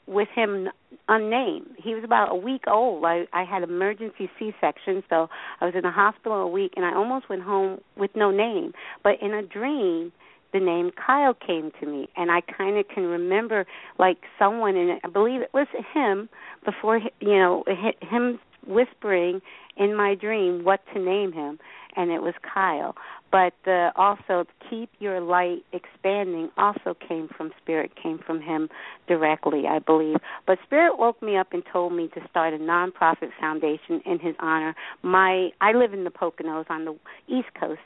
with 0.06 0.28
him 0.36 0.70
unnamed. 1.08 1.68
He 1.78 1.96
was 1.96 2.04
about 2.04 2.32
a 2.32 2.36
week 2.36 2.64
old. 2.68 3.06
I 3.06 3.26
I 3.34 3.44
had 3.44 3.64
emergency 3.64 4.30
C-section, 4.38 5.04
so 5.10 5.30
I 5.62 5.66
was 5.66 5.76
in 5.76 5.84
the 5.84 5.92
hospital 5.92 6.38
a 6.42 6.48
week, 6.48 6.74
and 6.76 6.86
I 6.86 6.94
almost 6.94 7.30
went 7.30 7.44
home 7.44 7.80
with 7.98 8.12
no 8.16 8.32
name. 8.32 8.74
But 9.04 9.22
in 9.22 9.34
a 9.34 9.42
dream, 9.42 10.12
the 10.52 10.60
name 10.60 10.92
Kyle 10.92 11.34
came 11.34 11.72
to 11.80 11.86
me, 11.86 12.10
and 12.16 12.32
I 12.32 12.42
kind 12.42 12.78
of 12.78 12.88
can 12.88 13.04
remember 13.06 13.66
like 13.98 14.18
someone, 14.38 14.76
and 14.76 15.00
I 15.04 15.08
believe 15.08 15.42
it 15.42 15.54
was 15.54 15.68
him 15.94 16.30
before 16.66 17.00
you 17.20 17.38
know 17.38 17.64
him 18.02 18.40
whispering 18.68 19.42
in 19.78 19.96
my 19.96 20.16
dream 20.16 20.64
what 20.64 20.82
to 20.94 21.00
name 21.00 21.32
him 21.32 21.60
and 21.96 22.12
it 22.12 22.22
was 22.22 22.34
Kyle. 22.42 22.96
But 23.32 23.54
uh, 23.66 23.92
also, 23.96 24.46
keep 24.70 24.90
your 25.00 25.20
light 25.20 25.64
expanding 25.74 26.50
also 26.58 26.96
came 27.08 27.30
from 27.36 27.52
Spirit, 27.62 27.92
came 28.02 28.20
from 28.20 28.42
him 28.42 28.70
directly, 29.08 29.64
I 29.68 29.80
believe. 29.80 30.18
But 30.46 30.60
Spirit 30.64 31.00
woke 31.00 31.22
me 31.22 31.36
up 31.36 31.48
and 31.52 31.64
told 31.72 31.94
me 31.94 32.10
to 32.10 32.22
start 32.30 32.54
a 32.54 32.58
nonprofit 32.58 33.30
foundation 33.40 34.02
in 34.06 34.20
his 34.20 34.36
honor. 34.40 34.76
My 35.02 35.50
I 35.62 35.72
live 35.74 35.94
in 35.94 36.04
the 36.04 36.12
Poconos 36.12 36.70
on 36.70 36.86
the 36.86 36.96
East 37.28 37.50
Coast, 37.60 37.80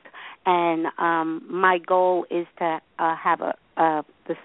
and 0.45 0.87
um, 0.97 1.43
my 1.49 1.77
goal 1.77 2.25
is 2.29 2.45
to 2.59 2.79
uh, 2.99 3.15
have 3.15 3.39
a 3.41 3.53
uh, 3.77 4.01
the 4.27 4.35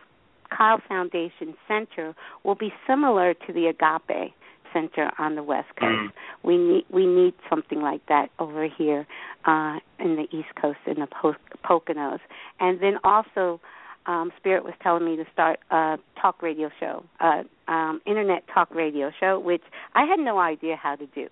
Kyle 0.57 0.81
Foundation 0.87 1.55
Center 1.67 2.15
will 2.45 2.55
be 2.55 2.73
similar 2.87 3.35
to 3.35 3.53
the 3.53 3.67
Agape 3.67 4.35
center 4.73 5.11
on 5.19 5.35
the 5.35 5.43
West 5.43 5.69
Coast. 5.79 5.93
Mm. 5.93 6.13
We 6.43 6.57
need 6.57 6.85
we 6.91 7.07
need 7.07 7.35
something 7.49 7.81
like 7.81 8.05
that 8.07 8.31
over 8.39 8.69
here 8.69 9.07
uh, 9.45 9.79
in 9.99 10.17
the 10.17 10.27
East 10.31 10.55
Coast 10.61 10.79
in 10.87 11.01
the 11.01 11.07
po- 11.07 11.35
Poconos, 11.65 12.21
and 12.61 12.81
then 12.81 12.99
also. 13.05 13.61
Um, 14.05 14.33
Spirit 14.37 14.65
was 14.65 14.75
telling 14.83 15.05
me 15.05 15.15
to 15.15 15.25
start 15.33 15.61
a 15.71 15.97
talk 16.21 16.43
radio 16.43 16.71
show, 16.81 17.05
uh, 17.21 17.45
um, 17.69 18.01
internet 18.05 18.43
talk 18.53 18.75
radio 18.75 19.13
show, 19.21 19.39
which 19.39 19.63
I 19.95 20.07
had 20.07 20.19
no 20.19 20.41
idea 20.41 20.75
how 20.75 20.97
to 20.97 21.07
do. 21.07 21.29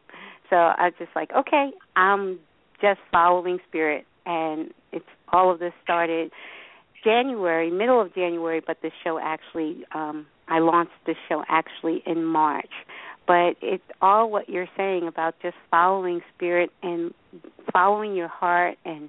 So 0.51 0.55
I 0.55 0.84
was 0.84 0.93
just 0.97 1.11
like, 1.16 1.32
okay, 1.36 1.72
I'm 1.97 2.38
just 2.80 3.01
following 3.11 3.59
Spirit, 3.68 4.07
and 4.24 4.72
it's 4.93 5.05
all 5.32 5.51
of 5.51 5.59
this 5.59 5.72
started 5.82 6.30
January, 7.03 7.70
middle 7.70 8.01
of 8.01 8.14
January, 8.14 8.61
but 8.64 8.78
the 8.82 8.91
show 9.03 9.18
actually, 9.18 9.84
um, 9.95 10.26
I 10.49 10.59
launched 10.59 10.93
the 11.07 11.14
show 11.28 11.45
actually 11.49 12.03
in 12.07 12.24
March 12.24 12.70
but 13.26 13.56
it's 13.62 13.84
all 14.00 14.30
what 14.30 14.48
you're 14.48 14.68
saying 14.76 15.06
about 15.06 15.34
just 15.42 15.56
following 15.70 16.20
spirit 16.34 16.70
and 16.82 17.14
following 17.72 18.14
your 18.14 18.28
heart 18.28 18.76
and 18.84 19.08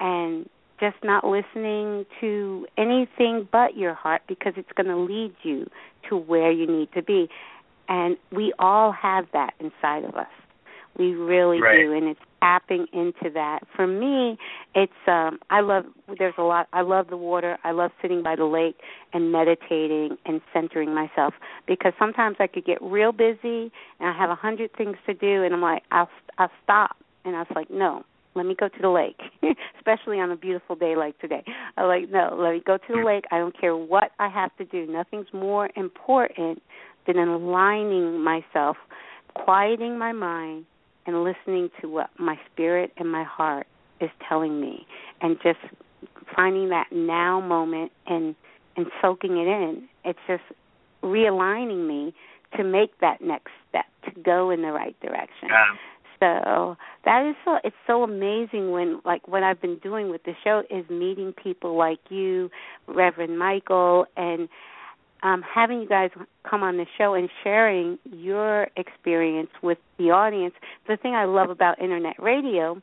and 0.00 0.48
just 0.80 0.96
not 1.04 1.24
listening 1.24 2.04
to 2.20 2.66
anything 2.76 3.46
but 3.52 3.76
your 3.76 3.94
heart 3.94 4.22
because 4.26 4.54
it's 4.56 4.72
going 4.76 4.88
to 4.88 4.96
lead 4.96 5.32
you 5.42 5.70
to 6.08 6.16
where 6.16 6.50
you 6.50 6.66
need 6.66 6.88
to 6.92 7.02
be 7.02 7.28
and 7.88 8.16
we 8.32 8.52
all 8.58 8.90
have 8.90 9.26
that 9.32 9.54
inside 9.60 10.04
of 10.04 10.14
us 10.16 10.26
we 10.98 11.14
really 11.14 11.60
right. 11.60 11.78
do 11.78 11.92
and 11.92 12.08
it's 12.08 12.20
tapping 12.42 12.86
into 12.92 13.30
that. 13.32 13.60
For 13.76 13.86
me, 13.86 14.36
it's 14.74 14.92
um 15.06 15.38
I 15.50 15.60
love 15.60 15.84
there's 16.18 16.34
a 16.38 16.42
lot 16.42 16.66
I 16.72 16.82
love 16.82 17.08
the 17.08 17.16
water. 17.16 17.58
I 17.62 17.70
love 17.70 17.92
sitting 18.00 18.22
by 18.22 18.36
the 18.36 18.44
lake 18.44 18.76
and 19.12 19.30
meditating 19.30 20.16
and 20.26 20.40
centering 20.52 20.94
myself 20.94 21.34
because 21.66 21.92
sometimes 21.98 22.36
I 22.40 22.48
could 22.48 22.64
get 22.64 22.78
real 22.82 23.12
busy 23.12 23.70
and 24.00 24.08
I 24.08 24.18
have 24.18 24.30
a 24.30 24.34
hundred 24.34 24.70
things 24.76 24.96
to 25.06 25.14
do 25.14 25.44
and 25.44 25.54
I'm 25.54 25.62
like 25.62 25.82
I'll 25.92 26.10
I'll 26.38 26.50
stop 26.64 26.96
and 27.24 27.36
I 27.36 27.40
was 27.40 27.52
like 27.54 27.70
no 27.70 28.04
let 28.34 28.46
me 28.46 28.56
go 28.58 28.66
to 28.66 28.78
the 28.80 28.88
lake, 28.88 29.20
especially 29.76 30.18
on 30.18 30.30
a 30.30 30.36
beautiful 30.36 30.74
day 30.74 30.96
like 30.96 31.18
today. 31.18 31.44
I'm 31.76 31.86
like, 31.86 32.10
no, 32.10 32.34
let 32.34 32.52
me 32.52 32.62
go 32.64 32.78
to 32.78 32.84
the 32.88 33.04
lake. 33.04 33.24
I 33.30 33.36
don't 33.36 33.58
care 33.58 33.76
what 33.76 34.12
I 34.18 34.30
have 34.30 34.56
to 34.56 34.64
do. 34.64 34.90
Nothing's 34.90 35.26
more 35.34 35.68
important 35.76 36.62
than 37.06 37.18
aligning 37.18 38.24
myself, 38.24 38.78
quieting 39.34 39.98
my 39.98 40.12
mind, 40.12 40.64
and 41.06 41.24
listening 41.24 41.70
to 41.80 41.88
what 41.88 42.10
my 42.18 42.38
spirit 42.52 42.92
and 42.96 43.10
my 43.10 43.24
heart 43.24 43.66
is 44.00 44.10
telling 44.28 44.60
me 44.60 44.86
and 45.20 45.36
just 45.42 45.58
finding 46.34 46.68
that 46.70 46.86
now 46.92 47.40
moment 47.40 47.92
and 48.06 48.34
and 48.76 48.86
soaking 49.00 49.36
it 49.36 49.46
in 49.46 49.88
it's 50.04 50.18
just 50.26 50.42
realigning 51.02 51.86
me 51.86 52.14
to 52.56 52.64
make 52.64 52.98
that 53.00 53.20
next 53.20 53.50
step 53.68 53.84
to 54.04 54.20
go 54.22 54.50
in 54.50 54.62
the 54.62 54.72
right 54.72 54.98
direction 55.00 55.48
yeah. 55.48 55.64
so 56.20 56.76
that 57.04 57.26
is 57.28 57.36
so 57.44 57.58
it's 57.64 57.76
so 57.86 58.02
amazing 58.02 58.70
when 58.70 59.00
like 59.04 59.26
what 59.28 59.42
I've 59.42 59.60
been 59.60 59.78
doing 59.78 60.10
with 60.10 60.22
the 60.24 60.34
show 60.42 60.62
is 60.70 60.88
meeting 60.90 61.32
people 61.32 61.76
like 61.76 62.00
you 62.08 62.50
Reverend 62.86 63.38
Michael 63.38 64.06
and 64.16 64.48
um, 65.22 65.42
having 65.42 65.80
you 65.80 65.88
guys 65.88 66.10
come 66.48 66.62
on 66.62 66.76
the 66.76 66.86
show 66.98 67.14
and 67.14 67.28
sharing 67.44 67.98
your 68.10 68.68
experience 68.76 69.50
with 69.62 69.78
the 69.98 70.10
audience. 70.10 70.54
The 70.88 70.96
thing 70.96 71.14
I 71.14 71.24
love 71.24 71.50
about 71.50 71.80
internet 71.80 72.20
radio 72.20 72.80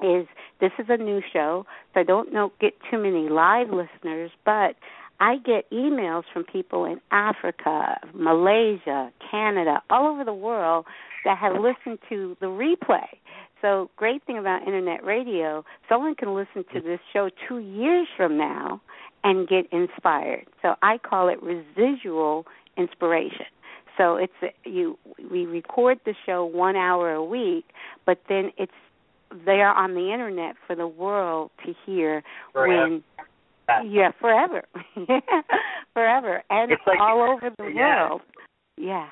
is 0.00 0.26
this 0.60 0.70
is 0.78 0.86
a 0.88 0.96
new 0.96 1.20
show, 1.32 1.66
so 1.92 2.00
I 2.00 2.04
don't 2.04 2.32
know 2.32 2.52
get 2.60 2.74
too 2.90 2.98
many 2.98 3.28
live 3.28 3.68
listeners, 3.70 4.30
but 4.44 4.76
I 5.20 5.36
get 5.38 5.68
emails 5.72 6.22
from 6.32 6.44
people 6.44 6.84
in 6.84 7.00
Africa, 7.10 7.98
Malaysia, 8.14 9.12
Canada, 9.30 9.82
all 9.90 10.06
over 10.06 10.24
the 10.24 10.32
world 10.32 10.86
that 11.24 11.38
have 11.38 11.54
listened 11.54 11.98
to 12.08 12.36
the 12.40 12.46
replay. 12.46 13.06
So, 13.60 13.90
great 13.96 14.22
thing 14.24 14.38
about 14.38 14.62
internet 14.62 15.04
radio, 15.04 15.64
someone 15.88 16.14
can 16.14 16.36
listen 16.36 16.64
to 16.72 16.80
this 16.80 17.00
show 17.12 17.28
2 17.48 17.58
years 17.58 18.06
from 18.16 18.38
now 18.38 18.80
and 19.24 19.48
get 19.48 19.66
inspired. 19.72 20.46
So 20.62 20.74
I 20.82 20.98
call 20.98 21.28
it 21.28 21.42
residual 21.42 22.46
inspiration. 22.76 23.46
So 23.96 24.16
it's 24.16 24.54
you 24.64 24.98
we 25.30 25.46
record 25.46 25.98
the 26.04 26.14
show 26.24 26.44
1 26.44 26.76
hour 26.76 27.12
a 27.12 27.24
week, 27.24 27.64
but 28.06 28.20
then 28.28 28.52
it's 28.56 28.72
there 29.44 29.70
on 29.70 29.94
the 29.94 30.12
internet 30.12 30.56
for 30.66 30.76
the 30.76 30.86
world 30.86 31.50
to 31.66 31.74
hear 31.84 32.22
forever. 32.52 32.90
when 32.90 33.04
yeah, 33.90 34.12
forever. 34.20 34.62
forever 35.92 36.42
and 36.48 36.70
like, 36.86 37.00
all 37.00 37.22
over 37.22 37.50
the 37.58 37.72
yeah. 37.74 38.08
world. 38.08 38.22
Yeah 38.76 39.08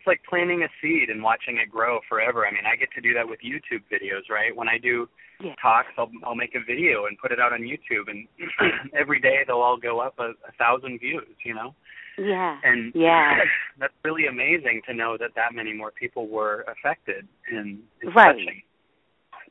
it's 0.00 0.06
like 0.06 0.22
planting 0.28 0.62
a 0.62 0.68
seed 0.80 1.10
and 1.10 1.22
watching 1.22 1.58
it 1.58 1.70
grow 1.70 2.00
forever. 2.08 2.46
I 2.46 2.50
mean, 2.50 2.64
I 2.64 2.74
get 2.76 2.88
to 2.94 3.02
do 3.02 3.12
that 3.12 3.28
with 3.28 3.40
YouTube 3.44 3.84
videos, 3.92 4.30
right? 4.30 4.56
When 4.56 4.66
I 4.66 4.78
do 4.78 5.06
yeah. 5.44 5.52
talks, 5.60 5.92
I'll 5.98 6.10
I'll 6.24 6.34
make 6.34 6.54
a 6.54 6.64
video 6.64 7.04
and 7.04 7.18
put 7.18 7.32
it 7.32 7.38
out 7.38 7.52
on 7.52 7.60
YouTube, 7.60 8.08
and 8.08 8.26
every 8.98 9.20
day 9.20 9.44
they'll 9.46 9.60
all 9.60 9.76
go 9.76 10.00
up 10.00 10.14
a, 10.18 10.32
a 10.48 10.52
thousand 10.58 11.00
views, 11.00 11.36
you 11.44 11.54
know. 11.54 11.74
Yeah. 12.16 12.58
And 12.64 12.92
yeah, 12.94 13.40
that's 13.78 13.92
really 14.04 14.26
amazing 14.26 14.80
to 14.88 14.94
know 14.94 15.18
that 15.20 15.30
that 15.36 15.54
many 15.54 15.74
more 15.74 15.90
people 15.90 16.28
were 16.28 16.64
affected 16.64 17.28
and 17.52 17.80
right. 18.16 18.32
touching. 18.32 18.62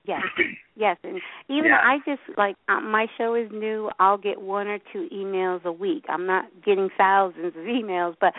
Yes, 0.06 0.22
yes, 0.76 0.98
and 1.04 1.22
even 1.48 1.66
Yeah. 1.66 1.82
I 1.84 1.98
just 2.06 2.22
like 2.38 2.56
um, 2.68 2.90
my 2.90 3.06
show 3.20 3.36
is 3.36 3.52
new. 3.52 3.92
I'll 4.00 4.18
get 4.18 4.42
one 4.42 4.68
or 4.68 4.80
two 4.92 5.08
emails 5.14 5.64
a 5.64 5.72
week. 5.72 6.06
I'm 6.10 6.26
not 6.26 6.46
getting 6.66 6.90
thousands 6.98 7.56
of 7.56 7.64
emails, 7.66 8.16
but 8.20 8.34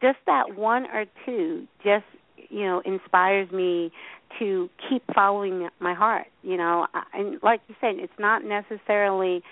just 0.00 0.18
that 0.26 0.56
one 0.56 0.86
or 0.86 1.04
two 1.24 1.66
just 1.82 2.04
you 2.48 2.64
know 2.64 2.82
inspires 2.84 3.50
me 3.50 3.92
to 4.38 4.68
keep 4.88 5.02
following 5.14 5.68
my 5.80 5.94
heart. 5.94 6.26
You 6.42 6.56
know, 6.56 6.86
and 7.12 7.38
like 7.42 7.60
you 7.68 7.74
said, 7.80 7.96
it's 7.98 8.12
not 8.18 8.42
necessarily 8.44 9.42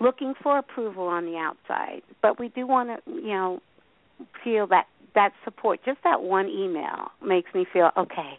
looking 0.00 0.34
for 0.42 0.58
approval 0.58 1.06
on 1.06 1.24
the 1.24 1.36
outside, 1.36 2.02
but 2.22 2.38
we 2.38 2.48
do 2.48 2.66
want 2.66 2.90
to 2.90 3.12
you 3.12 3.28
know 3.28 3.60
feel 4.42 4.66
that 4.68 4.86
that 5.14 5.32
support. 5.44 5.80
Just 5.84 5.98
that 6.04 6.22
one 6.22 6.48
email 6.48 7.10
makes 7.22 7.52
me 7.54 7.66
feel 7.72 7.90
okay 7.96 8.38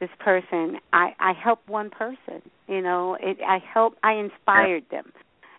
this 0.00 0.10
person 0.18 0.78
i 0.92 1.14
i 1.20 1.32
helped 1.32 1.68
one 1.68 1.88
person 1.88 2.42
you 2.68 2.80
know 2.80 3.16
it 3.20 3.38
i 3.46 3.58
helped 3.58 3.96
i 4.02 4.12
inspired 4.14 4.82
them 4.90 5.12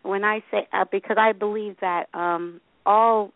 when 0.04 0.24
i 0.24 0.44
say 0.52 0.68
uh, 0.74 0.86
because 0.92 1.18
i 1.18 1.32
believe 1.32 1.76
that 1.82 2.08
um 2.14 2.60
all 2.86 3.32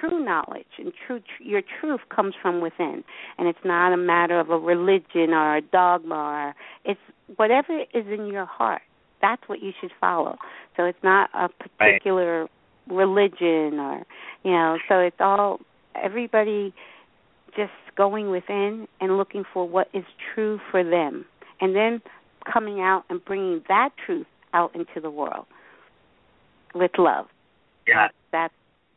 true 0.00 0.24
knowledge 0.24 0.66
and 0.78 0.92
true 1.06 1.20
tr- 1.20 1.42
your 1.42 1.62
truth 1.80 2.00
comes 2.14 2.34
from 2.40 2.60
within. 2.60 3.04
And 3.38 3.48
it's 3.48 3.64
not 3.64 3.92
a 3.92 3.96
matter 3.96 4.38
of 4.38 4.50
a 4.50 4.58
religion 4.58 5.30
or 5.30 5.56
a 5.56 5.60
dogma 5.60 6.14
or 6.14 6.54
it's 6.84 7.00
whatever 7.36 7.80
is 7.94 8.06
in 8.06 8.26
your 8.26 8.46
heart. 8.46 8.82
That's 9.20 9.42
what 9.46 9.62
you 9.62 9.72
should 9.80 9.92
follow. 10.00 10.36
So 10.76 10.84
it's 10.84 11.02
not 11.02 11.30
a 11.34 11.48
particular 11.48 12.48
religion 12.88 13.78
or 13.78 14.02
you 14.42 14.50
know 14.50 14.76
so 14.88 14.98
it's 14.98 15.20
all 15.20 15.60
everybody 15.94 16.74
just 17.56 17.72
going 17.96 18.30
within 18.30 18.88
and 19.00 19.16
looking 19.16 19.44
for 19.52 19.68
what 19.68 19.88
is 19.92 20.04
true 20.34 20.60
for 20.70 20.82
them, 20.82 21.24
and 21.60 21.74
then 21.76 22.00
coming 22.50 22.80
out 22.80 23.04
and 23.10 23.24
bringing 23.24 23.62
that 23.68 23.90
truth 24.04 24.26
out 24.54 24.74
into 24.74 25.00
the 25.00 25.10
world 25.10 25.46
with 26.74 26.92
love. 26.98 27.26
Yeah. 27.86 28.08
That 28.32 28.50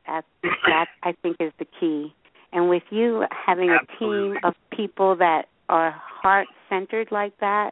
that 0.07 0.25
that 0.67 0.87
I 1.03 1.13
think 1.21 1.37
is 1.39 1.51
the 1.59 1.65
key. 1.79 2.13
And 2.51 2.69
with 2.69 2.83
you 2.89 3.25
having 3.29 3.69
a 3.69 3.99
team 3.99 4.37
of 4.43 4.53
people 4.75 5.15
that 5.17 5.47
are 5.67 5.91
heart 5.91 6.47
centered 6.69 7.09
like 7.11 7.37
that, 7.39 7.71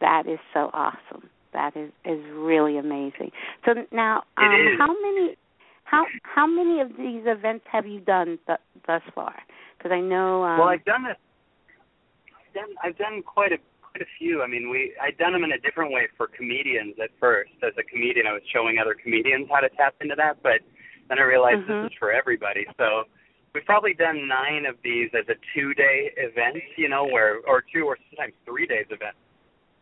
that 0.00 0.26
is 0.26 0.38
so 0.52 0.70
awesome. 0.72 1.28
That 1.52 1.76
is 1.76 1.90
is 2.04 2.20
really 2.34 2.76
amazing. 2.76 3.30
So 3.64 3.74
now, 3.92 4.24
um, 4.36 4.76
how 4.78 4.88
many 4.88 5.36
how 5.84 6.04
how 6.22 6.46
many 6.46 6.80
of 6.80 6.88
these 6.98 7.22
events 7.24 7.64
have 7.70 7.86
you 7.86 8.00
done 8.00 8.38
th- 8.46 8.58
thus 8.86 9.02
far? 9.14 9.34
Because 9.78 9.92
I 9.92 10.00
know. 10.00 10.44
Um, 10.44 10.58
well, 10.58 10.68
I've 10.68 10.84
done. 10.84 11.06
I've 11.06 12.54
done, 12.54 12.74
I've 12.82 12.98
done 12.98 13.22
quite 13.22 13.52
a 13.52 13.58
quite 13.80 14.02
a 14.02 14.10
few. 14.18 14.42
I 14.42 14.46
mean, 14.46 14.68
we 14.68 14.92
I'd 15.00 15.16
done 15.16 15.32
them 15.32 15.44
in 15.44 15.52
a 15.52 15.58
different 15.58 15.92
way 15.92 16.08
for 16.16 16.26
comedians 16.26 16.96
at 17.02 17.10
first. 17.20 17.52
As 17.62 17.72
a 17.78 17.84
comedian, 17.84 18.26
I 18.26 18.32
was 18.32 18.42
showing 18.52 18.78
other 18.78 18.94
comedians 18.94 19.48
how 19.50 19.60
to 19.60 19.68
tap 19.70 19.94
into 20.00 20.14
that, 20.16 20.42
but 20.42 20.60
then 21.08 21.18
I 21.18 21.22
realized 21.22 21.60
Mhm. 21.60 21.82
this 21.82 21.92
is 21.92 21.98
for 21.98 22.12
everybody. 22.12 22.66
So 22.76 23.04
we've 23.52 23.64
probably 23.64 23.94
done 23.94 24.26
nine 24.26 24.66
of 24.66 24.80
these 24.82 25.12
as 25.14 25.28
a 25.28 25.36
two-day 25.54 26.12
event, 26.16 26.62
you 26.76 26.88
know, 26.88 27.04
where 27.04 27.38
or 27.46 27.62
two 27.62 27.84
or 27.86 27.96
sometimes 28.10 28.34
three 28.44 28.66
days 28.66 28.86
event. 28.90 29.16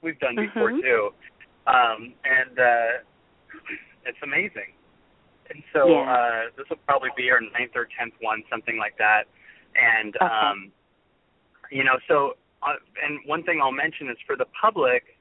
We've 0.02 0.18
done 0.18 0.36
before 0.36 0.70
Mhm. 0.70 0.80
too, 0.80 1.14
um, 1.66 2.14
and 2.24 2.58
uh, 2.58 2.92
it's 4.04 4.22
amazing. 4.22 4.72
And 5.50 5.62
so 5.72 5.88
Yeah. 5.88 6.12
uh, 6.12 6.50
this 6.56 6.68
will 6.68 6.78
probably 6.86 7.10
be 7.16 7.30
our 7.30 7.40
ninth 7.40 7.74
or 7.74 7.86
tenth 7.86 8.14
one, 8.20 8.44
something 8.48 8.76
like 8.76 8.96
that. 8.96 9.26
And 9.76 10.16
Okay. 10.16 10.24
um, 10.26 10.72
you 11.70 11.84
know, 11.84 11.98
so 12.06 12.36
uh, 12.62 12.76
and 13.02 13.20
one 13.26 13.42
thing 13.42 13.60
I'll 13.60 13.72
mention 13.72 14.08
is 14.08 14.16
for 14.26 14.36
the 14.36 14.46
public, 14.46 15.16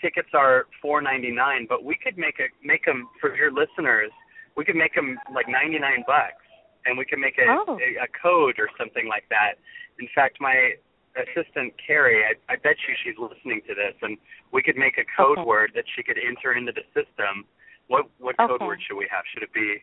tickets 0.00 0.30
are 0.34 0.66
four 0.80 1.00
ninety 1.00 1.30
nine, 1.30 1.66
but 1.66 1.84
we 1.84 1.94
could 1.94 2.18
make 2.18 2.40
a 2.40 2.48
make 2.62 2.84
them 2.84 3.08
for 3.20 3.34
your 3.36 3.50
listeners. 3.50 4.10
We 4.56 4.64
could 4.64 4.76
make 4.76 4.94
them 4.94 5.18
like 5.34 5.48
ninety 5.48 5.78
nine 5.78 6.04
bucks, 6.06 6.42
and 6.86 6.96
we 6.96 7.04
could 7.04 7.18
make 7.18 7.38
a, 7.38 7.46
Oh. 7.48 7.78
a 7.78 8.04
a 8.04 8.08
code 8.14 8.56
or 8.58 8.68
something 8.78 9.08
like 9.08 9.24
that. 9.30 9.58
In 9.98 10.08
fact, 10.14 10.38
my 10.40 10.74
assistant 11.14 11.74
Carrie, 11.78 12.22
I, 12.24 12.34
I 12.52 12.56
bet 12.56 12.76
you 12.86 12.94
she's 13.02 13.18
listening 13.18 13.62
to 13.68 13.74
this, 13.74 13.94
and 14.02 14.18
we 14.52 14.62
could 14.62 14.76
make 14.76 14.98
a 14.98 15.06
code 15.16 15.38
Okay. 15.38 15.46
word 15.46 15.72
that 15.74 15.84
she 15.94 16.02
could 16.02 16.18
enter 16.18 16.54
into 16.54 16.72
the 16.72 16.82
system. 16.94 17.44
What 17.88 18.06
what 18.18 18.36
code 18.38 18.62
Okay. 18.62 18.66
word 18.66 18.80
should 18.86 18.96
we 18.96 19.06
have? 19.10 19.24
Should 19.34 19.42
it 19.42 19.52
be? 19.52 19.82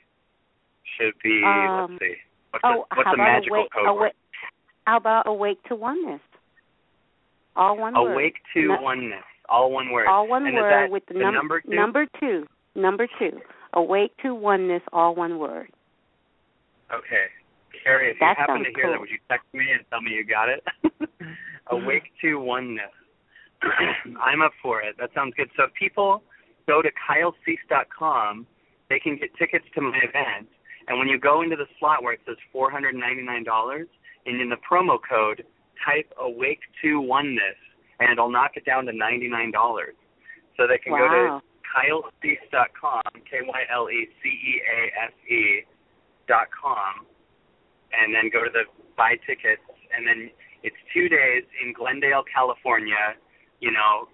Should 0.97 1.15
it 1.15 1.19
be? 1.23 1.43
Um, 1.43 1.91
let's 1.91 2.03
see. 2.03 2.15
What's 2.51 2.63
oh, 2.65 2.85
the, 2.89 2.95
what's 2.95 3.07
how 3.07 3.11
the 3.11 3.17
magical 3.17 3.57
awake, 3.57 3.71
code 3.71 3.87
awake, 3.87 3.99
word? 4.01 4.11
How 4.87 4.97
about 4.97 5.27
awake 5.27 5.59
to 5.69 5.75
oneness? 5.75 6.21
All 7.55 7.77
one 7.77 7.93
word. 7.93 8.13
Awake 8.13 8.35
to 8.55 8.67
No- 8.67 8.81
oneness. 8.81 9.23
All 9.49 9.71
one 9.71 9.91
word. 9.91 10.07
All 10.07 10.27
one 10.27 10.45
and 10.47 10.55
word 10.55 10.71
that 10.71 10.91
with 10.91 11.03
the, 11.07 11.13
the 11.15 11.19
number 11.31 11.61
two? 11.61 11.75
Number 11.75 12.07
two. 12.19 12.47
Number 12.75 13.07
two. 13.19 13.39
Awake 13.73 14.11
to 14.23 14.33
oneness. 14.35 14.81
All 14.91 15.15
one 15.15 15.39
word. 15.39 15.69
Okay. 16.93 17.27
Carrie, 17.83 18.11
if 18.11 18.19
That 18.19 18.35
you 18.37 18.45
happen 18.45 18.63
to 18.63 18.71
hear 18.75 18.91
that, 18.91 18.99
would 18.99 19.09
you 19.09 19.17
text 19.29 19.47
me 19.53 19.65
and 19.71 19.83
tell 19.89 20.01
me 20.01 20.11
you 20.11 20.25
got 20.25 20.49
it? 20.49 20.63
Awake 21.71 22.03
to 22.21 22.35
oneness. 22.35 22.91
I'm 24.21 24.41
up 24.41 24.51
for 24.61 24.81
it. 24.81 24.95
That 24.99 25.11
sounds 25.15 25.33
good. 25.37 25.49
So 25.55 25.63
if 25.63 25.73
people 25.73 26.23
go 26.67 26.81
to 26.81 26.89
kylecease.com, 27.09 28.45
they 28.89 28.99
can 28.99 29.17
get 29.17 29.29
tickets 29.37 29.65
to 29.75 29.81
my 29.81 29.97
event. 29.97 30.49
And 30.87 30.99
when 30.99 31.07
you 31.07 31.19
go 31.19 31.41
into 31.41 31.55
the 31.55 31.67
slot 31.79 32.03
where 32.03 32.13
it 32.13 32.19
says 32.27 32.37
$499, 32.53 33.85
and 34.25 34.41
in 34.41 34.49
the 34.49 34.57
promo 34.69 34.97
code, 35.07 35.45
type 35.85 36.11
awake 36.19 36.59
to 36.83 36.99
oneness, 36.99 37.57
and 37.99 38.11
it'll 38.11 38.29
knock 38.29 38.51
it 38.55 38.65
down 38.65 38.85
to 38.85 38.91
$99. 38.91 39.51
So 40.57 40.67
they 40.67 40.77
can 40.77 40.91
go 40.93 41.07
to 41.07 41.27
Wow. 41.29 41.41
kylecease.com, 41.71 43.01
K-Y-L-E-C-E-A-S-E 43.29 43.63
dot 46.27 46.47
com, 46.51 47.07
and 47.95 48.13
then 48.13 48.29
go 48.31 48.43
to 48.43 48.51
the 48.51 48.63
buy 48.97 49.15
tickets, 49.25 49.63
and 49.95 50.05
then 50.05 50.29
it's 50.63 50.77
two 50.93 51.09
days 51.09 51.43
in 51.63 51.73
Glendale, 51.73 52.23
California. 52.27 53.15
You 53.59 53.71
know, 53.71 54.09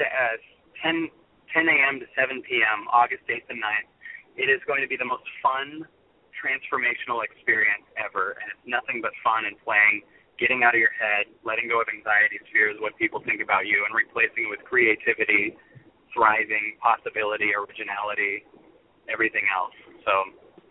uh, 0.00 0.36
10 0.82 1.08
10 1.52 1.66
a.m. 1.66 1.98
to 1.98 2.06
7 2.14 2.42
p.m. 2.46 2.86
August 2.94 3.26
8th 3.26 3.50
and 3.50 3.58
9th. 3.58 3.90
It 4.38 4.46
is 4.46 4.62
going 4.70 4.82
to 4.82 4.90
be 4.90 4.94
the 4.94 5.08
most 5.08 5.26
fun, 5.42 5.82
transformational 6.38 7.26
experience 7.26 7.82
ever, 7.98 8.38
and 8.38 8.46
it's 8.54 8.64
nothing 8.64 9.02
but 9.02 9.10
fun 9.26 9.50
and 9.50 9.58
playing, 9.66 10.06
getting 10.38 10.62
out 10.62 10.78
of 10.78 10.80
your 10.80 10.94
head, 10.94 11.26
letting 11.42 11.66
go 11.66 11.82
of 11.82 11.90
anxieties, 11.90 12.46
fears, 12.54 12.78
what 12.78 12.94
people 12.96 13.18
think 13.26 13.42
about 13.42 13.66
you, 13.66 13.82
and 13.82 13.92
replacing 13.92 14.46
it 14.46 14.50
with 14.50 14.62
creativity, 14.62 15.58
thriving, 16.14 16.76
possibility, 16.82 17.50
originality, 17.54 18.44
everything 19.12 19.42
else. 19.54 19.74
So 20.04 20.12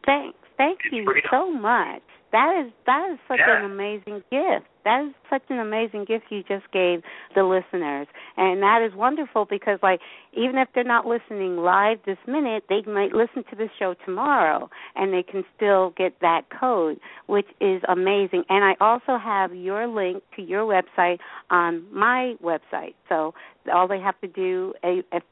Thanks. 0.06 0.38
Thank 0.58 0.80
you 0.92 1.06
freedom. 1.06 1.30
so 1.32 1.52
much. 1.52 2.02
That 2.32 2.66
is 2.66 2.72
that 2.86 3.10
is 3.12 3.20
such 3.28 3.40
Yeah. 3.40 3.60
an 3.60 3.72
amazing 3.72 4.24
gift. 4.32 4.68
That 4.90 5.06
is 5.06 5.14
such 5.30 5.44
an 5.50 5.60
amazing 5.60 6.06
gift 6.06 6.26
you 6.32 6.42
just 6.42 6.72
gave 6.72 7.04
the 7.36 7.44
listeners. 7.44 8.08
And 8.38 8.60
that 8.64 8.82
is 8.82 8.96
wonderful 8.96 9.46
because 9.46 9.78
like 9.84 10.00
even 10.34 10.58
if 10.58 10.68
they're 10.74 10.84
not 10.84 11.06
listening 11.06 11.58
live 11.58 12.00
this 12.08 12.18
minute, 12.26 12.64
they 12.70 12.82
might 12.88 13.14
listen 13.14 13.44
to 13.52 13.56
the 13.56 13.70
show 13.78 13.94
tomorrow 14.04 14.68
and 14.96 15.14
they 15.14 15.22
can 15.22 15.44
still 15.56 15.94
get 15.96 16.20
that 16.22 16.46
code, 16.60 17.00
which 17.28 17.46
is 17.62 17.84
amazing. 17.88 18.46
And 18.50 18.66
I 18.66 18.74
also 18.84 19.20
have 19.24 19.54
your 19.54 19.86
link 19.86 20.24
to 20.38 20.42
your 20.42 20.64
website 20.64 21.20
on 21.52 21.86
my 21.94 22.34
website. 22.44 22.96
So 23.10 23.36
all 23.72 23.88
they 23.88 24.00
have 24.00 24.20
to 24.22 24.28
do 24.28 24.74
if 24.82 25.24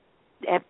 if 0.44 0.62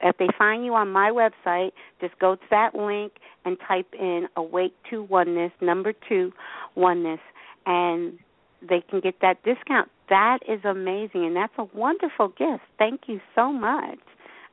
if 0.00 0.16
they 0.16 0.28
find 0.38 0.64
you 0.64 0.74
on 0.74 0.90
my 0.90 1.10
website, 1.10 1.72
just 2.00 2.18
go 2.18 2.36
to 2.36 2.42
that 2.50 2.74
link 2.74 3.12
and 3.44 3.58
type 3.68 3.92
in 3.98 4.28
awake 4.36 4.74
to 4.88 5.02
oneness, 5.02 5.52
number 5.60 5.92
two, 6.08 6.32
oneness, 6.74 7.20
and 7.66 8.18
they 8.66 8.82
can 8.88 9.00
get 9.00 9.20
that 9.20 9.42
discount. 9.44 9.90
That 10.08 10.38
is 10.48 10.60
amazing, 10.64 11.24
and 11.24 11.36
that's 11.36 11.52
a 11.58 11.64
wonderful 11.74 12.28
gift. 12.28 12.64
Thank 12.78 13.02
you 13.06 13.20
so 13.34 13.52
much. 13.52 13.98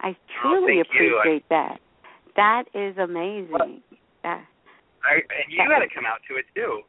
I 0.01 0.09
oh, 0.09 0.15
truly 0.41 0.73
Oh, 0.73 0.75
you. 0.75 0.79
I- 0.79 0.81
appreciate 0.81 1.49
that. 1.49 1.79
That 2.35 2.65
is 2.75 2.97
amazing. 2.97 3.81
That, 4.23 4.45
I, 5.03 5.15
and 5.15 5.49
you 5.49 5.57
got 5.57 5.79
to 5.79 5.89
come 5.93 6.05
out 6.05 6.19
to 6.29 6.37
it 6.37 6.45
too. 6.53 6.81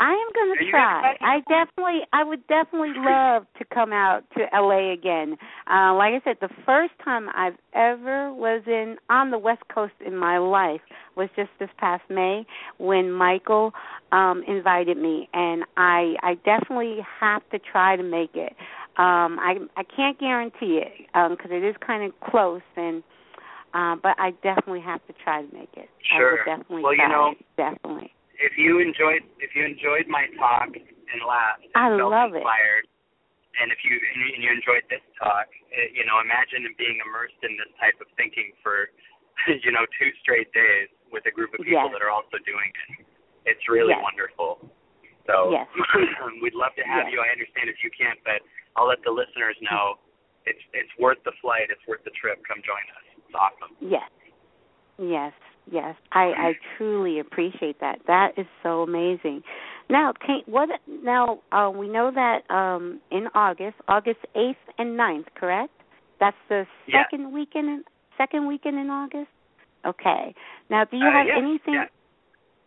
I 0.00 0.10
am 0.10 0.28
going 0.34 0.58
to 0.58 0.70
try. 0.70 1.14
I 1.20 1.40
definitely, 1.48 2.00
I 2.12 2.24
would 2.24 2.46
definitely 2.46 2.92
love 2.96 3.46
to 3.58 3.64
come 3.72 3.92
out 3.92 4.24
to 4.36 4.44
LA 4.52 4.92
again. 4.92 5.36
Uh, 5.70 5.94
like 5.94 6.14
I 6.14 6.20
said, 6.24 6.36
the 6.40 6.48
first 6.66 6.92
time 7.04 7.28
I've 7.34 7.56
ever 7.74 8.32
was 8.32 8.62
in 8.66 8.96
on 9.08 9.30
the 9.30 9.38
West 9.38 9.62
Coast 9.72 9.94
in 10.04 10.16
my 10.16 10.38
life 10.38 10.80
was 11.16 11.28
just 11.36 11.50
this 11.60 11.68
past 11.78 12.02
May 12.10 12.44
when 12.78 13.12
Michael 13.12 13.72
um 14.12 14.42
invited 14.46 14.96
me, 14.96 15.28
and 15.32 15.64
I, 15.76 16.14
I 16.22 16.34
definitely 16.44 16.98
have 17.20 17.42
to 17.50 17.58
try 17.58 17.96
to 17.96 18.02
make 18.02 18.34
it. 18.34 18.52
Um, 18.96 19.38
I, 19.40 19.56
I 19.76 19.82
can't 19.82 20.18
guarantee 20.20 20.80
it 20.82 21.08
because 21.12 21.50
it 21.50 21.64
is 21.64 21.74
kind 21.84 22.04
of 22.04 22.30
close, 22.30 22.62
and 22.76 23.02
uh, 23.74 23.96
but 24.00 24.14
I 24.18 24.30
definitely 24.42 24.82
have 24.82 25.04
to 25.08 25.12
try 25.24 25.42
to 25.42 25.54
make 25.54 25.70
it. 25.76 25.88
I 26.12 26.18
Sure. 26.18 26.30
will 26.30 26.38
definitely 26.44 26.82
Well, 26.82 26.94
you 26.94 27.08
know, 27.08 27.34
definitely. 27.56 28.12
If 28.40 28.58
you 28.58 28.80
enjoyed 28.82 29.22
if 29.38 29.54
you 29.54 29.62
enjoyed 29.64 30.06
my 30.10 30.26
talk 30.38 30.70
and 30.74 31.18
laughed 31.26 31.64
and 31.64 31.74
I 31.78 31.88
felt 31.96 32.10
love 32.10 32.34
it. 32.34 32.42
and 32.42 33.70
if 33.70 33.78
you 33.86 33.94
and 33.94 34.42
you, 34.42 34.50
enjoyed 34.50 34.82
this 34.90 35.02
talk, 35.18 35.46
eh, 35.70 35.94
you 35.94 36.02
know, 36.06 36.18
imagine 36.18 36.66
being 36.74 36.98
immersed 37.04 37.38
in 37.46 37.54
this 37.54 37.70
type 37.78 37.94
of 38.02 38.10
thinking 38.18 38.50
for 38.62 38.90
you 39.64 39.70
know 39.70 39.86
two 39.98 40.10
straight 40.22 40.50
days 40.52 40.90
with 41.14 41.22
a 41.30 41.32
group 41.34 41.54
of 41.54 41.62
people 41.62 41.86
Yes. 41.86 41.94
that 41.94 42.02
are 42.02 42.10
also 42.10 42.38
doing 42.42 42.70
it. 42.90 43.06
It's 43.46 43.64
really 43.70 43.94
Yes. 43.94 44.02
wonderful. 44.02 44.58
So 45.30 45.54
Yes. 45.54 45.68
we'd 46.42 46.58
love 46.58 46.74
to 46.74 46.84
have 46.84 47.06
Yes. 47.06 47.12
you. 47.14 47.22
I 47.22 47.30
understand 47.30 47.70
if 47.70 47.78
you 47.86 47.90
can't, 47.94 48.18
but 48.26 48.42
I'll 48.74 48.90
let 48.90 48.98
the 49.06 49.14
listeners 49.14 49.54
know 49.62 50.02
it's 50.44 50.60
it's 50.74 50.90
worth 50.98 51.22
the 51.24 51.32
flight. 51.40 51.70
It's 51.70 51.82
worth 51.86 52.02
the 52.04 52.12
trip. 52.18 52.42
Come 52.44 52.58
join 52.66 52.84
us. 52.98 53.06
It's 53.22 53.34
awesome. 53.38 53.72
Yes. 53.80 54.10
Yes. 54.98 55.32
Yes. 55.70 55.96
I 56.12 56.32
I 56.36 56.52
truly 56.76 57.18
appreciate 57.18 57.80
that. 57.80 58.00
That 58.06 58.32
is 58.36 58.46
so 58.62 58.82
amazing. 58.82 59.42
Now, 59.88 60.12
can, 60.12 60.40
what 60.46 60.68
now 60.88 61.40
uh 61.52 61.70
we 61.74 61.88
know 61.88 62.10
that 62.14 62.48
um 62.54 63.00
in 63.10 63.28
August, 63.34 63.76
August 63.88 64.20
8th 64.36 64.56
and 64.78 64.98
9th, 64.98 65.26
correct? 65.34 65.72
That's 66.20 66.36
the 66.48 66.66
Yeah. 66.86 67.04
second 67.04 67.32
weekend 67.32 67.68
in, 67.68 67.84
second 68.18 68.46
weekend 68.46 68.78
in 68.78 68.90
August. 68.90 69.30
Okay. 69.86 70.34
Now, 70.70 70.84
do 70.84 70.96
you 70.96 71.06
Uh, 71.06 71.12
have 71.12 71.26
yes, 71.26 71.38
anything 71.38 71.74
yeah. 71.74 71.86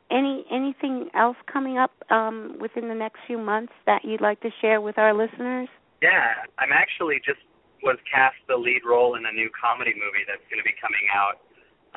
any 0.09 0.45
anything 0.51 1.09
else 1.13 1.37
coming 1.51 1.77
up 1.77 1.91
um 2.09 2.57
within 2.59 2.87
the 2.87 2.95
next 2.95 3.19
few 3.27 3.37
months 3.37 3.73
that 3.85 4.03
you'd 4.05 4.21
like 4.21 4.39
to 4.41 4.49
share 4.61 4.81
with 4.81 4.97
our 4.97 5.13
listeners? 5.13 5.69
Yeah, 6.01 6.33
I'm 6.59 6.71
actually 6.71 7.19
just 7.25 7.39
was 7.83 7.97
cast 8.11 8.35
the 8.47 8.57
lead 8.57 8.81
role 8.85 9.15
in 9.15 9.25
a 9.25 9.31
new 9.31 9.49
comedy 9.53 9.93
movie 9.93 10.25
that's 10.27 10.41
going 10.49 10.57
to 10.57 10.65
be 10.65 10.73
coming 10.81 11.05
out 11.13 11.37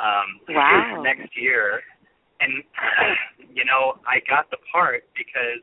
um 0.01 0.41
Wow. 0.49 1.03
next 1.05 1.37
year, 1.37 1.83
and 2.41 2.65
you 3.57 3.65
know, 3.65 4.01
I 4.09 4.21
got 4.27 4.51
the 4.51 4.59
part 4.73 5.05
because 5.15 5.63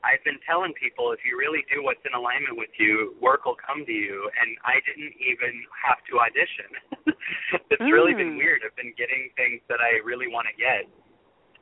I've 0.00 0.22
been 0.24 0.40
telling 0.48 0.72
people 0.80 1.12
if 1.12 1.20
you 1.28 1.36
really 1.36 1.60
do 1.68 1.84
what's 1.84 2.00
in 2.08 2.16
alignment 2.16 2.56
with 2.56 2.72
you, 2.80 3.16
work 3.20 3.44
will 3.44 3.58
come 3.60 3.84
to 3.84 3.92
you. 3.92 4.30
And 4.40 4.56
I 4.64 4.80
didn't 4.88 5.12
even 5.20 5.52
have 5.76 6.00
to 6.08 6.12
audition. 6.20 6.70
it's 7.72 7.84
mm. 7.84 7.92
really 7.92 8.16
been 8.16 8.36
mm. 8.36 8.40
weird. 8.40 8.64
I've 8.64 8.76
been 8.80 8.96
getting 8.96 9.28
things 9.36 9.60
that 9.68 9.80
I 9.80 10.00
really 10.00 10.28
want 10.28 10.48
to 10.48 10.56
get 10.56 10.88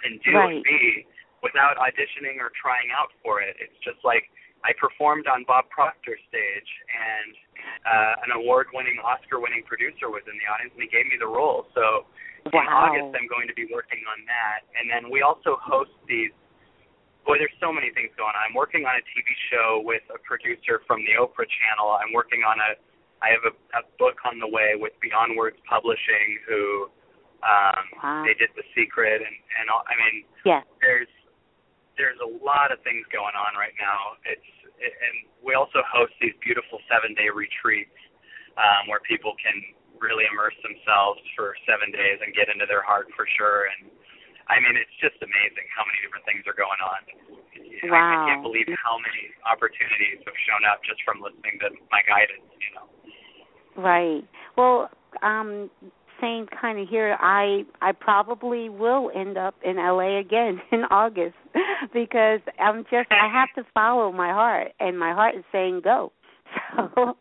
and 0.07 0.23
do 0.23 0.39
right. 0.39 0.55
and 0.55 0.63
be 0.63 1.07
without 1.43 1.79
auditioning 1.83 2.39
or 2.39 2.55
trying 2.55 2.95
out 2.95 3.11
for 3.23 3.43
it. 3.43 3.59
It's 3.59 3.79
just 3.83 3.99
like 4.07 4.31
I 4.67 4.75
performed 4.75 5.27
on 5.31 5.47
Bob 5.47 5.71
Proctor's 5.71 6.21
stage, 6.27 6.71
and 6.91 7.31
uh, 7.87 8.25
an 8.27 8.31
award-winning, 8.35 8.99
Oscar-winning 9.05 9.63
producer 9.67 10.11
was 10.11 10.27
in 10.27 10.35
the 10.39 10.47
audience, 10.51 10.75
and 10.75 10.83
he 10.83 10.91
gave 10.91 11.07
me 11.07 11.17
the 11.19 11.31
role. 11.31 11.71
So 11.75 12.09
wow. 12.51 12.63
in 12.63 12.67
August, 12.67 13.11
I'm 13.15 13.31
going 13.31 13.47
to 13.47 13.57
be 13.57 13.71
working 13.71 14.03
on 14.11 14.27
that. 14.27 14.67
And 14.75 14.91
then 14.91 15.11
we 15.11 15.23
also 15.23 15.59
host 15.63 15.95
these 16.11 16.35
boy, 17.29 17.37
there's 17.37 17.53
so 17.61 17.69
many 17.69 17.93
things 17.93 18.09
going 18.17 18.33
on. 18.33 18.41
I'm 18.41 18.57
working 18.57 18.89
on 18.89 18.97
a 18.97 19.05
TV 19.05 19.29
show 19.53 19.85
with 19.85 20.01
a 20.09 20.17
producer 20.25 20.81
from 20.89 21.05
the 21.05 21.21
Oprah 21.21 21.45
Channel. 21.45 21.93
I'm 22.01 22.17
working 22.17 22.41
on 22.41 22.57
a, 22.57 22.81
I 23.21 23.29
have 23.37 23.45
a, 23.45 23.53
a 23.77 23.83
book 24.01 24.17
on 24.25 24.41
the 24.41 24.49
way 24.49 24.81
with 24.81 24.97
Beyond 25.05 25.37
Words 25.37 25.61
Publishing, 25.69 26.41
who 26.49 26.89
um, 27.45 27.85
wow. 28.01 28.25
they 28.25 28.33
did 28.33 28.49
The 28.57 28.65
Secret, 28.73 29.21
and 29.21 29.37
and 29.61 29.69
all, 29.69 29.85
I 29.85 29.95
mean, 30.01 30.25
yeah. 30.49 30.65
there's 30.81 31.13
there's 31.99 32.19
a 32.23 32.31
lot 32.41 32.71
of 32.71 32.79
things 32.87 33.05
going 33.11 33.35
on 33.35 33.59
right 33.59 33.75
now. 33.77 34.17
It's 34.25 34.51
and 34.79 35.27
we 35.43 35.59
also 35.59 35.83
host 35.83 36.15
these 36.23 36.39
beautiful 36.39 36.79
seven 36.87 37.19
day 37.19 37.29
retreats 37.35 37.99
um, 38.55 38.87
where 38.87 39.03
people 39.03 39.35
can 39.43 39.59
really 39.99 40.23
immerse 40.31 40.55
themselves 40.63 41.19
for 41.35 41.59
seven 41.67 41.91
days 41.91 42.23
and 42.23 42.31
get 42.31 42.47
into 42.47 42.63
their 42.71 42.87
heart 42.87 43.11
for 43.19 43.27
sure 43.35 43.67
and 43.75 43.91
I 44.49 44.65
mean, 44.65 44.81
it's 44.81 44.97
just 44.97 45.21
amazing 45.21 45.69
how 45.77 45.85
many 45.85 46.01
different 46.01 46.25
things 46.25 46.41
are 46.49 46.57
going 46.57 46.81
on. 46.81 47.01
Wow. 47.85 48.01
I, 48.01 48.01
I 48.01 48.19
can't 48.33 48.41
believe 48.43 48.65
how 48.81 48.97
many 48.97 49.29
opportunities 49.45 50.25
have 50.25 50.39
shown 50.49 50.65
up 50.65 50.81
just 50.89 51.05
from 51.05 51.21
listening 51.21 51.61
to 51.61 51.77
my 51.93 52.01
guidance, 52.09 52.49
you 52.57 52.73
know. 52.73 52.89
Right. 53.77 54.25
Well, 54.57 54.89
um 55.21 55.69
same 56.21 56.47
kind 56.47 56.79
of 56.79 56.89
here. 56.89 57.17
I 57.21 57.65
I 57.81 57.93
probably 57.93 58.69
will 58.69 59.11
end 59.15 59.37
up 59.37 59.55
in 59.65 59.77
LA 59.77 60.19
again 60.19 60.61
in 60.73 60.85
August 60.91 61.37
because 61.93 62.41
I'm 62.59 62.85
just 62.85 63.11
I 63.11 63.29
have 63.33 63.49
to 63.57 63.71
follow 63.73 64.13
my 64.13 64.33
heart 64.33 64.73
and 64.81 64.99
my 64.99 65.13
heart 65.13 65.35
is 65.37 65.45
saying 65.53 65.83
go. 65.83 66.13
So 66.75 66.91
well, 66.97 67.17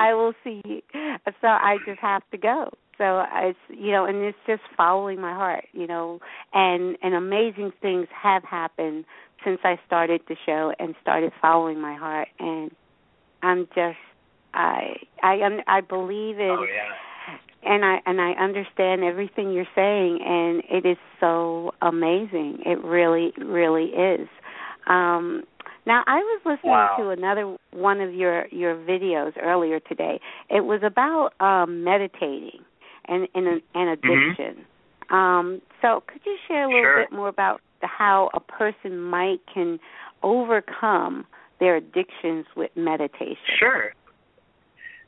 I 0.00 0.14
will 0.14 0.32
see. 0.42 0.82
So 0.92 1.46
I 1.46 1.76
just 1.86 2.00
have 2.00 2.22
to 2.30 2.38
go 2.38 2.70
so 2.98 3.24
it's 3.34 3.58
you 3.68 3.90
know 3.90 4.04
and 4.04 4.18
it's 4.18 4.38
just 4.46 4.62
following 4.76 5.20
my 5.20 5.32
heart 5.32 5.64
you 5.72 5.86
know 5.86 6.20
and 6.52 6.96
and 7.02 7.14
amazing 7.14 7.72
things 7.80 8.06
have 8.10 8.44
happened 8.44 9.04
since 9.44 9.58
i 9.64 9.78
started 9.86 10.20
the 10.28 10.36
show 10.46 10.72
and 10.78 10.94
started 11.00 11.32
following 11.40 11.80
my 11.80 11.94
heart 11.94 12.28
and 12.38 12.70
i'm 13.42 13.66
just 13.74 13.98
i 14.54 14.96
i 15.22 15.40
i 15.66 15.80
believe 15.80 16.38
in 16.38 16.56
oh, 16.58 16.62
yeah. 16.64 16.92
And 17.64 17.84
i 17.84 17.98
and 18.06 18.20
i 18.20 18.32
understand 18.32 19.02
everything 19.02 19.52
you're 19.52 19.64
saying 19.74 20.18
and 20.24 20.62
it 20.70 20.88
is 20.88 20.98
so 21.20 21.72
amazing 21.82 22.58
it 22.64 22.82
really 22.84 23.32
really 23.38 23.86
is 23.86 24.28
um 24.88 25.42
now 25.84 26.04
I 26.06 26.18
was 26.18 26.40
listening 26.44 26.70
wow. 26.70 26.94
to 26.98 27.08
another 27.08 27.56
one 27.72 28.00
of 28.00 28.14
your 28.14 28.46
your 28.52 28.76
videos 28.76 29.32
earlier 29.42 29.80
today. 29.80 30.20
It 30.48 30.64
was 30.64 30.80
about 30.84 31.30
um 31.40 31.82
meditating 31.82 32.60
and 33.08 33.26
and 33.34 33.46
an, 33.46 33.62
mm-hmm. 33.74 33.88
addiction. 33.88 34.64
Mm-hmm. 35.10 35.14
Um, 35.14 35.62
so 35.80 36.02
could 36.06 36.22
you 36.24 36.36
share 36.48 36.64
a 36.64 36.68
little 36.68 36.82
sure. 36.82 37.04
bit 37.04 37.12
more 37.12 37.28
about 37.28 37.60
how 37.80 38.30
a 38.34 38.40
person 38.40 38.98
might 38.98 39.40
can 39.52 39.78
overcome 40.22 41.26
their 41.60 41.76
addictions 41.76 42.46
with 42.56 42.70
meditation? 42.76 43.36
Sure. 43.58 43.92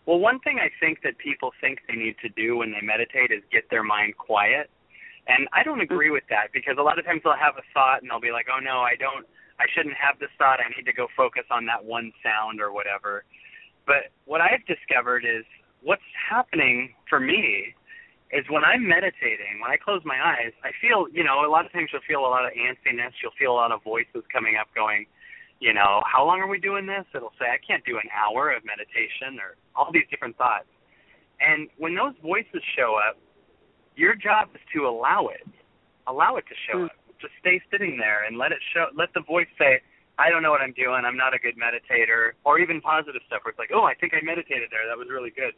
Well, 0.07 0.19
one 0.19 0.39
thing 0.41 0.59
I 0.61 0.69
think 0.81 1.01
that 1.03 1.17
people 1.19 1.53
think 1.61 1.81
they 1.89 1.97
need 1.97 2.17
to 2.23 2.29
do 2.29 2.59
when 2.59 2.73
they 2.73 2.85
meditate 2.85 3.31
is 3.31 3.43
get 3.51 3.71
their 3.71 3.83
mind 3.83 4.17
quiet. 4.17 4.71
And 5.27 5.49
I 5.53 5.63
don't 5.63 5.81
agree 5.81 6.11
with 6.11 6.25
that 6.29 6.53
because 6.53 6.77
a 6.79 6.83
lot 6.83 6.99
of 6.99 7.07
times 7.07 7.23
they'll 7.25 7.33
have 7.33 7.57
a 7.57 7.65
thought 7.73 8.03
and 8.03 8.11
they'll 8.11 8.21
be 8.21 8.33
like, 8.33 8.47
"Oh 8.53 8.61
no, 8.61 8.81
I 8.81 8.97
don't 8.97 9.27
I 9.59 9.65
shouldn't 9.73 9.95
have 9.97 10.19
this 10.19 10.29
thought. 10.37 10.61
I 10.61 10.69
need 10.77 10.85
to 10.85 10.93
go 10.93 11.09
focus 11.17 11.45
on 11.51 11.65
that 11.67 11.83
one 11.83 12.13
sound 12.23 12.61
or 12.61 12.73
whatever." 12.73 13.25
But 13.87 14.13
what 14.27 14.41
I've 14.41 14.65
discovered 14.67 15.25
is 15.25 15.45
what's 15.81 16.05
happening 16.29 16.95
for 17.09 17.21
me 17.21 17.75
is 18.33 18.45
when 18.51 18.65
I'm 18.65 18.87
meditating, 18.87 19.61
when 19.63 19.71
I 19.71 19.77
close 19.77 20.03
my 20.05 20.19
eyes, 20.19 20.53
I 20.65 20.73
feel, 20.81 21.07
you 21.13 21.23
know, 21.23 21.47
a 21.47 21.51
lot 21.51 21.65
of 21.65 21.73
times 21.73 21.91
you'll 21.93 22.03
feel 22.09 22.21
a 22.21 22.29
lot 22.29 22.45
of 22.45 22.53
antsiness. 22.53 23.13
You'll 23.23 23.37
feel 23.39 23.53
a 23.53 23.61
lot 23.61 23.71
of 23.71 23.83
voices 23.85 24.25
coming 24.33 24.57
up 24.57 24.67
going, 24.75 25.07
you 25.61 25.73
know, 25.73 26.03
how 26.05 26.25
long 26.27 26.41
are 26.41 26.49
we 26.49 26.59
doing 26.59 26.87
this? 26.87 27.05
It'll 27.15 27.35
say, 27.39 27.47
I 27.47 27.59
can't 27.65 27.85
do 27.85 27.97
an 27.97 28.09
hour 28.13 28.53
of 28.53 28.65
meditation 28.65 29.39
or 29.41 29.57
all 29.75 29.91
these 29.93 30.07
different 30.11 30.37
thoughts. 30.37 30.69
And 31.41 31.69
when 31.79 31.95
those 31.95 32.15
voices 32.23 32.63
show 32.77 32.99
up, 32.99 33.19
your 33.97 34.15
job 34.15 34.51
is 34.55 34.61
to 34.75 34.87
allow 34.87 35.29
it. 35.29 35.47
Allow 36.07 36.37
it 36.37 36.45
to 36.51 36.57
show 36.69 36.79
mm. 36.79 36.85
up. 36.87 36.97
Just 37.21 37.35
stay 37.41 37.63
sitting 37.71 37.97
there 37.97 38.27
and 38.27 38.37
let 38.37 38.53
it 38.53 38.61
show 38.75 38.93
let 38.93 39.09
the 39.15 39.23
voice 39.23 39.49
say, 39.57 39.81
I 40.19 40.29
don't 40.29 40.43
know 40.43 40.51
what 40.51 40.61
I'm 40.61 40.77
doing, 40.77 41.07
I'm 41.07 41.17
not 41.17 41.33
a 41.33 41.41
good 41.41 41.57
meditator 41.57 42.37
or 42.45 42.59
even 42.59 42.83
positive 42.83 43.23
stuff 43.27 43.41
where 43.47 43.51
it's 43.55 43.59
like, 43.59 43.73
Oh, 43.73 43.87
I 43.89 43.95
think 43.95 44.13
I 44.13 44.21
meditated 44.21 44.69
there, 44.69 44.85
that 44.85 44.99
was 44.99 45.09
really 45.09 45.31
good 45.31 45.55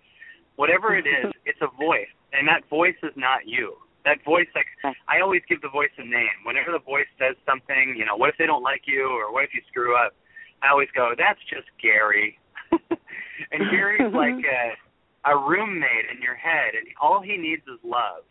Whatever 0.56 0.96
it 0.96 1.06
is, 1.06 1.32
it's 1.46 1.60
a 1.60 1.68
voice, 1.76 2.10
and 2.32 2.48
that 2.48 2.68
voice 2.68 2.96
is 3.02 3.12
not 3.16 3.46
you. 3.46 3.76
That 4.06 4.22
voice, 4.24 4.46
like 4.54 4.70
I 5.10 5.18
always 5.20 5.42
give 5.50 5.60
the 5.60 5.68
voice 5.68 5.90
a 5.98 6.06
name. 6.06 6.46
Whenever 6.46 6.70
the 6.70 6.78
voice 6.78 7.10
says 7.18 7.34
something, 7.42 7.98
you 7.98 8.06
know, 8.06 8.14
what 8.14 8.30
if 8.30 8.38
they 8.38 8.46
don't 8.46 8.62
like 8.62 8.86
you, 8.86 9.10
or 9.10 9.34
what 9.34 9.42
if 9.42 9.50
you 9.52 9.60
screw 9.66 9.98
up? 9.98 10.14
I 10.62 10.70
always 10.70 10.88
go, 10.94 11.12
that's 11.18 11.42
just 11.50 11.66
Gary. 11.82 12.38
and 12.70 13.60
Gary's 13.70 14.14
like 14.14 14.38
a, 14.46 15.30
a 15.30 15.34
roommate 15.34 16.06
in 16.14 16.22
your 16.22 16.38
head, 16.38 16.78
and 16.78 16.86
all 17.02 17.20
he 17.20 17.36
needs 17.36 17.62
is 17.66 17.82
love. 17.82 18.22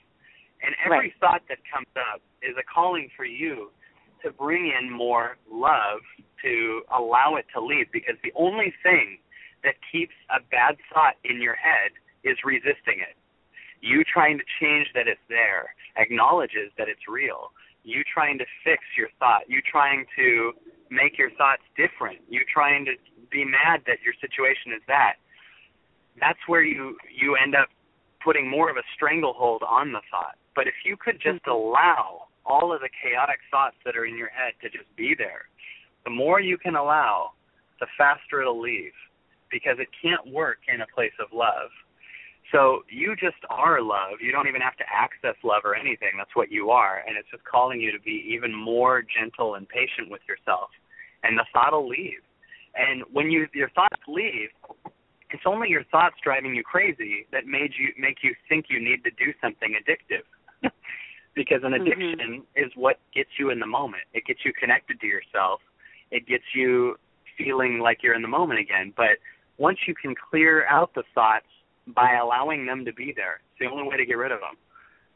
And 0.64 0.74
every 0.84 1.12
right. 1.12 1.20
thought 1.20 1.42
that 1.50 1.60
comes 1.68 1.92
up 2.00 2.22
is 2.42 2.56
a 2.58 2.64
calling 2.64 3.10
for 3.16 3.26
you 3.26 3.70
to 4.24 4.32
bring 4.32 4.72
in 4.72 4.90
more 4.90 5.38
love 5.52 6.00
to 6.44 6.82
allow 6.96 7.36
it 7.36 7.46
to 7.54 7.62
leave 7.62 7.92
because 7.92 8.16
the 8.24 8.32
only 8.36 8.74
thing 8.82 9.20
that 9.64 9.76
keeps 9.92 10.14
a 10.30 10.40
bad 10.50 10.78
thought 10.94 11.16
in 11.24 11.42
your 11.42 11.56
head 11.56 11.92
is 12.24 12.38
resisting 12.46 13.02
it. 13.02 13.18
You 13.86 14.02
trying 14.02 14.42
to 14.42 14.46
change 14.60 14.90
that 14.98 15.08
it's 15.08 15.22
there 15.30 15.76
acknowledges 15.96 16.74
that 16.78 16.90
it's 16.90 17.06
real. 17.08 17.54
You 17.84 18.02
trying 18.02 18.40
to 18.40 18.46
fix 18.66 18.82
your 18.98 19.10
thought. 19.20 19.46
You 19.48 19.62
trying 19.62 20.06
to 20.18 20.54
make 20.90 21.20
your 21.22 21.30
thoughts 21.38 21.62
different. 21.78 22.18
You 22.28 22.42
trying 22.52 22.86
to 22.86 22.94
be 23.30 23.46
mad 23.46 23.86
that 23.86 24.02
your 24.02 24.18
situation 24.18 24.74
is 24.74 24.82
that. 24.88 25.22
That's 26.20 26.40
where 26.48 26.64
you 26.64 26.98
you 27.14 27.38
end 27.38 27.54
up 27.54 27.70
putting 28.24 28.50
more 28.50 28.72
of 28.72 28.78
a 28.78 28.86
stranglehold 28.96 29.62
on 29.62 29.92
the 29.92 30.02
thought. 30.10 30.34
But 30.56 30.66
if 30.68 30.74
you 30.84 30.98
could 30.98 31.22
just 31.22 31.46
mm-hmm. 31.46 31.52
allow 31.52 32.26
all 32.44 32.74
of 32.74 32.82
the 32.82 32.90
chaotic 32.90 33.38
thoughts 33.52 33.78
that 33.86 33.96
are 33.96 34.06
in 34.06 34.18
your 34.18 34.30
head 34.30 34.54
to 34.64 34.70
just 34.70 34.90
be 34.96 35.14
there, 35.16 35.46
the 36.06 36.12
more 36.12 36.40
you 36.40 36.58
can 36.58 36.76
allow, 36.76 37.32
the 37.80 37.88
faster 37.98 38.42
it'll 38.42 38.60
leave 38.60 38.98
because 39.52 39.78
it 39.78 39.90
can't 40.02 40.34
work 40.34 40.58
in 40.74 40.82
a 40.82 40.88
place 40.96 41.14
of 41.20 41.28
love. 41.32 41.70
So 42.52 42.84
you 42.90 43.16
just 43.16 43.42
are 43.50 43.82
love. 43.82 44.22
You 44.22 44.32
don't 44.32 44.48
even 44.48 44.62
have 44.62 44.78
to 44.78 44.84
access 44.92 45.36
love 45.44 45.62
or 45.64 45.76
anything. 45.76 46.14
That's 46.18 46.36
what 46.36 46.52
you 46.52 46.70
are. 46.70 47.04
And 47.08 47.18
it's 47.18 47.30
just 47.32 47.44
calling 47.44 47.82
you 47.82 47.92
to 47.92 48.00
be 48.00 48.24
even 48.30 48.54
more 48.54 49.02
gentle 49.02 49.56
and 49.56 49.68
patient 49.68 50.10
with 50.10 50.22
yourself. 50.28 50.70
And 51.24 51.38
the 51.38 51.46
thought 51.54 51.74
will 51.74 51.88
leave. 51.90 52.22
And 52.76 53.04
when 53.12 53.32
you 53.32 53.48
your 53.54 53.70
thoughts 53.70 54.02
leave, 54.08 54.50
it's 55.32 55.44
only 55.46 55.70
your 55.70 55.84
thoughts 55.86 56.16
driving 56.24 56.54
you 56.54 56.64
crazy 56.64 57.26
that 57.32 57.48
made 57.48 57.72
you 57.80 57.90
make 57.98 58.18
you 58.22 58.36
think 58.48 58.66
you 58.70 58.80
need 58.80 59.04
to 59.04 59.12
do 59.12 59.34
something 59.42 59.74
addictive. 59.74 60.24
because 61.36 61.62
an 61.64 61.74
Mm-hmm. 61.74 61.82
addiction 61.82 62.20
mm-hmm. 62.20 62.64
is 62.66 62.72
what 62.76 63.00
gets 63.14 63.30
you 63.38 63.50
in 63.50 63.60
the 63.60 63.68
moment. 63.68 64.04
It 64.14 64.26
gets 64.26 64.40
you 64.46 64.54
connected 64.54 65.00
to 65.02 65.08
yourself. 65.08 65.60
It 66.12 66.28
gets 66.28 66.44
you 66.54 66.96
feeling 67.38 67.80
like 67.80 68.00
you're 68.02 68.16
in 68.16 68.22
the 68.22 68.28
moment 68.28 68.60
again. 68.60 68.94
But 68.96 69.20
once 69.58 69.80
you 69.88 69.94
can 69.94 70.16
clear 70.16 70.66
out 70.68 70.94
the 70.96 71.04
thoughts 71.14 71.46
by 71.88 72.16
allowing 72.16 72.66
them 72.66 72.86
to 72.86 72.94
be 72.94 73.14
there. 73.16 73.42
It's 73.52 73.60
the 73.60 73.68
only 73.68 73.88
way 73.88 73.98
to 73.98 74.06
get 74.06 74.18
rid 74.18 74.32
of 74.32 74.40
them. 74.40 74.58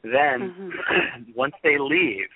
Then, 0.03 0.71
mm-hmm. 0.71 1.31
once 1.35 1.55
they 1.63 1.77
leave, 1.79 2.29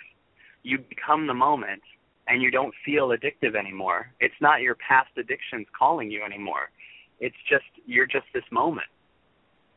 you 0.64 0.80
become 0.80 1.28
the 1.28 1.34
moment 1.34 1.82
and 2.28 2.42
you 2.42 2.52
don't 2.52 2.74
feel 2.86 3.10
addictive 3.10 3.56
anymore. 3.56 4.12
It's 4.20 4.36
not 4.42 4.62
your 4.62 4.76
past 4.76 5.10
addictions 5.18 5.68
calling 5.78 6.10
you 6.10 6.24
anymore. 6.24 6.72
It's 7.20 7.36
just, 7.50 7.66
you're 7.86 8.08
just 8.08 8.26
this 8.34 8.44
moment. 8.52 8.88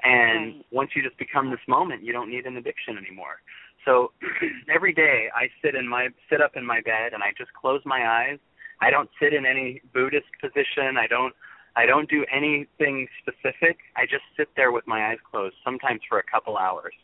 And 0.03 0.57
right. 0.57 0.67
once 0.71 0.91
you 0.95 1.03
just 1.03 1.19
become 1.19 1.51
this 1.51 1.61
moment, 1.67 2.05
you 2.05 2.13
don't 2.13 2.31
need 2.31 2.47
an 2.47 2.57
addiction 2.57 2.97
anymore. 2.97 3.43
So 3.85 4.13
every 4.75 4.93
day 4.93 5.29
I 5.35 5.49
sit 5.63 5.75
in 5.75 5.89
my 5.89 6.09
sit 6.31 6.41
up 6.41 6.53
in 6.57 6.67
my 6.67 6.81
bed 6.83 7.15
and 7.15 7.23
I 7.23 7.33
just 7.37 7.53
close 7.55 7.81
my 7.85 8.07
eyes. 8.07 8.39
I 8.81 8.91
don't 8.91 9.09
sit 9.21 9.33
in 9.33 9.47
any 9.47 9.81
Buddhist 9.95 10.27
position. 10.41 10.99
I 10.99 11.07
don't 11.07 11.35
I 11.77 11.85
don't 11.85 12.09
do 12.09 12.25
anything 12.33 13.07
specific. 13.21 13.79
I 13.97 14.07
just 14.07 14.25
sit 14.37 14.49
there 14.57 14.73
with 14.73 14.87
my 14.87 15.11
eyes 15.11 15.19
closed, 15.31 15.57
sometimes 15.63 16.01
for 16.09 16.19
a 16.19 16.23
couple 16.23 16.57
hours. 16.57 16.95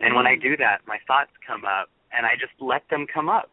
And 0.00 0.16
when 0.16 0.26
I 0.26 0.34
do 0.34 0.56
that, 0.56 0.78
my 0.86 0.98
thoughts 1.06 1.30
come 1.46 1.64
up 1.64 1.88
and 2.12 2.26
I 2.26 2.32
just 2.40 2.52
let 2.58 2.88
them 2.88 3.06
come 3.06 3.28
up. 3.28 3.50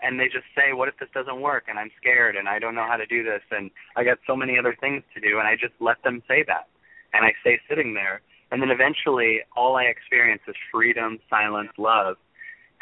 And 0.00 0.18
they 0.18 0.26
just 0.26 0.46
say, 0.54 0.72
"What 0.72 0.88
if 0.88 0.96
this 0.98 1.08
doesn't 1.14 1.40
work?" 1.40 1.64
And 1.68 1.78
I'm 1.78 1.90
scared, 1.96 2.36
and 2.36 2.48
I 2.48 2.58
don't 2.58 2.74
know 2.74 2.86
how 2.86 2.96
to 2.96 3.06
do 3.06 3.22
this, 3.22 3.42
and 3.50 3.70
I 3.96 4.04
got 4.04 4.18
so 4.26 4.36
many 4.36 4.58
other 4.58 4.74
things 4.74 5.02
to 5.14 5.20
do, 5.20 5.38
and 5.38 5.48
I 5.48 5.56
just 5.56 5.72
let 5.80 6.02
them 6.02 6.22
say 6.28 6.42
that, 6.42 6.68
and 7.14 7.24
I 7.24 7.32
stay 7.40 7.58
sitting 7.68 7.94
there, 7.94 8.20
and 8.50 8.60
then 8.60 8.70
eventually, 8.70 9.40
all 9.56 9.76
I 9.76 9.84
experience 9.84 10.42
is 10.46 10.56
freedom, 10.70 11.20
silence, 11.30 11.70
love, 11.78 12.18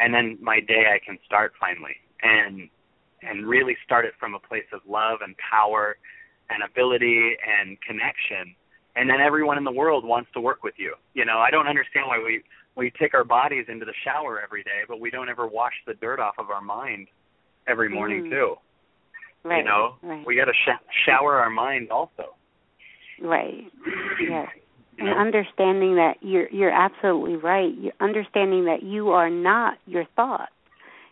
and 0.01 0.13
then 0.13 0.37
my 0.41 0.59
day 0.59 0.87
I 0.93 0.99
can 0.99 1.19
start 1.25 1.53
finally, 1.61 1.97
and 2.23 2.69
and 3.23 3.47
really 3.47 3.77
start 3.85 4.05
it 4.05 4.15
from 4.19 4.35
a 4.35 4.41
place 4.41 4.67
of 4.73 4.81
love 4.85 5.21
and 5.23 5.37
power, 5.39 5.97
and 6.51 6.63
ability 6.63 7.37
and 7.59 7.79
connection, 7.83 8.55
and 8.97 9.09
then 9.09 9.21
everyone 9.21 9.59
in 9.59 9.65
the 9.65 9.73
world 9.73 10.05
wants 10.05 10.31
to 10.35 10.41
work 10.41 10.63
with 10.63 10.75
you. 10.77 10.95
You 11.15 11.25
know, 11.25 11.39
I 11.39 11.51
don't 11.51 11.67
understand 11.67 12.07
why 12.09 12.19
we 12.19 12.43
we 12.75 12.91
take 12.99 13.13
our 13.15 13.25
bodies 13.25 13.67
into 13.69 13.85
the 13.85 13.93
shower 14.05 14.41
every 14.43 14.63
day, 14.63 14.81
but 14.89 14.99
we 14.99 15.11
don't 15.11 15.29
ever 15.29 15.47
wash 15.47 15.75
the 15.87 15.93
dirt 15.95 16.19
off 16.19 16.35
of 16.39 16.49
our 16.51 16.63
mind 16.63 17.07
every 17.67 17.89
morning 17.91 18.25
Mm. 18.25 18.31
too. 18.31 18.59
Right. 19.45 19.59
You 19.59 19.65
know, 19.65 19.97
Right. 20.03 20.25
we 20.27 20.37
got 20.37 20.47
to 20.47 20.55
sh- 20.55 20.83
shower 21.05 21.37
our 21.39 21.51
mind 21.51 21.91
also. 21.91 22.35
Right. 23.21 23.65
Yes. 24.21 24.49
You 24.99 25.07
And 25.09 25.19
understanding 25.19 25.95
that 25.97 26.19
you're 26.21 26.49
you're 26.51 26.71
absolutely 26.71 27.37
right. 27.37 27.73
You're 27.79 27.95
understanding 28.01 28.67
that 28.67 28.83
you 28.83 29.11
are 29.11 29.31
not 29.31 29.79
your 29.87 30.05
thoughts. 30.17 30.53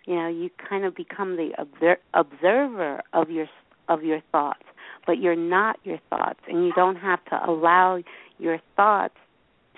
You 0.05 0.17
know, 0.17 0.29
you 0.29 0.51
kind 0.69 0.85
of 0.85 0.95
become 0.95 1.37
the 1.37 1.55
obser- 1.59 2.01
observer 2.13 3.01
of 3.15 3.31
your 3.31 3.49
of 3.89 4.03
your 4.05 4.21
thoughts, 4.33 4.63
but 5.07 5.19
you're 5.19 5.37
not 5.37 5.79
your 5.85 5.99
thoughts, 6.09 6.41
and 6.49 6.65
you 6.65 6.73
don't 6.75 6.97
have 6.97 7.25
to 7.27 7.39
allow 7.51 8.03
your 8.39 8.59
thoughts 8.77 9.15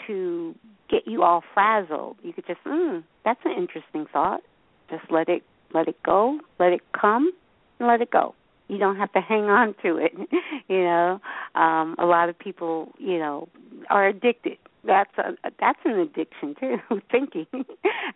to 0.07 0.55
get 0.91 1.07
you 1.07 1.23
all 1.23 1.43
frazzled. 1.55 2.17
You 2.23 2.33
could 2.33 2.47
just, 2.47 2.63
mm, 2.65 3.03
that's 3.25 3.41
an 3.45 3.53
interesting 3.57 4.07
thought. 4.13 4.43
Just 4.91 5.11
let 5.11 5.29
it 5.29 5.43
let 5.75 5.89
it 5.89 5.97
go, 6.05 6.39
let 6.59 6.73
it 6.73 6.81
come, 6.99 7.33
and 7.79 7.89
let 7.89 8.01
it 8.01 8.11
go. 8.11 8.35
You 8.69 8.79
don't 8.79 8.97
have 8.97 9.13
to 9.13 9.21
hang 9.21 9.45
on 9.45 9.75
to 9.83 9.97
it. 9.97 10.13
you 10.69 10.81
know, 10.81 11.21
um, 11.55 11.97
a 11.99 12.07
lot 12.07 12.29
of 12.29 12.39
people, 12.39 12.93
you 12.99 13.19
know, 13.19 13.49
are 13.91 14.07
addicted. 14.07 14.59
That's 14.85 15.11
a 15.19 15.33
that's 15.61 15.79
an 15.85 15.99
addiction 15.99 16.55
too. 16.59 16.77
Thinking. 17.11 17.47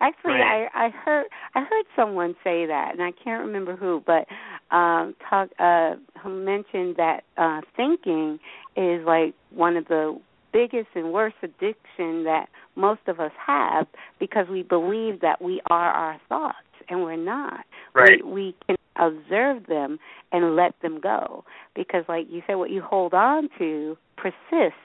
Actually, 0.01 0.33
Right. 0.33 0.67
I 0.73 0.87
I 0.87 0.89
heard 0.89 1.25
I 1.55 1.61
heard 1.61 1.85
someone 1.95 2.35
say 2.43 2.65
that, 2.65 2.91
and 2.93 3.01
I 3.01 3.11
can't 3.11 3.45
remember 3.45 3.75
who, 3.75 4.03
but 4.05 4.27
um, 4.75 5.15
talk 5.29 5.49
uh, 5.59 5.95
who 6.21 6.29
mentioned 6.43 6.95
that 6.97 7.21
uh, 7.37 7.61
thinking 7.75 8.39
is 8.75 9.05
like 9.05 9.33
one 9.51 9.77
of 9.77 9.87
the 9.87 10.19
biggest 10.53 10.87
and 10.95 11.13
worst 11.13 11.35
addiction 11.43 12.23
that 12.23 12.47
most 12.75 13.01
of 13.07 13.19
us 13.19 13.31
have 13.45 13.87
because 14.19 14.47
we 14.49 14.63
believe 14.63 15.21
that 15.21 15.41
we 15.41 15.61
are 15.69 15.91
our 15.91 16.19
thoughts 16.29 16.55
and 16.89 17.01
we're 17.03 17.15
not. 17.15 17.65
Right. 17.93 18.25
We, 18.25 18.31
we 18.31 18.55
can 18.65 18.75
observe 18.95 19.67
them 19.67 19.99
and 20.31 20.55
let 20.55 20.73
them 20.81 20.99
go 20.99 21.43
because, 21.75 22.03
like 22.07 22.27
you 22.29 22.41
said, 22.47 22.55
what 22.55 22.71
you 22.71 22.81
hold 22.81 23.13
on 23.13 23.49
to 23.57 23.97
persists. 24.17 24.79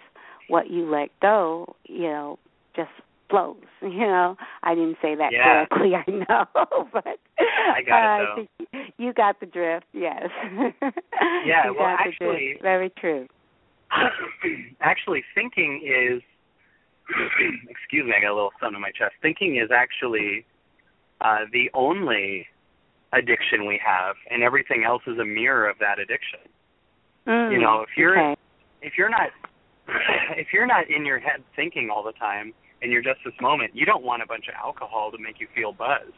What 0.49 0.71
you 0.71 0.89
let 0.91 1.09
go, 1.21 1.77
you 1.89 2.03
know, 2.03 2.39
just 2.77 2.91
flows. 3.31 3.57
You 3.83 4.07
know, 4.07 4.37
I 4.63 4.75
didn't 4.75 4.99
say 5.03 5.15
that 5.17 5.33
Yeah. 5.33 5.67
correctly, 5.67 5.95
I 6.07 6.11
know, 6.11 6.47
but 6.93 7.19
I 7.39 7.83
got 7.87 8.21
it, 8.23 8.29
uh, 8.29 8.35
think 8.37 8.93
you 8.99 9.13
got 9.13 9.41
the 9.41 9.47
drift. 9.47 9.87
Yes. 9.93 10.29
Yeah, 11.45 11.71
well, 11.71 11.87
actually- 11.99 12.49
drift. 12.55 12.63
very 12.63 12.91
true. 12.91 13.27
actually, 14.81 15.23
thinking 15.35 15.83
is. 15.85 16.23
excuse 17.69 18.07
me, 18.07 18.13
I 18.17 18.21
got 18.23 18.31
a 18.33 18.35
little 18.35 18.53
sun 18.61 18.75
in 18.75 18.81
my 18.81 18.91
chest. 18.93 19.15
Thinking 19.21 19.57
is 19.57 19.71
actually 19.75 20.47
uh, 21.21 21.41
the 21.53 21.69
only 21.75 22.47
addiction 23.13 23.67
we 23.67 23.79
have, 23.85 24.15
and 24.31 24.43
everything 24.43 24.85
else 24.87 25.03
is 25.07 25.19
a 25.19 25.25
mirror 25.25 25.69
of 25.69 25.77
that 25.81 25.99
addiction. 25.99 26.39
Mm, 27.27 27.53
You 27.53 27.61
know, 27.61 27.81
if 27.83 27.91
you're 27.97 28.19
okay. 28.19 28.41
if 28.81 28.95
you're 28.97 29.11
not 29.11 29.31
if 30.37 30.49
you're 30.53 30.67
not 30.67 30.89
in 30.91 31.05
your 31.05 31.19
head 31.19 31.43
thinking 31.57 31.91
all 31.91 32.03
the 32.03 32.13
time 32.13 32.53
and 32.83 32.91
you're 32.93 33.03
just 33.03 33.21
this 33.25 33.35
moment, 33.41 33.73
you 33.75 33.85
don't 33.87 34.03
want 34.05 34.23
a 34.23 34.27
bunch 34.27 34.47
of 34.49 34.55
alcohol 34.55 35.11
to 35.13 35.19
make 35.19 35.41
you 35.41 35.47
feel 35.55 35.73
buzzed. 35.73 36.13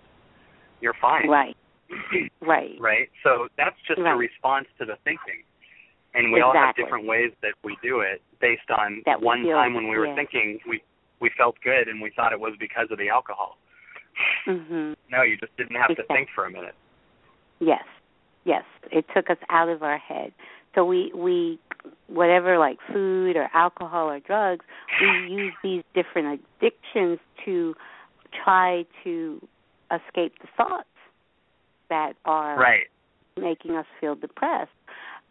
You're 0.80 0.94
fine. 1.00 1.28
right, 1.28 1.56
right, 2.40 2.76
right? 2.80 3.08
So 3.22 3.48
that's 3.56 3.76
just 3.86 4.00
Right. 4.00 4.12
a 4.12 4.16
response 4.16 4.66
to 4.78 4.84
the 4.84 4.96
thinking. 5.04 5.42
And 6.16 6.32
we 6.32 6.40
all 6.40 6.52
have 6.54 6.76
different 6.76 7.06
ways 7.06 7.32
that 7.42 7.54
we 7.64 7.76
do 7.82 7.98
it 8.00 8.22
based 8.40 8.70
on 8.70 9.02
That 9.04 9.20
one 9.20 9.42
feel- 9.42 9.56
time 9.56 9.74
when 9.74 9.88
we 9.88 9.96
were 9.98 10.06
yeah. 10.06 10.14
thinking 10.14 10.60
we 10.68 10.82
we 11.20 11.30
felt 11.36 11.56
good 11.64 11.88
and 11.88 12.00
we 12.02 12.10
thought 12.14 12.32
it 12.32 12.40
was 12.40 12.54
because 12.60 12.88
of 12.90 12.98
the 12.98 13.08
alcohol. 13.08 13.56
Mhm. 14.46 14.94
No, 15.10 15.22
you 15.22 15.36
just 15.36 15.56
didn't 15.56 15.76
have 15.76 15.94
to 15.96 16.02
think 16.04 16.28
for 16.34 16.44
a 16.44 16.50
minute. 16.50 16.74
Yes, 17.60 17.84
yes. 18.44 18.64
It 18.90 19.06
took 19.14 19.30
us 19.30 19.38
out 19.48 19.68
of 19.68 19.82
our 19.82 19.96
head. 19.98 20.32
So 20.74 20.84
we 20.84 21.12
we 21.14 21.58
whatever 22.08 22.58
like 22.58 22.78
food 22.92 23.36
or 23.36 23.48
alcohol 23.54 24.08
or 24.08 24.20
drugs, 24.20 24.64
we 25.00 25.32
use 25.32 25.52
these 25.62 25.82
different 25.94 26.40
addictions 26.60 27.18
to 27.44 27.74
try 28.44 28.84
to 29.04 29.40
escape 29.92 30.34
the 30.40 30.48
thoughts 30.56 30.88
that 31.90 32.14
are 32.24 32.58
Right. 32.58 32.88
making 33.38 33.76
us 33.76 33.86
feel 34.00 34.14
depressed. 34.14 34.70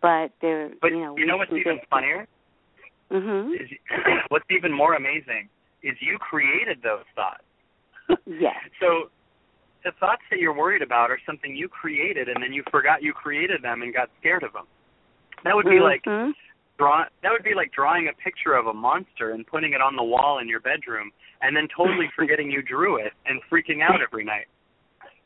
But 0.02 0.32
they're 0.42 0.72
But 0.82 0.92
you 0.92 1.00
know 1.00 1.18
you 1.18 1.26
know 1.26 1.38
what's 1.38 1.52
even 1.52 1.80
funnier? 1.90 2.28
Mhm. 3.12 3.60
Is 3.60 3.70
what's 4.30 4.46
even 4.50 4.72
more 4.72 4.96
amazing 4.96 5.50
is 5.82 5.96
you 6.02 6.18
created 6.18 6.82
those 6.82 7.04
thoughts. 7.16 7.44
Yes. 8.26 8.56
So 8.80 9.10
the 9.84 9.92
thoughts 10.00 10.22
that 10.30 10.40
you're 10.40 10.54
worried 10.56 10.82
about 10.82 11.10
are 11.12 11.20
something 11.26 11.56
you 11.56 11.68
created 11.68 12.30
and 12.30 12.42
then 12.42 12.54
you 12.54 12.64
forgot 12.72 13.02
you 13.02 13.14
created 13.14 13.62
them 13.62 13.82
and 13.82 13.94
got 13.94 14.10
scared 14.20 14.44
of 14.44 14.54
them. 14.54 14.66
That 15.44 15.56
would 15.56 15.66
be 15.66 15.80
like 15.80 16.04
Mhm. 16.04 16.34
draw 16.78 17.06
that 17.22 17.32
would 17.32 17.44
be 17.44 17.54
like 17.54 17.72
drawing 17.72 18.08
a 18.08 18.14
picture 18.14 18.54
of 18.54 18.68
a 18.68 18.74
monster 18.74 19.32
and 19.32 19.46
putting 19.46 19.74
it 19.74 19.82
on 19.82 19.96
the 19.96 20.04
wall 20.04 20.40
in 20.40 20.48
your 20.48 20.60
bedroom 20.60 21.12
and 21.42 21.56
then 21.56 21.68
totally 21.76 22.08
forgetting 22.16 22.50
you 22.50 22.62
drew 22.62 22.98
it 22.98 23.14
and 23.26 23.42
freaking 23.52 23.82
out 23.82 24.02
every 24.02 24.24
night. 24.24 24.48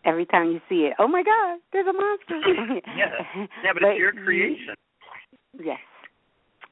every 0.05 0.26
time 0.26 0.51
you 0.51 0.61
see 0.70 0.86
it. 0.86 0.93
Oh 0.99 1.07
my 1.07 1.22
God, 1.24 1.59
there's 1.74 1.88
a 1.88 1.93
monster. 1.93 2.82
Yeah. 2.95 3.11
Yeah, 3.63 3.74
but, 3.74 3.84
it's 3.84 3.99
your 3.99 4.13
creation. 4.13 4.76
Yes. 5.59 5.80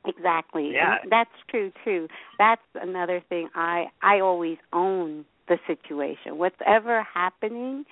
Exactly. 0.05 0.71
Yeah. 0.73 0.97
And 1.01 1.11
that's 1.11 1.31
true 1.49 1.71
too. 1.83 2.07
That's 2.37 2.61
another 2.75 3.21
thing 3.27 3.49
I 3.55 3.87
I 4.01 4.19
always 4.19 4.57
own 4.71 5.25
the 5.47 5.57
situation. 5.67 6.37
Whatever 6.37 7.03
happening 7.03 7.85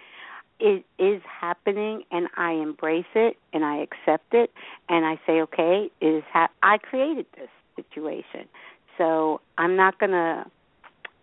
is 0.63 0.81
is 0.97 1.21
happening 1.25 2.03
and 2.11 2.27
I 2.37 2.53
embrace 2.53 3.05
it 3.15 3.37
and 3.51 3.65
I 3.65 3.77
accept 3.77 4.33
it 4.33 4.51
and 4.89 5.05
I 5.05 5.19
say 5.27 5.41
okay, 5.41 5.89
it 5.99 6.05
is 6.05 6.23
ha- 6.31 6.49
I 6.63 6.77
created 6.77 7.25
this 7.35 7.49
situation. 7.75 8.47
So 8.97 9.41
I'm 9.57 9.75
not 9.75 9.99
going 9.99 10.11
to 10.11 10.45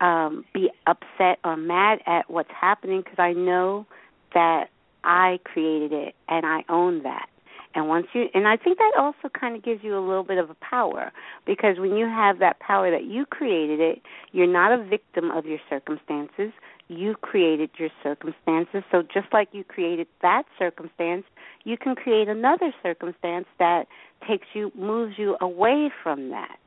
um 0.04 0.44
be 0.52 0.70
upset 0.86 1.38
or 1.44 1.56
mad 1.56 2.00
at 2.06 2.30
what's 2.30 2.50
happening 2.58 3.00
because 3.00 3.18
I 3.18 3.32
know 3.32 3.86
that 4.34 4.68
I 5.04 5.40
created 5.44 5.92
it 5.92 6.14
and 6.28 6.44
I 6.44 6.64
own 6.68 7.02
that. 7.04 7.28
And 7.74 7.88
once 7.88 8.08
you 8.12 8.26
and 8.34 8.48
I 8.48 8.56
think 8.56 8.78
that 8.78 8.92
also 8.98 9.28
kind 9.28 9.56
of 9.56 9.62
gives 9.62 9.82
you 9.84 9.96
a 9.96 10.04
little 10.04 10.24
bit 10.24 10.38
of 10.38 10.50
a 10.50 10.56
power 10.56 11.12
because 11.46 11.78
when 11.78 11.96
you 11.96 12.06
have 12.06 12.40
that 12.40 12.58
power 12.58 12.90
that 12.90 13.04
you 13.04 13.24
created 13.24 13.80
it, 13.80 14.02
you're 14.32 14.46
not 14.46 14.72
a 14.72 14.82
victim 14.84 15.30
of 15.30 15.46
your 15.46 15.60
circumstances. 15.70 16.52
You 16.90 17.14
created 17.14 17.70
your 17.78 17.90
circumstances. 18.02 18.82
So 18.90 19.02
just 19.02 19.32
like 19.32 19.50
you 19.52 19.62
created 19.62 20.08
that 20.22 20.42
circumstance, 20.58 21.22
you 21.62 21.76
can 21.78 21.94
create 21.94 22.26
another 22.26 22.74
circumstance 22.82 23.46
that 23.60 23.86
takes 24.26 24.48
you 24.54 24.72
moves 24.74 25.14
you 25.16 25.36
away 25.40 25.92
from 26.02 26.30
that. 26.30 26.58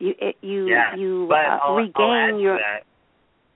You 0.00 0.14
it, 0.18 0.34
you 0.42 0.66
yeah. 0.66 0.96
you 0.96 1.26
but 1.28 1.46
uh, 1.46 1.58
I'll, 1.62 1.76
regain 1.76 1.94
I'll 1.94 2.12
add 2.12 2.32
to 2.32 2.40
your 2.40 2.58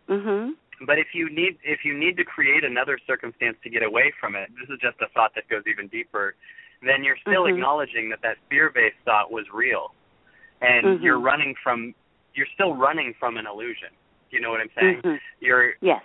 mhm 0.08 0.50
But 0.86 1.00
if 1.00 1.08
you 1.14 1.28
need 1.28 1.58
if 1.64 1.80
you 1.84 1.98
need 1.98 2.16
to 2.18 2.24
create 2.24 2.62
another 2.62 2.96
circumstance 3.08 3.56
to 3.64 3.68
get 3.68 3.82
away 3.82 4.12
from 4.20 4.36
it, 4.36 4.50
this 4.54 4.70
is 4.72 4.78
just 4.80 5.00
a 5.00 5.08
thought 5.14 5.32
that 5.34 5.48
goes 5.48 5.64
even 5.66 5.88
deeper. 5.88 6.36
Then 6.80 7.02
you're 7.02 7.18
still 7.22 7.44
Mhm. 7.44 7.56
acknowledging 7.56 8.08
that 8.10 8.22
that 8.22 8.36
fear-based 8.48 8.98
thought 9.04 9.32
was 9.32 9.46
real, 9.52 9.92
and 10.60 10.86
Mhm. 10.86 11.02
you're 11.02 11.18
running 11.18 11.56
from 11.56 11.92
you're 12.34 12.46
still 12.54 12.74
running 12.76 13.14
from 13.14 13.36
an 13.36 13.48
illusion. 13.48 13.90
You 14.34 14.40
know 14.42 14.50
what 14.50 14.60
I'm 14.60 14.74
saying? 14.74 15.00
Mhm. 15.02 15.20
You're 15.38 15.74
Yes. 15.80 16.02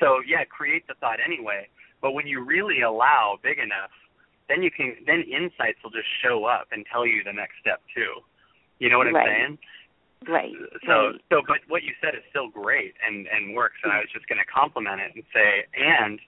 so 0.00 0.20
yeah, 0.26 0.42
create 0.48 0.86
the 0.88 0.94
thought 0.94 1.20
anyway. 1.20 1.68
But 2.00 2.12
when 2.12 2.26
you 2.26 2.40
really 2.40 2.80
allow 2.80 3.38
big 3.42 3.58
enough, 3.58 3.92
then 4.48 4.62
you 4.62 4.70
can 4.70 4.96
then 5.04 5.20
insights 5.28 5.76
will 5.84 5.90
just 5.90 6.08
show 6.24 6.46
up 6.46 6.68
and 6.72 6.86
tell 6.90 7.04
you 7.04 7.22
the 7.22 7.32
next 7.32 7.60
step 7.60 7.82
too. 7.94 8.24
You 8.78 8.88
know 8.88 8.96
what 8.96 9.06
I'm 9.06 9.14
Right. 9.14 9.28
saying? 9.28 9.58
Right. 10.26 10.54
So 10.86 11.12
right. 11.12 11.20
so 11.30 11.42
but 11.46 11.60
what 11.68 11.82
you 11.82 11.92
said 12.00 12.14
is 12.14 12.24
still 12.30 12.48
great 12.48 12.94
and 13.06 13.28
and 13.28 13.54
works 13.54 13.76
and 13.84 13.92
I 13.92 13.98
was 13.98 14.08
just 14.10 14.26
going 14.28 14.40
to 14.40 14.46
compliment 14.50 15.00
it 15.02 15.14
and 15.14 15.24
say 15.34 15.66
and 15.76 16.18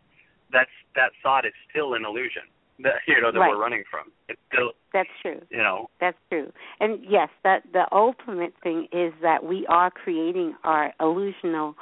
that's 0.52 0.70
that 0.94 1.12
thought 1.22 1.46
is 1.46 1.54
still 1.70 1.94
an 1.94 2.04
illusion 2.04 2.44
that 2.84 2.94
you 3.06 3.20
know 3.20 3.30
that 3.32 3.38
Right. 3.38 3.50
we're 3.50 3.60
running 3.60 3.84
from. 3.90 4.10
It's 4.28 4.40
still 4.52 4.72
That's 4.92 5.08
true. 5.22 5.40
you 5.50 5.58
know 5.58 5.88
That's 6.00 6.16
true. 6.30 6.52
And 6.80 6.98
yes, 7.08 7.28
that 7.44 7.62
the 7.72 7.86
ultimate 7.92 8.54
thing 8.62 8.88
is 8.92 9.12
that 9.22 9.44
we 9.44 9.66
are 9.68 9.90
creating 9.90 10.54
our 10.64 10.92
illusional 11.00 11.74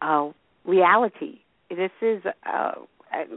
uh 0.00 0.30
reality. 0.64 1.38
this 1.70 1.90
is 2.00 2.22
uh, 2.46 2.72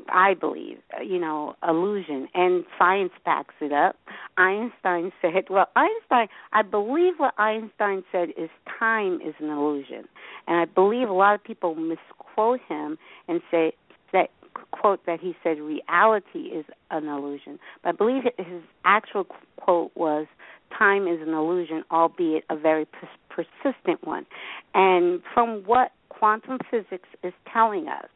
I 0.07 0.35
believe, 0.35 0.77
you 1.03 1.19
know, 1.19 1.55
illusion, 1.67 2.29
and 2.33 2.63
science 2.79 3.11
backs 3.25 3.55
it 3.59 3.73
up. 3.73 3.97
Einstein 4.37 5.11
said, 5.21 5.45
well, 5.49 5.67
Einstein, 5.75 6.29
I 6.53 6.61
believe 6.61 7.15
what 7.17 7.33
Einstein 7.37 8.03
said 8.09 8.29
is 8.37 8.49
time 8.79 9.15
is 9.15 9.33
an 9.39 9.49
illusion, 9.49 10.05
and 10.47 10.57
I 10.61 10.65
believe 10.65 11.09
a 11.09 11.13
lot 11.13 11.35
of 11.35 11.43
people 11.43 11.75
misquote 11.75 12.61
him 12.69 12.97
and 13.27 13.41
say 13.51 13.73
that 14.13 14.29
quote 14.71 15.05
that 15.05 15.19
he 15.19 15.35
said 15.43 15.59
reality 15.59 16.49
is 16.49 16.65
an 16.91 17.07
illusion, 17.07 17.59
but 17.83 17.89
I 17.89 17.91
believe 17.93 18.23
his 18.37 18.61
actual 18.83 19.25
quote 19.57 19.91
was 19.95 20.27
time 20.77 21.07
is 21.07 21.21
an 21.21 21.33
illusion, 21.33 21.83
albeit 21.91 22.43
a 22.49 22.55
very 22.55 22.87
persistent 23.29 24.03
one. 24.03 24.25
And 24.73 25.21
from 25.33 25.63
what 25.65 25.91
quantum 26.09 26.59
physics 26.69 27.09
is 27.23 27.33
telling 27.51 27.87
us, 27.87 28.09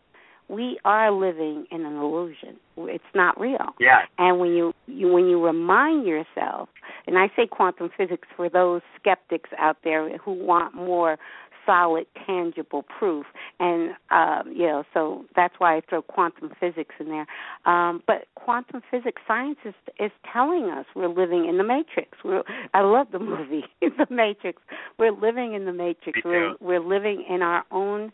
we 0.49 0.79
are 0.83 1.11
living 1.11 1.65
in 1.71 1.85
an 1.85 1.95
illusion. 1.95 2.57
It's 2.77 3.03
not 3.13 3.39
real. 3.39 3.73
Yeah. 3.79 4.01
And 4.17 4.39
when 4.39 4.51
you, 4.51 4.73
you 4.87 5.07
when 5.11 5.25
you 5.25 5.43
remind 5.43 6.07
yourself, 6.07 6.69
and 7.07 7.17
I 7.17 7.27
say 7.35 7.47
quantum 7.47 7.89
physics 7.95 8.27
for 8.35 8.49
those 8.49 8.81
skeptics 8.99 9.49
out 9.57 9.77
there 9.83 10.17
who 10.17 10.33
want 10.33 10.75
more 10.75 11.17
solid, 11.65 12.07
tangible 12.25 12.83
proof, 12.83 13.27
and 13.59 13.91
um, 14.09 14.51
you 14.51 14.65
know, 14.65 14.83
so 14.93 15.25
that's 15.35 15.53
why 15.59 15.77
I 15.77 15.81
throw 15.87 16.01
quantum 16.01 16.51
physics 16.59 16.95
in 16.99 17.07
there. 17.09 17.27
Um, 17.65 18.01
but 18.07 18.25
quantum 18.35 18.81
physics 18.89 19.21
science 19.27 19.57
is 19.63 19.75
is 19.99 20.11
telling 20.33 20.71
us 20.75 20.85
we're 20.95 21.09
living 21.09 21.47
in 21.47 21.57
the 21.57 21.63
matrix. 21.63 22.17
We're, 22.25 22.43
I 22.73 22.81
love 22.81 23.07
the 23.11 23.19
movie, 23.19 23.65
The 23.81 24.07
Matrix. 24.09 24.61
We're 24.97 25.11
living 25.11 25.53
in 25.53 25.65
the 25.65 25.73
matrix. 25.73 26.19
We're 26.25 26.55
we're 26.59 26.79
living 26.79 27.23
in 27.29 27.43
our 27.43 27.63
own 27.71 28.11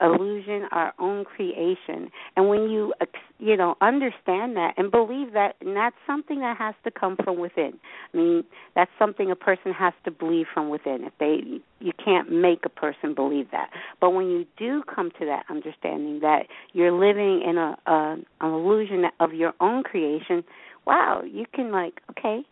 illusion, 0.00 0.68
our 0.72 0.92
own 0.98 1.24
creation. 1.24 2.10
And 2.36 2.48
when 2.48 2.68
you 2.70 2.92
you 3.38 3.56
know 3.56 3.76
understand 3.80 4.56
that 4.56 4.74
and 4.76 4.90
believe 4.90 5.32
that, 5.32 5.56
and 5.60 5.76
that's 5.76 5.96
something 6.06 6.40
that 6.40 6.56
has 6.56 6.74
to 6.84 6.90
come 6.90 7.16
from 7.22 7.38
within. 7.38 7.74
I 8.12 8.16
mean, 8.16 8.44
that's 8.74 8.90
something 8.98 9.30
a 9.30 9.36
person 9.36 9.72
has 9.72 9.92
to 10.04 10.10
believe 10.10 10.46
from 10.52 10.68
within. 10.68 11.04
If 11.04 11.12
they 11.18 11.60
you 11.80 11.92
can't 12.02 12.30
make 12.30 12.60
a 12.64 12.68
person 12.68 13.14
believe 13.14 13.50
that. 13.52 13.70
But 14.00 14.10
when 14.10 14.26
you 14.26 14.46
do 14.56 14.82
come 14.82 15.10
to 15.18 15.26
that 15.26 15.44
understanding 15.50 16.20
that 16.20 16.46
you're 16.72 16.92
living 16.92 17.42
in 17.46 17.58
a, 17.58 17.76
a 17.86 18.16
an 18.40 18.52
illusion 18.52 19.04
of 19.20 19.32
your 19.32 19.52
own 19.60 19.82
creation, 19.82 20.44
wow, 20.86 21.22
you 21.24 21.44
can 21.54 21.72
like, 21.72 22.00
okay, 22.10 22.42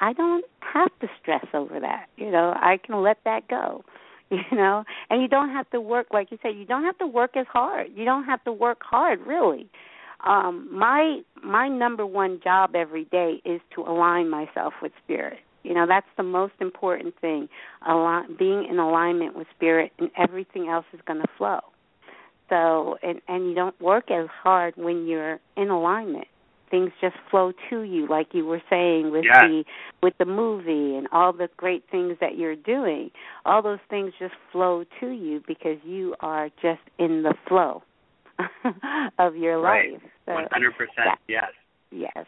I 0.00 0.12
don't 0.12 0.44
have 0.60 0.90
to 1.00 1.08
stress 1.20 1.44
over 1.52 1.78
that. 1.80 2.06
You 2.16 2.30
know, 2.30 2.52
I 2.56 2.78
can 2.84 3.02
let 3.02 3.18
that 3.24 3.48
go. 3.48 3.84
you 4.50 4.56
know? 4.56 4.84
And 5.08 5.20
you 5.22 5.28
don't 5.28 5.50
have 5.50 5.68
to 5.70 5.80
work 5.80 6.08
like 6.12 6.30
you 6.30 6.38
said 6.42 6.56
you 6.56 6.64
don't 6.64 6.84
have 6.84 6.98
to 6.98 7.06
work 7.06 7.36
as 7.36 7.46
hard. 7.52 7.88
You 7.94 8.04
don't 8.04 8.24
have 8.24 8.42
to 8.44 8.52
work 8.52 8.78
hard 8.82 9.20
really. 9.26 9.68
Um 10.26 10.68
my 10.72 11.20
my 11.42 11.68
number 11.68 12.06
one 12.06 12.40
job 12.42 12.74
every 12.74 13.04
day 13.06 13.40
is 13.44 13.60
to 13.74 13.82
align 13.82 14.28
myself 14.28 14.74
with 14.82 14.92
spirit. 15.04 15.38
You 15.62 15.74
know 15.74 15.86
that's 15.86 16.06
the 16.16 16.22
most 16.22 16.54
important 16.60 17.14
thing 17.20 17.48
Align, 17.86 18.36
being 18.38 18.66
in 18.70 18.78
alignment 18.78 19.36
with 19.36 19.46
spirit 19.56 19.92
and 19.98 20.10
everything 20.16 20.68
else 20.68 20.86
is 20.92 21.00
going 21.06 21.20
to 21.20 21.28
flow. 21.36 21.60
So 22.48 22.96
and 23.02 23.20
and 23.28 23.48
you 23.48 23.54
don't 23.54 23.78
work 23.80 24.10
as 24.10 24.28
hard 24.42 24.74
when 24.76 25.06
you're 25.06 25.40
in 25.56 25.70
alignment 25.70 26.28
things 26.70 26.90
just 27.00 27.16
flow 27.30 27.52
to 27.68 27.82
you 27.82 28.06
like 28.08 28.28
you 28.32 28.46
were 28.46 28.62
saying 28.70 29.10
with 29.10 29.24
yeah. 29.24 29.46
the 29.46 29.64
with 30.02 30.14
the 30.18 30.24
movie 30.24 30.96
and 30.96 31.08
all 31.12 31.32
the 31.32 31.48
great 31.56 31.84
things 31.90 32.16
that 32.20 32.36
you're 32.36 32.56
doing 32.56 33.10
all 33.44 33.62
those 33.62 33.78
things 33.88 34.12
just 34.18 34.34
flow 34.52 34.84
to 35.00 35.08
you 35.08 35.42
because 35.46 35.78
you 35.84 36.14
are 36.20 36.48
just 36.62 36.80
in 36.98 37.22
the 37.22 37.34
flow 37.48 37.82
of 39.18 39.36
your 39.36 39.60
right. 39.60 39.92
life 39.92 40.02
so 40.26 40.32
100% 40.32 40.46
that, 40.96 41.18
yes 41.28 41.50
yes 41.90 42.26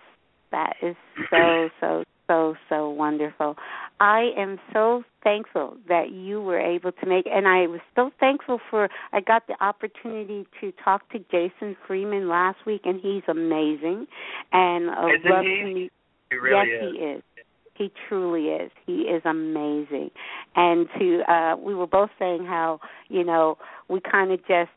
that 0.51 0.75
is 0.83 0.97
so 1.31 1.69
so 1.81 2.05
so 2.29 2.55
so 2.69 2.89
wonderful. 2.89 3.57
I 4.01 4.31
am 4.37 4.59
so 4.73 5.05
thankful 5.23 5.77
that 5.89 6.11
you 6.11 6.43
were 6.43 6.59
able 6.59 6.93
to 6.93 7.07
make 7.07 7.27
and 7.27 7.47
I 7.47 7.67
was 7.67 7.81
so 7.95 8.11
thankful 8.19 8.61
for 8.71 8.89
I 9.13 9.21
got 9.21 9.47
the 9.47 9.55
opportunity 9.65 10.47
to 10.61 10.73
talk 10.85 11.09
to 11.11 11.19
Jason 11.31 11.77
Freeman 11.87 12.29
last 12.29 12.59
week 12.67 12.83
and 12.85 13.01
he's 13.01 13.23
amazing 13.29 14.07
and 14.53 14.91
uh, 14.91 15.03
love 15.25 15.45
he? 15.45 15.57
to 15.57 15.65
meet 15.65 15.93
he 16.31 16.37
really 16.37 16.69
yes 16.71 16.85
is. 16.85 16.93
he 16.93 17.05
is 17.05 17.23
he 17.75 17.93
truly 18.09 18.47
is 18.49 18.71
he 18.87 19.03
is 19.03 19.23
amazing 19.25 20.11
and 20.57 20.89
to 20.99 21.21
uh 21.31 21.57
we 21.57 21.75
were 21.75 21.87
both 21.87 22.11
saying 22.19 22.45
how 22.45 22.81
you 23.09 23.25
know 23.25 23.57
we 23.89 24.01
kind 24.01 24.33
of 24.33 24.41
just 24.47 24.71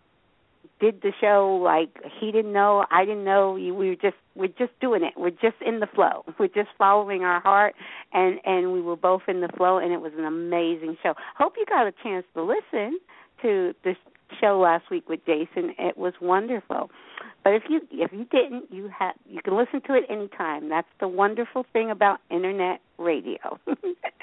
did 0.80 1.02
the 1.02 1.12
show 1.22 1.60
like 1.64 1.90
he 2.20 2.32
didn't 2.32 2.54
know, 2.54 2.86
I 2.92 3.06
didn't 3.06 3.24
know. 3.24 3.54
We 3.54 3.72
were 3.72 3.96
just 3.96 4.16
we're 4.36 4.48
just 4.48 4.78
doing 4.82 5.04
it. 5.04 5.14
We're 5.18 5.30
just 5.30 5.56
in 5.66 5.80
the 5.80 5.88
flow. 5.88 6.26
We're 6.40 6.48
just 6.48 6.70
following 6.78 7.24
our 7.24 7.40
heart, 7.42 7.76
and 8.14 8.40
and 8.46 8.74
we 8.74 8.82
were 8.82 8.98
both 8.98 9.24
in 9.28 9.42
the 9.42 9.50
flow, 9.56 9.78
and 9.78 9.94
it 9.94 10.02
was 10.02 10.12
an 10.18 10.26
amazing 10.26 10.98
show. 11.02 11.14
Hope 11.38 11.54
you 11.58 11.66
got 11.68 11.88
a 11.88 11.94
chance 12.04 12.26
to 12.34 12.44
listen 12.44 13.00
to 13.42 13.74
this 13.84 13.98
show 14.42 14.60
last 14.60 14.90
week 14.90 15.08
with 15.08 15.26
Jason. 15.26 15.74
It 15.78 15.98
was 15.98 16.14
wonderful. 16.22 16.90
But 17.44 17.54
if 17.54 17.64
you 17.70 17.82
if 17.92 18.12
you 18.12 18.26
didn't, 18.26 18.72
you 18.72 18.90
have 18.98 19.16
you 19.30 19.42
can 19.42 19.56
listen 19.56 19.82
to 19.88 19.94
it 19.94 20.04
anytime. 20.10 20.70
That's 20.70 20.88
the 21.00 21.08
wonderful 21.08 21.66
thing 21.72 21.92
about 21.92 22.20
internet 22.30 22.82
radio. 22.98 23.60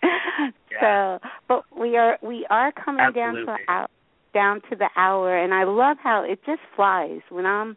yeah. 0.02 1.18
So, 1.20 1.28
but 1.48 1.64
we 1.78 1.96
are 1.96 2.18
we 2.20 2.46
are 2.50 2.72
coming 2.72 3.00
Absolutely. 3.00 3.46
down 3.46 3.58
to 3.58 3.62
our 3.68 3.88
down 4.32 4.60
to 4.70 4.76
the 4.76 4.88
hour 4.96 5.36
and 5.36 5.52
I 5.54 5.64
love 5.64 5.96
how 6.02 6.24
it 6.24 6.40
just 6.44 6.60
flies 6.76 7.20
when 7.28 7.46
I'm 7.46 7.76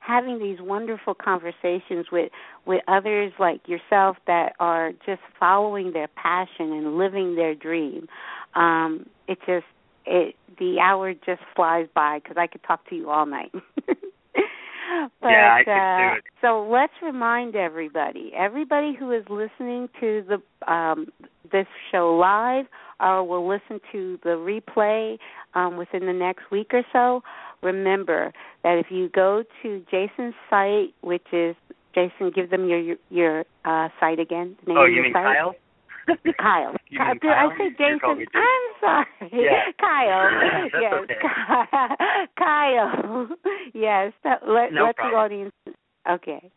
having 0.00 0.38
these 0.38 0.58
wonderful 0.60 1.14
conversations 1.14 2.06
with 2.10 2.32
with 2.66 2.82
others 2.88 3.32
like 3.38 3.60
yourself 3.68 4.16
that 4.26 4.54
are 4.58 4.92
just 5.06 5.20
following 5.38 5.92
their 5.92 6.08
passion 6.08 6.72
and 6.72 6.96
living 6.96 7.36
their 7.36 7.54
dream. 7.54 8.08
Um 8.54 9.06
it 9.28 9.38
just 9.46 9.66
it 10.06 10.34
the 10.58 10.80
hour 10.80 11.12
just 11.14 11.42
flies 11.54 11.86
by 11.94 12.18
because 12.18 12.36
I 12.38 12.46
could 12.46 12.62
talk 12.62 12.88
to 12.88 12.94
you 12.96 13.10
all 13.10 13.26
night. 13.26 13.52
but 15.20 15.28
yeah, 15.28 15.58
I 15.60 15.64
could 15.64 15.70
uh, 15.72 16.12
do 16.12 16.18
it. 16.18 16.24
so 16.40 16.68
let's 16.70 16.92
remind 17.02 17.56
everybody, 17.56 18.32
everybody 18.36 18.94
who 18.98 19.12
is 19.12 19.24
listening 19.28 19.88
to 20.00 20.24
the 20.28 20.72
um 20.72 21.06
this 21.50 21.66
show 21.90 22.16
live 22.16 22.66
or 23.00 23.24
will 23.24 23.48
listen 23.48 23.80
to 23.92 24.18
the 24.22 24.30
replay 24.30 25.18
um, 25.54 25.76
within 25.76 26.06
the 26.06 26.12
next 26.12 26.50
week 26.50 26.70
or 26.72 26.82
so, 26.92 27.22
remember 27.62 28.32
that 28.62 28.78
if 28.78 28.86
you 28.90 29.08
go 29.08 29.42
to 29.62 29.82
Jason's 29.90 30.34
site, 30.48 30.94
which 31.00 31.26
is 31.32 31.56
Jason, 31.94 32.30
give 32.34 32.50
them 32.50 32.68
your 32.68 32.78
your, 32.78 32.96
your 33.10 33.44
uh, 33.64 33.88
site 33.98 34.20
again. 34.20 34.56
The 34.64 34.68
name 34.68 34.78
oh, 34.78 34.84
of 34.84 34.88
you 34.90 34.96
your 34.96 35.04
mean 35.04 35.12
site. 35.12 35.36
Kyle? 35.36 35.54
Kyle. 36.38 36.74
Kyle. 36.96 37.14
Did 37.14 37.30
I 37.30 37.48
say 37.58 37.70
Jason? 37.78 38.26
I'm 38.34 38.72
sorry. 38.80 39.06
Yeah. 39.32 39.72
Kyle. 39.80 40.30
That's 40.72 40.80
yes. 40.80 40.92
okay. 41.02 41.18
Kyle. 42.38 43.28
yes. 43.74 44.12
Let 44.24 44.72
No 44.72 44.84
let 44.84 44.96
the 44.96 45.02
audience. 45.02 45.52
Okay. 46.08 46.50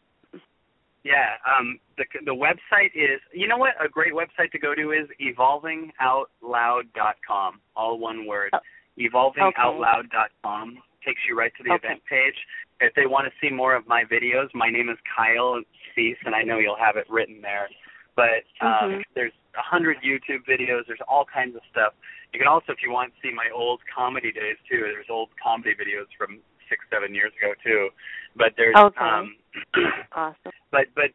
Yeah, 1.04 1.36
um, 1.44 1.80
the 1.98 2.06
the 2.26 2.34
website 2.34 2.96
is. 2.96 3.20
You 3.34 3.48
know 3.50 3.58
what? 3.58 3.74
A 3.84 3.90
great 3.90 4.14
website 4.14 4.52
to 4.54 4.60
go 4.60 4.74
to 4.74 4.92
is 4.92 5.10
evolvingoutloud.com. 5.20 7.60
All 7.76 8.00
one 8.00 8.26
word. 8.26 8.52
Oh, 8.54 8.60
Evolvingoutloud.com 8.98 10.78
takes 11.06 11.20
you 11.28 11.38
right 11.38 11.52
to 11.58 11.64
the 11.64 11.74
Okay. 11.74 11.88
event 11.88 12.02
page. 12.10 12.36
If 12.80 12.94
they 12.96 13.06
want 13.06 13.28
to 13.28 13.34
see 13.42 13.50
more 13.54 13.76
of 13.76 13.86
my 13.88 14.06
videos, 14.06 14.48
my 14.54 14.70
name 14.70 14.88
is 14.90 14.98
Kyle 15.16 15.62
Cease, 15.94 16.18
and 16.26 16.34
I 16.34 16.44
know 16.44 16.60
you'll 16.60 16.78
have 16.78 16.96
it 16.96 17.06
written 17.10 17.42
there. 17.42 17.68
But 18.16 18.44
um, 18.62 18.92
Mhm. 18.92 19.04
there's 19.16 19.34
a 19.56 19.62
hundred 19.62 19.98
YouTube 20.02 20.46
videos. 20.46 20.86
There's 20.88 21.02
all 21.08 21.26
kinds 21.26 21.56
of 21.56 21.62
stuff. 21.72 21.94
You 22.32 22.40
can 22.40 22.48
also, 22.48 22.72
if 22.72 22.82
you 22.82 22.92
want, 22.92 23.14
see 23.22 23.32
my 23.32 23.50
old 23.54 23.82
comedy 23.94 24.32
days 24.32 24.58
too. 24.70 24.82
There's 24.82 25.10
old 25.10 25.30
comedy 25.42 25.76
videos 25.76 26.08
from 26.18 26.40
six, 26.70 26.86
seven 26.90 27.14
years 27.14 27.32
ago 27.38 27.54
too. 27.64 27.90
But 28.36 28.54
there's 28.58 28.76
Okay. 28.76 29.00
um, 29.00 29.36
Awesome. 30.14 30.52
but 30.72 30.88
but 30.96 31.12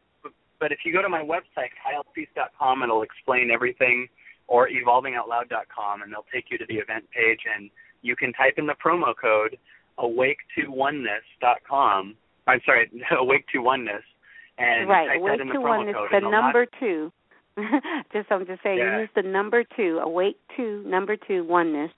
but 0.59 0.71
if 0.73 0.79
you 0.85 0.91
go 0.93 1.01
to 1.01 1.09
my 1.09 1.21
website 1.21 1.71
kylecease.com 1.85 2.83
it'll 2.83 3.01
explain 3.01 3.49
everything 3.51 4.07
or 4.47 4.67
evolvingoutloud.com 4.69 6.01
and 6.01 6.11
they'll 6.11 6.25
take 6.33 6.49
you 6.51 6.57
to 6.57 6.65
the 6.67 6.75
event 6.77 7.09
page 7.11 7.39
and 7.53 7.69
you 8.01 8.15
can 8.15 8.33
type 8.33 8.55
in 8.57 8.65
the 8.65 8.75
promo 8.75 9.13
code 9.15 9.57
awake 9.97 10.37
to 10.55 10.67
oneness.com 10.71 12.15
i'm 12.47 12.61
sorry 12.65 12.89
awake 13.11 13.45
to 13.51 13.59
oneness 13.59 14.03
and 14.59 14.89
right. 14.89 15.07
type 15.07 15.19
Awake 15.19 15.39
to 15.39 15.45
promo 15.45 15.61
one 15.61 15.89
is 15.89 15.95
the 16.11 16.19
number 16.29 16.65
two. 16.79 17.11
just 18.13 18.31
I'm 18.31 18.45
just 18.45 18.61
saying 18.63 18.77
Yeah. 18.79 18.99
use 18.99 19.09
the 19.15 19.21
number 19.23 19.63
two. 19.75 19.99
Awake 20.03 20.37
to 20.57 20.83
number 20.85 21.15
two 21.17 21.43
oneness. 21.45 21.91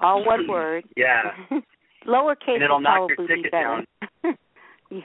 All 0.00 0.24
one 0.24 0.46
word. 0.48 0.84
yeah 0.96 1.22
Lowercase 2.06 2.54
And 2.54 2.62
it'll 2.62 2.76
would 2.76 2.82
knock 2.84 3.08
your 3.08 3.16
probably 3.16 3.34
be 3.36 3.42
ticket 3.42 3.52
better. 3.52 3.84
yes. 4.90 5.04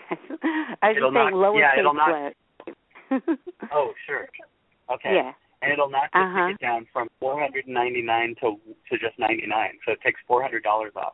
I 0.82 0.90
was 0.90 0.98
It'll 0.98 1.12
just 1.12 1.16
saying 1.16 1.32
knock- 1.32 1.34
lowercase 1.34 1.60
yeah, 1.60 1.80
it'll 1.80 1.94
knock- 1.94 2.34
oh 3.72 3.92
sure 4.08 4.28
okay 4.94 5.14
Yeah. 5.16 5.32
and 5.62 5.72
it'll 5.74 5.90
knock 5.90 6.10
the 6.14 6.20
Uh-huh. 6.20 6.48
ticket 6.48 6.62
down 6.62 6.88
from 6.94 7.10
499 7.20 8.36
to 8.42 8.58
to 8.90 8.98
just 8.98 9.18
99 9.20 9.80
so 9.86 9.92
it 9.94 10.02
takes 10.02 10.20
$400 10.30 10.96
off 10.96 11.14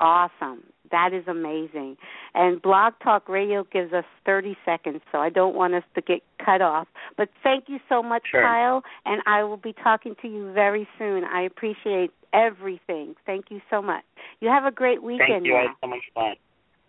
Awesome. 0.00 0.64
That 0.90 1.10
is 1.12 1.26
amazing. 1.26 1.96
And 2.34 2.60
Blog 2.60 2.94
Talk 3.02 3.28
Radio 3.28 3.64
gives 3.72 3.92
us 3.92 4.04
30 4.26 4.56
seconds, 4.64 5.00
so 5.10 5.18
I 5.18 5.30
don't 5.30 5.54
want 5.54 5.74
us 5.74 5.82
to 5.94 6.02
get 6.02 6.22
cut 6.44 6.60
off. 6.60 6.88
But 7.16 7.30
thank 7.42 7.64
you 7.68 7.78
so 7.88 8.02
much, 8.02 8.22
sure. 8.30 8.42
Kyle, 8.42 8.82
and 9.04 9.22
I 9.26 9.44
will 9.44 9.56
be 9.56 9.72
talking 9.72 10.14
to 10.22 10.28
you 10.28 10.52
very 10.52 10.86
soon. 10.98 11.24
I 11.24 11.42
appreciate 11.42 12.10
everything. 12.32 13.14
Thank 13.24 13.46
you 13.50 13.60
so 13.70 13.80
much. 13.80 14.04
You 14.40 14.48
have 14.48 14.64
a 14.64 14.70
great 14.70 15.02
weekend. 15.02 15.28
Thank 15.28 15.46
you. 15.46 15.52
Now. 15.52 15.58
I 15.58 15.62
had 15.62 15.76
so 15.80 15.86
much 15.86 16.02
fun. 16.14 16.34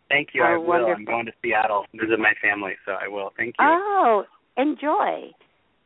Thank 0.10 0.30
you. 0.34 0.44
Oh, 0.44 0.46
I 0.46 0.58
will. 0.58 0.66
wonderful. 0.66 0.96
I'm 0.98 1.06
going 1.06 1.26
to 1.26 1.32
Seattle 1.42 1.86
to 1.92 2.06
visit 2.06 2.20
my 2.20 2.34
family, 2.42 2.74
so 2.86 2.94
I 2.94 3.08
will. 3.08 3.32
Thank 3.38 3.56
you. 3.60 3.66
Oh, 3.66 4.24
enjoy. 4.58 5.32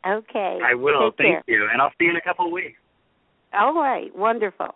Okay. 0.08 0.60
I 0.64 0.76
will. 0.76 1.12
Take 1.12 1.18
Thank 1.18 1.46
care. 1.46 1.56
you. 1.56 1.68
And 1.72 1.82
I'll 1.82 1.92
see 2.00 2.06
you 2.06 2.12
in 2.12 2.16
a 2.16 2.22
couple 2.22 2.46
of 2.46 2.52
weeks. 2.52 2.78
All 3.54 3.74
right. 3.74 4.16
Wonderful. 4.16 4.76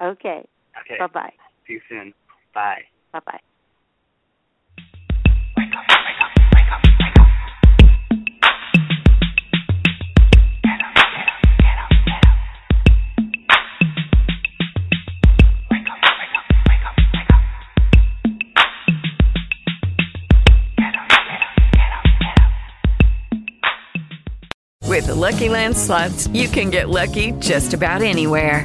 Okay. 0.00 0.46
Okay. 0.80 0.98
Bye 0.98 1.06
bye. 1.06 1.32
See 1.66 1.74
you 1.74 1.80
soon. 1.88 2.12
Bye. 2.54 2.84
Bye 3.12 3.20
bye. 3.26 3.40
With 24.86 25.06
the 25.06 25.14
Lucky 25.14 25.48
Land 25.48 25.76
slots, 25.76 26.28
you 26.28 26.46
can 26.46 26.70
get 26.70 26.88
lucky 26.88 27.32
just 27.40 27.74
about 27.74 28.00
anywhere. 28.00 28.64